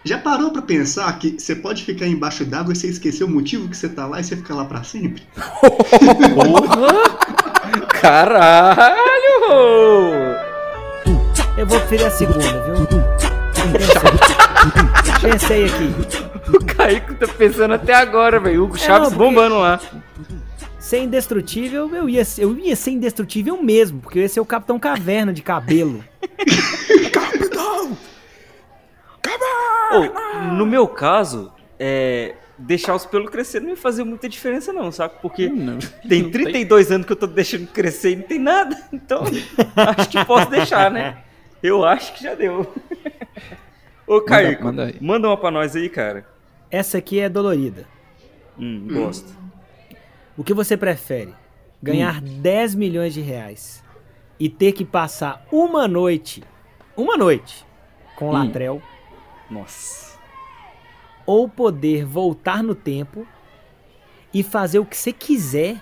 Já 0.05 0.19
parou 0.19 0.51
pra 0.51 0.61
pensar 0.61 1.11
que 1.17 1.35
você 1.39 1.55
pode 1.55 1.83
ficar 1.83 2.05
embaixo 2.05 2.45
d'água 2.45 2.71
e 2.73 2.75
você 2.75 2.87
esquecer 2.87 3.23
o 3.23 3.27
motivo 3.27 3.67
que 3.67 3.75
você 3.75 3.89
tá 3.89 4.05
lá 4.05 4.19
e 4.19 4.23
você 4.23 4.35
fica 4.35 4.53
lá 4.53 4.63
pra 4.65 4.83
sempre? 4.83 5.23
Porra! 6.35 7.87
Caralho! 7.99 8.95
Eu 11.57 11.65
vou 11.65 11.79
preferir 11.79 12.05
a 12.05 12.11
segunda, 12.11 12.37
viu? 12.63 12.87
Pensei, 15.21 15.31
Pensei 15.31 15.65
aqui. 15.65 16.55
O 16.55 16.63
Kaique 16.65 17.15
tá 17.15 17.27
pensando 17.27 17.73
até 17.73 17.95
agora, 17.95 18.39
velho. 18.39 18.63
Hugo 18.65 18.75
É, 18.75 18.79
Chaves 18.79 19.09
não, 19.11 19.17
bombando 19.17 19.57
lá. 19.57 19.79
Ser 20.79 20.99
indestrutível, 20.99 21.89
eu 21.95 22.07
ia, 22.07 22.23
ser- 22.23 22.43
eu 22.43 22.55
ia 22.59 22.75
ser 22.75 22.91
indestrutível 22.91 23.61
mesmo, 23.63 23.99
porque 24.01 24.19
eu 24.19 24.23
ia 24.23 24.29
ser 24.29 24.39
o 24.39 24.45
Capitão 24.45 24.77
Caverna 24.77 25.33
de 25.33 25.41
cabelo. 25.41 26.03
Ô, 30.01 30.53
no 30.53 30.65
meu 30.65 30.87
caso, 30.87 31.51
é, 31.79 32.35
deixar 32.57 32.95
os 32.95 33.05
pelos 33.05 33.29
crescer 33.29 33.59
não 33.61 33.69
ia 33.69 33.77
fazer 33.77 34.03
muita 34.03 34.27
diferença, 34.29 34.71
não, 34.73 34.91
sabe? 34.91 35.15
Porque 35.21 35.47
Não, 35.49 35.77
tem 36.07 36.23
não 36.23 36.31
32 36.31 36.91
anos 36.91 37.05
que 37.05 37.11
eu 37.13 37.17
tô 37.17 37.27
deixando 37.27 37.67
crescer 37.67 38.11
e 38.11 38.15
não 38.17 38.23
tem 38.23 38.39
nada. 38.39 38.77
Então, 38.93 39.23
acho 39.97 40.09
que 40.09 40.23
posso 40.25 40.49
deixar, 40.49 40.89
né? 40.91 41.17
Eu 41.61 41.83
acho 41.85 42.13
que 42.13 42.23
já 42.23 42.33
deu. 42.35 42.71
Ô, 44.07 44.21
Caio, 44.21 44.63
manda 44.63 44.85
aí. 44.85 44.97
manda 45.01 45.27
uma 45.27 45.37
pra 45.37 45.49
nós 45.51 45.75
aí, 45.75 45.89
cara. 45.89 46.25
Essa 46.69 46.97
aqui 46.99 47.19
é 47.19 47.27
dolorida. 47.27 47.87
Hum, 48.57 48.87
gosto. 48.91 49.33
O 50.37 50.43
que 50.43 50.53
você 50.53 50.77
prefere? 50.77 51.33
Ganhar 51.81 52.21
10 52.21 52.75
milhões 52.75 53.13
de 53.13 53.21
reais 53.21 53.83
e 54.39 54.49
ter 54.49 54.71
que 54.73 54.83
passar 54.85 55.45
uma 55.51 55.87
noite, 55.87 56.43
uma 56.95 57.17
noite, 57.17 57.65
com 58.15 58.29
Hum. 58.29 58.33
Latrel, 58.33 58.81
Nossa. 59.49 60.17
ou 61.25 61.49
poder 61.49 62.05
voltar 62.05 62.63
no 62.63 62.75
tempo 62.75 63.25
e 64.33 64.43
fazer 64.43 64.79
o 64.79 64.85
que 64.85 64.97
você 64.97 65.11
quiser, 65.13 65.81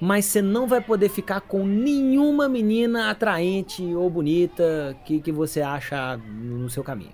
mas 0.00 0.24
você 0.24 0.40
não 0.40 0.66
vai 0.66 0.80
poder 0.80 1.08
ficar 1.08 1.40
com 1.40 1.64
nenhuma 1.64 2.48
menina 2.48 3.10
atraente 3.10 3.82
ou 3.94 4.08
bonita 4.08 4.96
que, 5.04 5.20
que 5.20 5.30
você 5.30 5.60
acha 5.60 6.16
no 6.16 6.70
seu 6.70 6.82
caminho. 6.82 7.12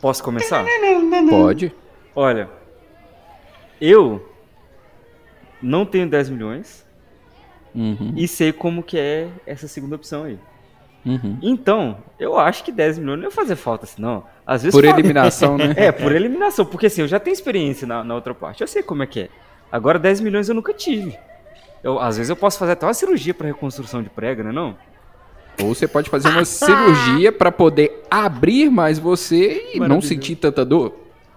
Posso 0.00 0.22
começar? 0.22 0.64
Pode. 1.30 1.74
Olha, 2.14 2.50
eu 3.80 4.28
não 5.62 5.84
tenho 5.86 6.08
10 6.08 6.30
milhões 6.30 6.86
Uhum, 7.74 8.14
e 8.16 8.26
sei 8.26 8.52
como 8.52 8.82
que 8.82 8.98
é 8.98 9.30
essa 9.46 9.68
segunda 9.68 9.96
opção 9.96 10.24
aí. 10.24 10.38
Uhum. 11.04 11.38
Então, 11.42 11.98
eu 12.18 12.38
acho 12.38 12.62
que 12.64 12.70
10 12.72 12.98
milhões 12.98 13.18
não 13.18 13.24
ia 13.24 13.30
fazer 13.30 13.56
falta 13.56 13.84
assim, 13.84 14.00
não. 14.02 14.24
Às 14.46 14.62
vezes 14.62 14.74
Por 14.78 14.84
fala- 14.84 14.98
eliminação, 14.98 15.56
né? 15.58 15.74
É, 15.76 15.92
por 15.92 16.12
eliminação, 16.12 16.64
porque 16.66 16.86
assim, 16.86 17.02
eu 17.02 17.08
já 17.08 17.18
tenho 17.20 17.32
experiência 17.34 17.86
na, 17.86 18.02
na 18.04 18.14
outra 18.14 18.34
parte, 18.34 18.60
eu 18.62 18.66
sei 18.68 18.82
como 18.82 19.02
é 19.02 19.06
que 19.06 19.20
é. 19.20 19.28
Agora 19.70 19.98
10 19.98 20.20
milhões 20.20 20.48
eu 20.48 20.54
nunca 20.54 20.72
tive. 20.74 21.16
Eu, 21.82 21.98
às 21.98 22.16
vezes 22.16 22.28
eu 22.30 22.36
posso 22.36 22.58
fazer 22.58 22.72
até 22.72 22.84
uma 22.86 22.92
cirurgia 22.94 23.32
para 23.32 23.46
reconstrução 23.46 24.02
de 24.02 24.10
prega, 24.10 24.42
né 24.42 24.52
não? 24.52 24.76
Ou 25.62 25.74
você 25.74 25.86
pode 25.86 26.08
fazer 26.10 26.28
uma 26.28 26.44
cirurgia 26.44 27.30
pra 27.32 27.50
poder 27.52 28.02
abrir 28.10 28.70
mais 28.70 28.98
você 28.98 29.72
e 29.74 29.80
não 29.80 30.00
sentir 30.00 30.36
tanta 30.36 30.64
dor. 30.64 30.94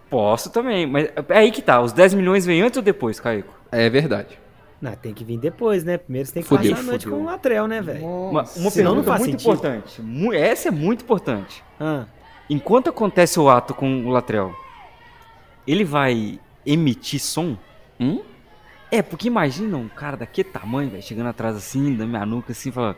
Posso 0.10 0.50
também, 0.52 0.86
mas 0.86 1.10
é 1.30 1.38
aí 1.38 1.52
que 1.52 1.62
tá, 1.62 1.82
os 1.82 1.92
10 1.92 2.14
milhões 2.14 2.46
vêm 2.46 2.62
antes 2.62 2.78
ou 2.78 2.84
depois, 2.84 3.20
Caico? 3.20 3.54
É 3.72 3.90
verdade. 3.90 4.40
Não, 4.84 4.92
tem 4.96 5.14
que 5.14 5.24
vir 5.24 5.38
depois, 5.38 5.82
né? 5.86 5.98
Primeiro 5.98 6.28
você 6.28 6.34
tem 6.34 6.44
que 6.44 6.50
Fudeu, 6.50 6.72
passar 6.72 6.84
a 6.84 6.86
noite 6.86 7.04
fudeu. 7.06 7.18
com 7.20 7.24
o 7.24 7.28
Latrel, 7.28 7.68
né, 7.68 7.82
velho? 7.82 8.06
Uma, 8.06 8.44
uma 8.58 8.70
Senão 8.70 8.94
não 8.96 9.04
faz 9.04 9.22
muito 9.22 9.42
sentido. 9.42 9.54
importante, 9.56 10.02
essa 10.38 10.68
é 10.68 10.72
muito 10.72 11.04
importante. 11.06 11.64
Ah, 11.80 12.04
Enquanto 12.50 12.90
acontece 12.90 13.40
o 13.40 13.50
ato 13.50 13.74
com 13.74 14.06
o 14.06 14.10
Latrel, 14.10 14.54
ele 15.66 15.86
vai 15.86 16.38
emitir 16.66 17.22
som? 17.22 17.56
Hum? 17.98 18.22
É, 18.92 19.02
porque 19.02 19.28
imagina 19.28 19.78
um 19.78 19.88
cara 19.88 20.18
daquele 20.18 20.50
tamanho, 20.50 20.90
velho, 20.90 21.02
chegando 21.02 21.28
atrás 21.30 21.56
assim, 21.56 21.96
da 21.96 22.06
minha 22.06 22.26
nuca, 22.26 22.52
assim, 22.52 22.70
fala. 22.70 22.98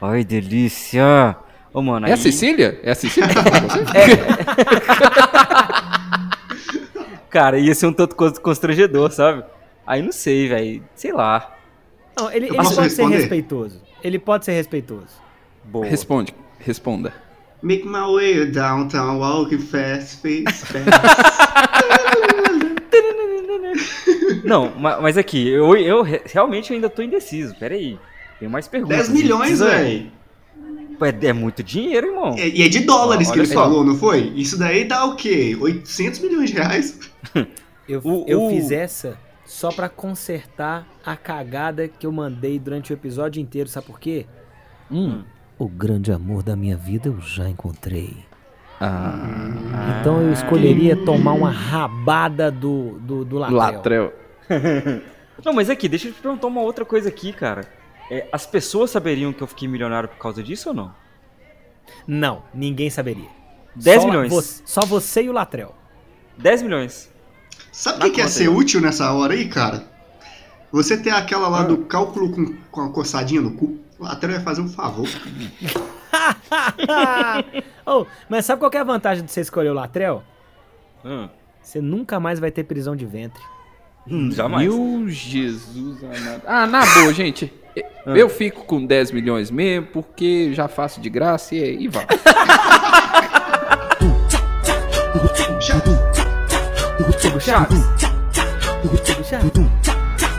Ai, 0.00 0.24
delícia! 0.24 1.36
Ô, 1.74 1.82
mano, 1.82 2.06
É 2.06 2.12
a 2.12 2.14
aí- 2.14 2.20
Cecília? 2.20 2.80
É 2.82 2.92
a 2.92 2.94
Cecília 2.94 3.28
que 3.28 3.34
tá 3.34 3.42
falando 3.44 3.68
com 3.68 3.84
você? 3.84 3.92
Cara, 7.28 7.58
ia 7.58 7.74
ser 7.74 7.86
um 7.86 7.92
tanto 7.92 8.16
cons- 8.16 8.38
constrangedor, 8.38 9.12
sabe? 9.12 9.44
Aí 9.90 10.02
não 10.02 10.12
sei, 10.12 10.46
velho. 10.48 10.84
Sei 10.94 11.12
lá. 11.12 11.56
não, 12.16 12.30
ele, 12.30 12.46
ele 12.46 12.54
pode 12.54 12.68
ser 12.74 12.80
responder? 12.82 13.16
respeitoso. 13.16 13.82
Ele 14.04 14.18
pode 14.20 14.44
ser 14.44 14.52
respeitoso. 14.52 15.20
Boa. 15.64 15.84
Responde, 15.84 16.32
responda. 16.60 17.12
Make 17.60 17.84
my 17.84 18.06
way 18.14 18.46
downtown, 18.46 19.18
walking 19.18 19.58
fast, 19.58 20.18
face 20.22 20.44
fast. 20.64 20.86
Não, 24.44 24.70
ma- 24.78 25.00
mas 25.00 25.16
aqui, 25.18 25.48
eu, 25.48 25.76
eu 25.76 26.02
re- 26.02 26.22
realmente 26.24 26.72
ainda 26.72 26.88
tô 26.88 27.02
indeciso. 27.02 27.54
Pera 27.56 27.74
aí. 27.74 27.98
Tem 28.38 28.48
mais 28.48 28.66
perguntas. 28.68 29.08
10 29.08 29.10
milhões, 29.10 29.58
velho. 29.58 30.10
É, 31.22 31.26
é 31.26 31.32
muito 31.32 31.62
dinheiro, 31.62 32.08
irmão. 32.08 32.34
É- 32.38 32.48
E 32.48 32.62
é 32.62 32.68
de 32.68 32.80
dólares 32.80 33.28
Olha 33.28 33.34
que 33.34 33.40
ele 33.40 33.46
só. 33.54 33.62
falou, 33.64 33.84
não 33.84 33.96
foi? 33.96 34.32
Isso 34.36 34.56
daí 34.58 34.84
dá 34.84 35.04
o 35.04 35.16
quê? 35.16 35.56
800 35.60 36.20
milhões 36.20 36.50
de 36.50 36.56
reais? 36.56 36.98
Eu, 37.88 38.00
O- 38.04 38.24
eu 38.28 38.44
o- 38.44 38.50
fiz 38.50 38.70
essa 38.70 39.18
só 39.50 39.72
pra 39.72 39.88
consertar 39.88 40.86
a 41.04 41.16
cagada 41.16 41.88
que 41.88 42.06
eu 42.06 42.12
mandei 42.12 42.56
durante 42.56 42.92
o 42.92 42.94
episódio 42.94 43.42
inteiro, 43.42 43.68
sabe 43.68 43.86
por 43.88 43.98
quê? 43.98 44.24
Hum. 44.88 45.24
O 45.58 45.66
grande 45.68 46.12
amor 46.12 46.44
da 46.44 46.54
minha 46.54 46.76
vida 46.76 47.08
eu 47.08 47.20
já 47.20 47.48
encontrei. 47.48 48.16
Ah, 48.80 49.98
Então 50.00 50.22
eu 50.22 50.32
escolheria 50.32 50.96
tomar 51.04 51.32
uma 51.32 51.50
rabada 51.50 52.48
do, 52.48 52.98
do, 53.00 53.24
do 53.24 53.38
Latrel. 53.38 53.58
Latrel. 53.58 54.12
Não, 55.44 55.52
mas 55.52 55.68
aqui, 55.68 55.88
deixa 55.88 56.08
eu 56.08 56.12
te 56.12 56.20
perguntar 56.20 56.46
uma 56.46 56.60
outra 56.60 56.84
coisa 56.84 57.08
aqui, 57.08 57.32
cara. 57.32 57.62
É, 58.08 58.28
as 58.32 58.46
pessoas 58.46 58.90
saberiam 58.92 59.32
que 59.32 59.42
eu 59.42 59.46
fiquei 59.48 59.66
milionário 59.66 60.08
por 60.08 60.18
causa 60.18 60.42
disso 60.44 60.68
ou 60.70 60.74
não? 60.74 60.94
Não, 62.06 62.42
ninguém 62.54 62.88
saberia. 62.90 63.28
10 63.74 64.02
Só 64.02 64.08
milhões. 64.08 64.30
vo- 64.30 64.42
só 64.42 64.80
você 64.82 65.22
e 65.22 65.28
o 65.28 65.32
Latrel. 65.32 65.74
10 66.38 66.62
milhões. 66.62 67.10
Sabe 67.72 67.98
o 67.98 68.00
que, 68.02 68.10
que 68.10 68.18
ia 68.20 68.24
conta 68.24 68.34
ser 68.36 68.42
aí. 68.44 68.48
útil 68.48 68.80
nessa 68.80 69.12
hora 69.12 69.34
aí, 69.34 69.48
cara? 69.48 69.84
Você 70.72 70.96
ter 70.96 71.10
aquela 71.10 71.46
Ah. 71.46 71.50
lá 71.50 71.62
do 71.62 71.78
cálculo 71.78 72.30
com, 72.32 72.54
com 72.70 72.80
a 72.82 72.90
coçadinha 72.90 73.40
no 73.40 73.52
cu. 73.52 73.78
O 73.98 74.04
Latrell 74.04 74.36
vai 74.36 74.44
fazer 74.44 74.60
um 74.62 74.68
favor. 74.68 75.08
oh, 77.86 78.06
mas 78.28 78.44
sabe 78.46 78.60
qual 78.60 78.70
que 78.70 78.76
é 78.76 78.80
a 78.80 78.84
vantagem 78.84 79.24
de 79.24 79.30
você 79.30 79.40
escolher 79.40 79.70
o 79.70 79.74
Latrel? 79.74 80.22
Hum, 81.04 81.28
Você 81.62 81.80
nunca 81.80 82.18
mais 82.20 82.38
vai 82.40 82.50
ter 82.50 82.64
prisão 82.64 82.96
de 82.96 83.06
ventre. 83.06 83.42
hum, 84.10 84.30
jamais. 84.30 84.66
Meu 84.66 85.08
Jesus 85.08 86.02
amado. 86.02 86.42
Ah, 86.46 86.66
na 86.66 86.84
boa, 86.94 87.12
gente. 87.12 87.52
Ah. 88.06 88.16
Eu 88.16 88.28
fico 88.28 88.64
com 88.64 88.84
10 88.84 89.12
milhões 89.12 89.50
mesmo, 89.50 89.86
porque 89.88 90.52
já 90.54 90.68
faço 90.68 91.00
de 91.00 91.10
graça 91.10 91.54
e, 91.54 91.84
e 91.84 91.88
vai. 91.88 92.06
Chaves. 97.40 97.80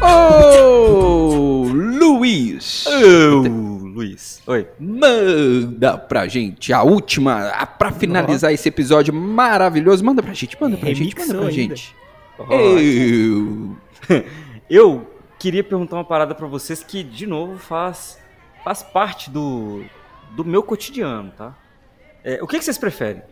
Ô, 0.01 1.63
Luiz! 1.73 2.85
Ô, 2.87 3.41
Luiz. 3.41 4.41
Oi. 4.45 4.67
Manda 4.79 5.97
pra 5.97 6.27
gente 6.27 6.71
a 6.71 6.83
última, 6.83 7.49
a, 7.49 7.65
pra 7.65 7.91
finalizar 7.91 8.53
esse 8.53 8.69
episódio 8.69 9.13
maravilhoso. 9.13 10.05
Manda 10.05 10.21
pra 10.21 10.33
gente, 10.33 10.55
manda 10.61 10.77
pra 10.77 10.93
gente, 10.93 11.17
manda 11.17 11.33
Remixou 11.33 11.39
pra 11.39 11.49
ainda. 11.49 11.75
gente. 11.75 11.95
Eu... 12.49 13.77
Eu 14.69 15.11
queria 15.37 15.63
perguntar 15.63 15.97
uma 15.97 16.05
parada 16.05 16.33
pra 16.35 16.47
vocês 16.47 16.83
que, 16.83 17.03
de 17.03 17.25
novo, 17.27 17.57
faz, 17.57 18.17
faz 18.63 18.83
parte 18.83 19.29
do, 19.29 19.83
do 20.35 20.45
meu 20.45 20.63
cotidiano, 20.63 21.31
tá? 21.35 21.57
É, 22.23 22.39
o 22.41 22.47
que, 22.47 22.57
que 22.59 22.63
vocês 22.63 22.77
preferem? 22.77 23.23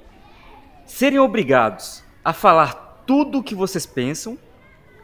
Serem 0.85 1.19
obrigados 1.19 2.03
a 2.25 2.33
falar 2.33 2.88
tudo 3.09 3.39
o 3.39 3.43
que 3.43 3.55
vocês 3.55 3.87
pensam, 3.87 4.37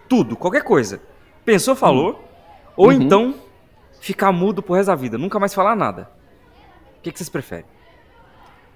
tudo, 0.07 0.37
qualquer 0.37 0.61
coisa. 0.63 1.01
Pensou, 1.43 1.75
falou, 1.75 2.23
ou 2.77 2.89
Uhum. 2.89 2.93
então 2.93 3.35
ficar 3.99 4.31
mudo 4.31 4.61
pro 4.61 4.75
resto 4.75 4.89
da 4.89 4.95
vida, 4.95 5.17
nunca 5.17 5.39
mais 5.39 5.55
falar 5.55 5.75
nada. 5.75 6.07
O 6.99 7.01
que, 7.01 7.11
que 7.11 7.17
vocês 7.17 7.29
preferem? 7.29 7.65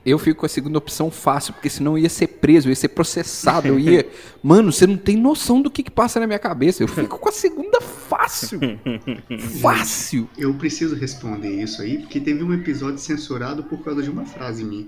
Eu 0.03 0.17
fico 0.17 0.39
com 0.39 0.47
a 0.47 0.49
segunda 0.49 0.79
opção 0.79 1.11
fácil, 1.11 1.53
porque 1.53 1.69
senão 1.69 1.95
eu 1.95 2.01
ia 2.01 2.09
ser 2.09 2.25
preso, 2.25 2.69
eu 2.69 2.71
ia 2.71 2.75
ser 2.75 2.87
processado, 2.87 3.67
eu 3.67 3.77
ia... 3.77 4.09
Mano, 4.41 4.71
você 4.71 4.87
não 4.87 4.97
tem 4.97 5.15
noção 5.15 5.61
do 5.61 5.69
que, 5.69 5.83
que 5.83 5.91
passa 5.91 6.19
na 6.19 6.25
minha 6.25 6.39
cabeça. 6.39 6.81
Eu 6.81 6.87
fico 6.87 7.19
com 7.19 7.29
a 7.29 7.31
segunda 7.31 7.79
fácil. 7.81 8.59
Fácil. 9.61 10.27
Eu 10.35 10.55
preciso 10.55 10.95
responder 10.95 11.49
isso 11.49 11.83
aí, 11.83 11.99
porque 11.99 12.19
teve 12.19 12.43
um 12.43 12.51
episódio 12.51 12.97
censurado 12.97 13.63
por 13.65 13.83
causa 13.83 14.01
de 14.01 14.09
uma 14.09 14.25
frase 14.25 14.63
minha. 14.63 14.87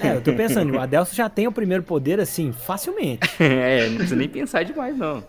É, 0.00 0.16
eu 0.16 0.22
tô 0.22 0.32
pensando, 0.34 0.72
o 0.76 0.80
Adelso 0.80 1.14
já 1.14 1.28
tem 1.28 1.46
o 1.46 1.52
primeiro 1.52 1.82
poder 1.82 2.20
assim, 2.20 2.52
facilmente. 2.52 3.28
é, 3.42 3.88
não 3.88 3.96
precisa 3.96 4.16
nem 4.16 4.28
pensar 4.28 4.64
demais, 4.64 4.96
não. 4.96 5.24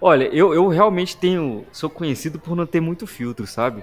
Olha, 0.00 0.24
eu, 0.24 0.52
eu 0.52 0.68
realmente 0.68 1.16
tenho. 1.16 1.64
Sou 1.72 1.88
conhecido 1.88 2.38
por 2.38 2.54
não 2.54 2.66
ter 2.66 2.80
muito 2.80 3.06
filtro, 3.06 3.46
sabe? 3.46 3.82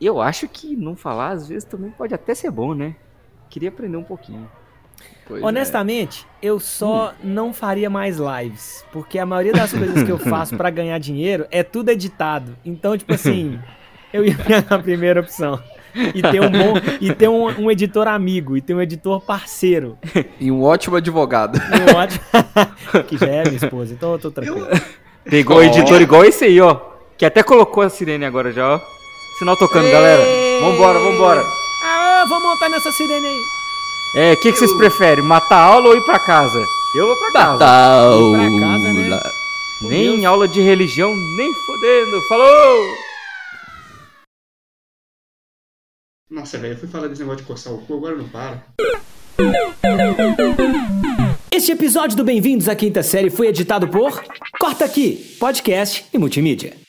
Eu 0.00 0.20
acho 0.20 0.48
que 0.48 0.76
não 0.76 0.96
falar, 0.96 1.30
às 1.30 1.48
vezes, 1.48 1.64
também 1.64 1.90
pode 1.90 2.14
até 2.14 2.34
ser 2.34 2.50
bom, 2.50 2.74
né? 2.74 2.96
Queria 3.48 3.68
aprender 3.68 3.96
um 3.96 4.02
pouquinho. 4.02 4.48
Pois 5.26 5.42
é. 5.42 5.44
Honestamente, 5.44 6.26
eu 6.40 6.60
só 6.60 7.14
não 7.22 7.52
faria 7.52 7.90
mais 7.90 8.18
lives, 8.18 8.84
porque 8.92 9.18
a 9.18 9.26
maioria 9.26 9.52
das 9.52 9.72
coisas 9.72 10.02
que 10.02 10.10
eu 10.10 10.18
faço 10.30 10.56
pra 10.56 10.70
ganhar 10.70 10.98
dinheiro 10.98 11.46
é 11.50 11.62
tudo 11.62 11.90
editado. 11.90 12.56
Então, 12.64 12.96
tipo 12.96 13.12
assim, 13.12 13.58
eu 14.12 14.24
ia 14.24 14.36
pegar 14.36 14.74
a 14.74 14.78
primeira 14.78 15.20
opção. 15.20 15.62
E 16.14 16.22
ter 16.22 16.40
um 16.40 16.50
bom. 16.50 16.74
E 17.00 17.12
ter 17.14 17.28
um, 17.28 17.46
um 17.64 17.70
editor 17.70 18.06
amigo, 18.08 18.56
e 18.56 18.60
ter 18.60 18.74
um 18.74 18.80
editor 18.80 19.20
parceiro. 19.20 19.96
E 20.40 20.50
um 20.50 20.62
ótimo 20.62 20.96
advogado. 20.96 21.58
E 21.58 21.92
um 21.92 21.96
ótimo- 21.96 22.20
que 23.08 23.16
já 23.18 23.26
é 23.26 23.42
minha 23.44 23.56
esposa, 23.56 23.94
então 23.94 24.12
eu 24.12 24.18
tô 24.18 24.30
tranquilo. 24.30 24.66
Pegou 25.24 25.56
o 25.58 25.62
editor 25.62 26.00
igual 26.00 26.24
esse 26.24 26.44
aí, 26.44 26.60
ó. 26.60 26.78
Que 27.16 27.24
até 27.24 27.42
colocou 27.42 27.82
a 27.82 27.88
sirene 27.88 28.24
agora 28.24 28.52
já, 28.52 28.74
ó. 28.74 28.80
Sinal 29.38 29.56
tocando, 29.56 29.90
galera. 29.90 30.22
Vambora, 30.60 30.98
vambora. 30.98 31.42
Ah, 31.84 32.24
vou 32.28 32.40
montar 32.40 32.68
nessa 32.68 32.90
sirene 32.92 33.26
aí. 33.26 33.42
É, 34.16 34.32
o 34.32 34.36
que, 34.40 34.52
que 34.52 34.58
vocês 34.58 34.72
preferem? 34.74 35.22
Matar 35.24 35.56
a 35.56 35.62
aula 35.64 35.88
ou 35.88 35.96
ir 35.96 36.02
pra 36.04 36.18
casa? 36.18 36.58
Eu 36.94 37.06
vou 37.06 37.16
pra 37.16 37.32
casa. 37.32 37.58
Tal. 37.58 38.32
pra 38.32 38.60
casa, 38.60 38.92
né? 38.92 39.20
Nem 39.82 40.24
aula 40.24 40.48
de 40.48 40.60
religião, 40.62 41.14
nem 41.14 41.52
fodendo. 41.66 42.22
Falou! 42.28 42.78
Nossa, 46.28 46.58
velho, 46.58 46.74
eu 46.74 46.78
fui 46.78 46.88
falar 46.88 47.06
desse 47.06 47.20
negócio 47.20 47.42
de 47.42 47.46
coçar 47.46 47.72
o 47.72 47.78
cu, 47.78 47.94
agora 47.94 48.16
não 48.16 48.28
para. 48.28 48.66
Este 51.52 51.70
episódio 51.70 52.16
do 52.16 52.24
Bem-vindos 52.24 52.68
à 52.68 52.74
Quinta 52.74 53.00
Série 53.00 53.30
foi 53.30 53.46
editado 53.46 53.86
por 53.86 54.24
Corta 54.58 54.84
Aqui, 54.84 55.36
podcast 55.38 56.04
e 56.12 56.18
multimídia. 56.18 56.85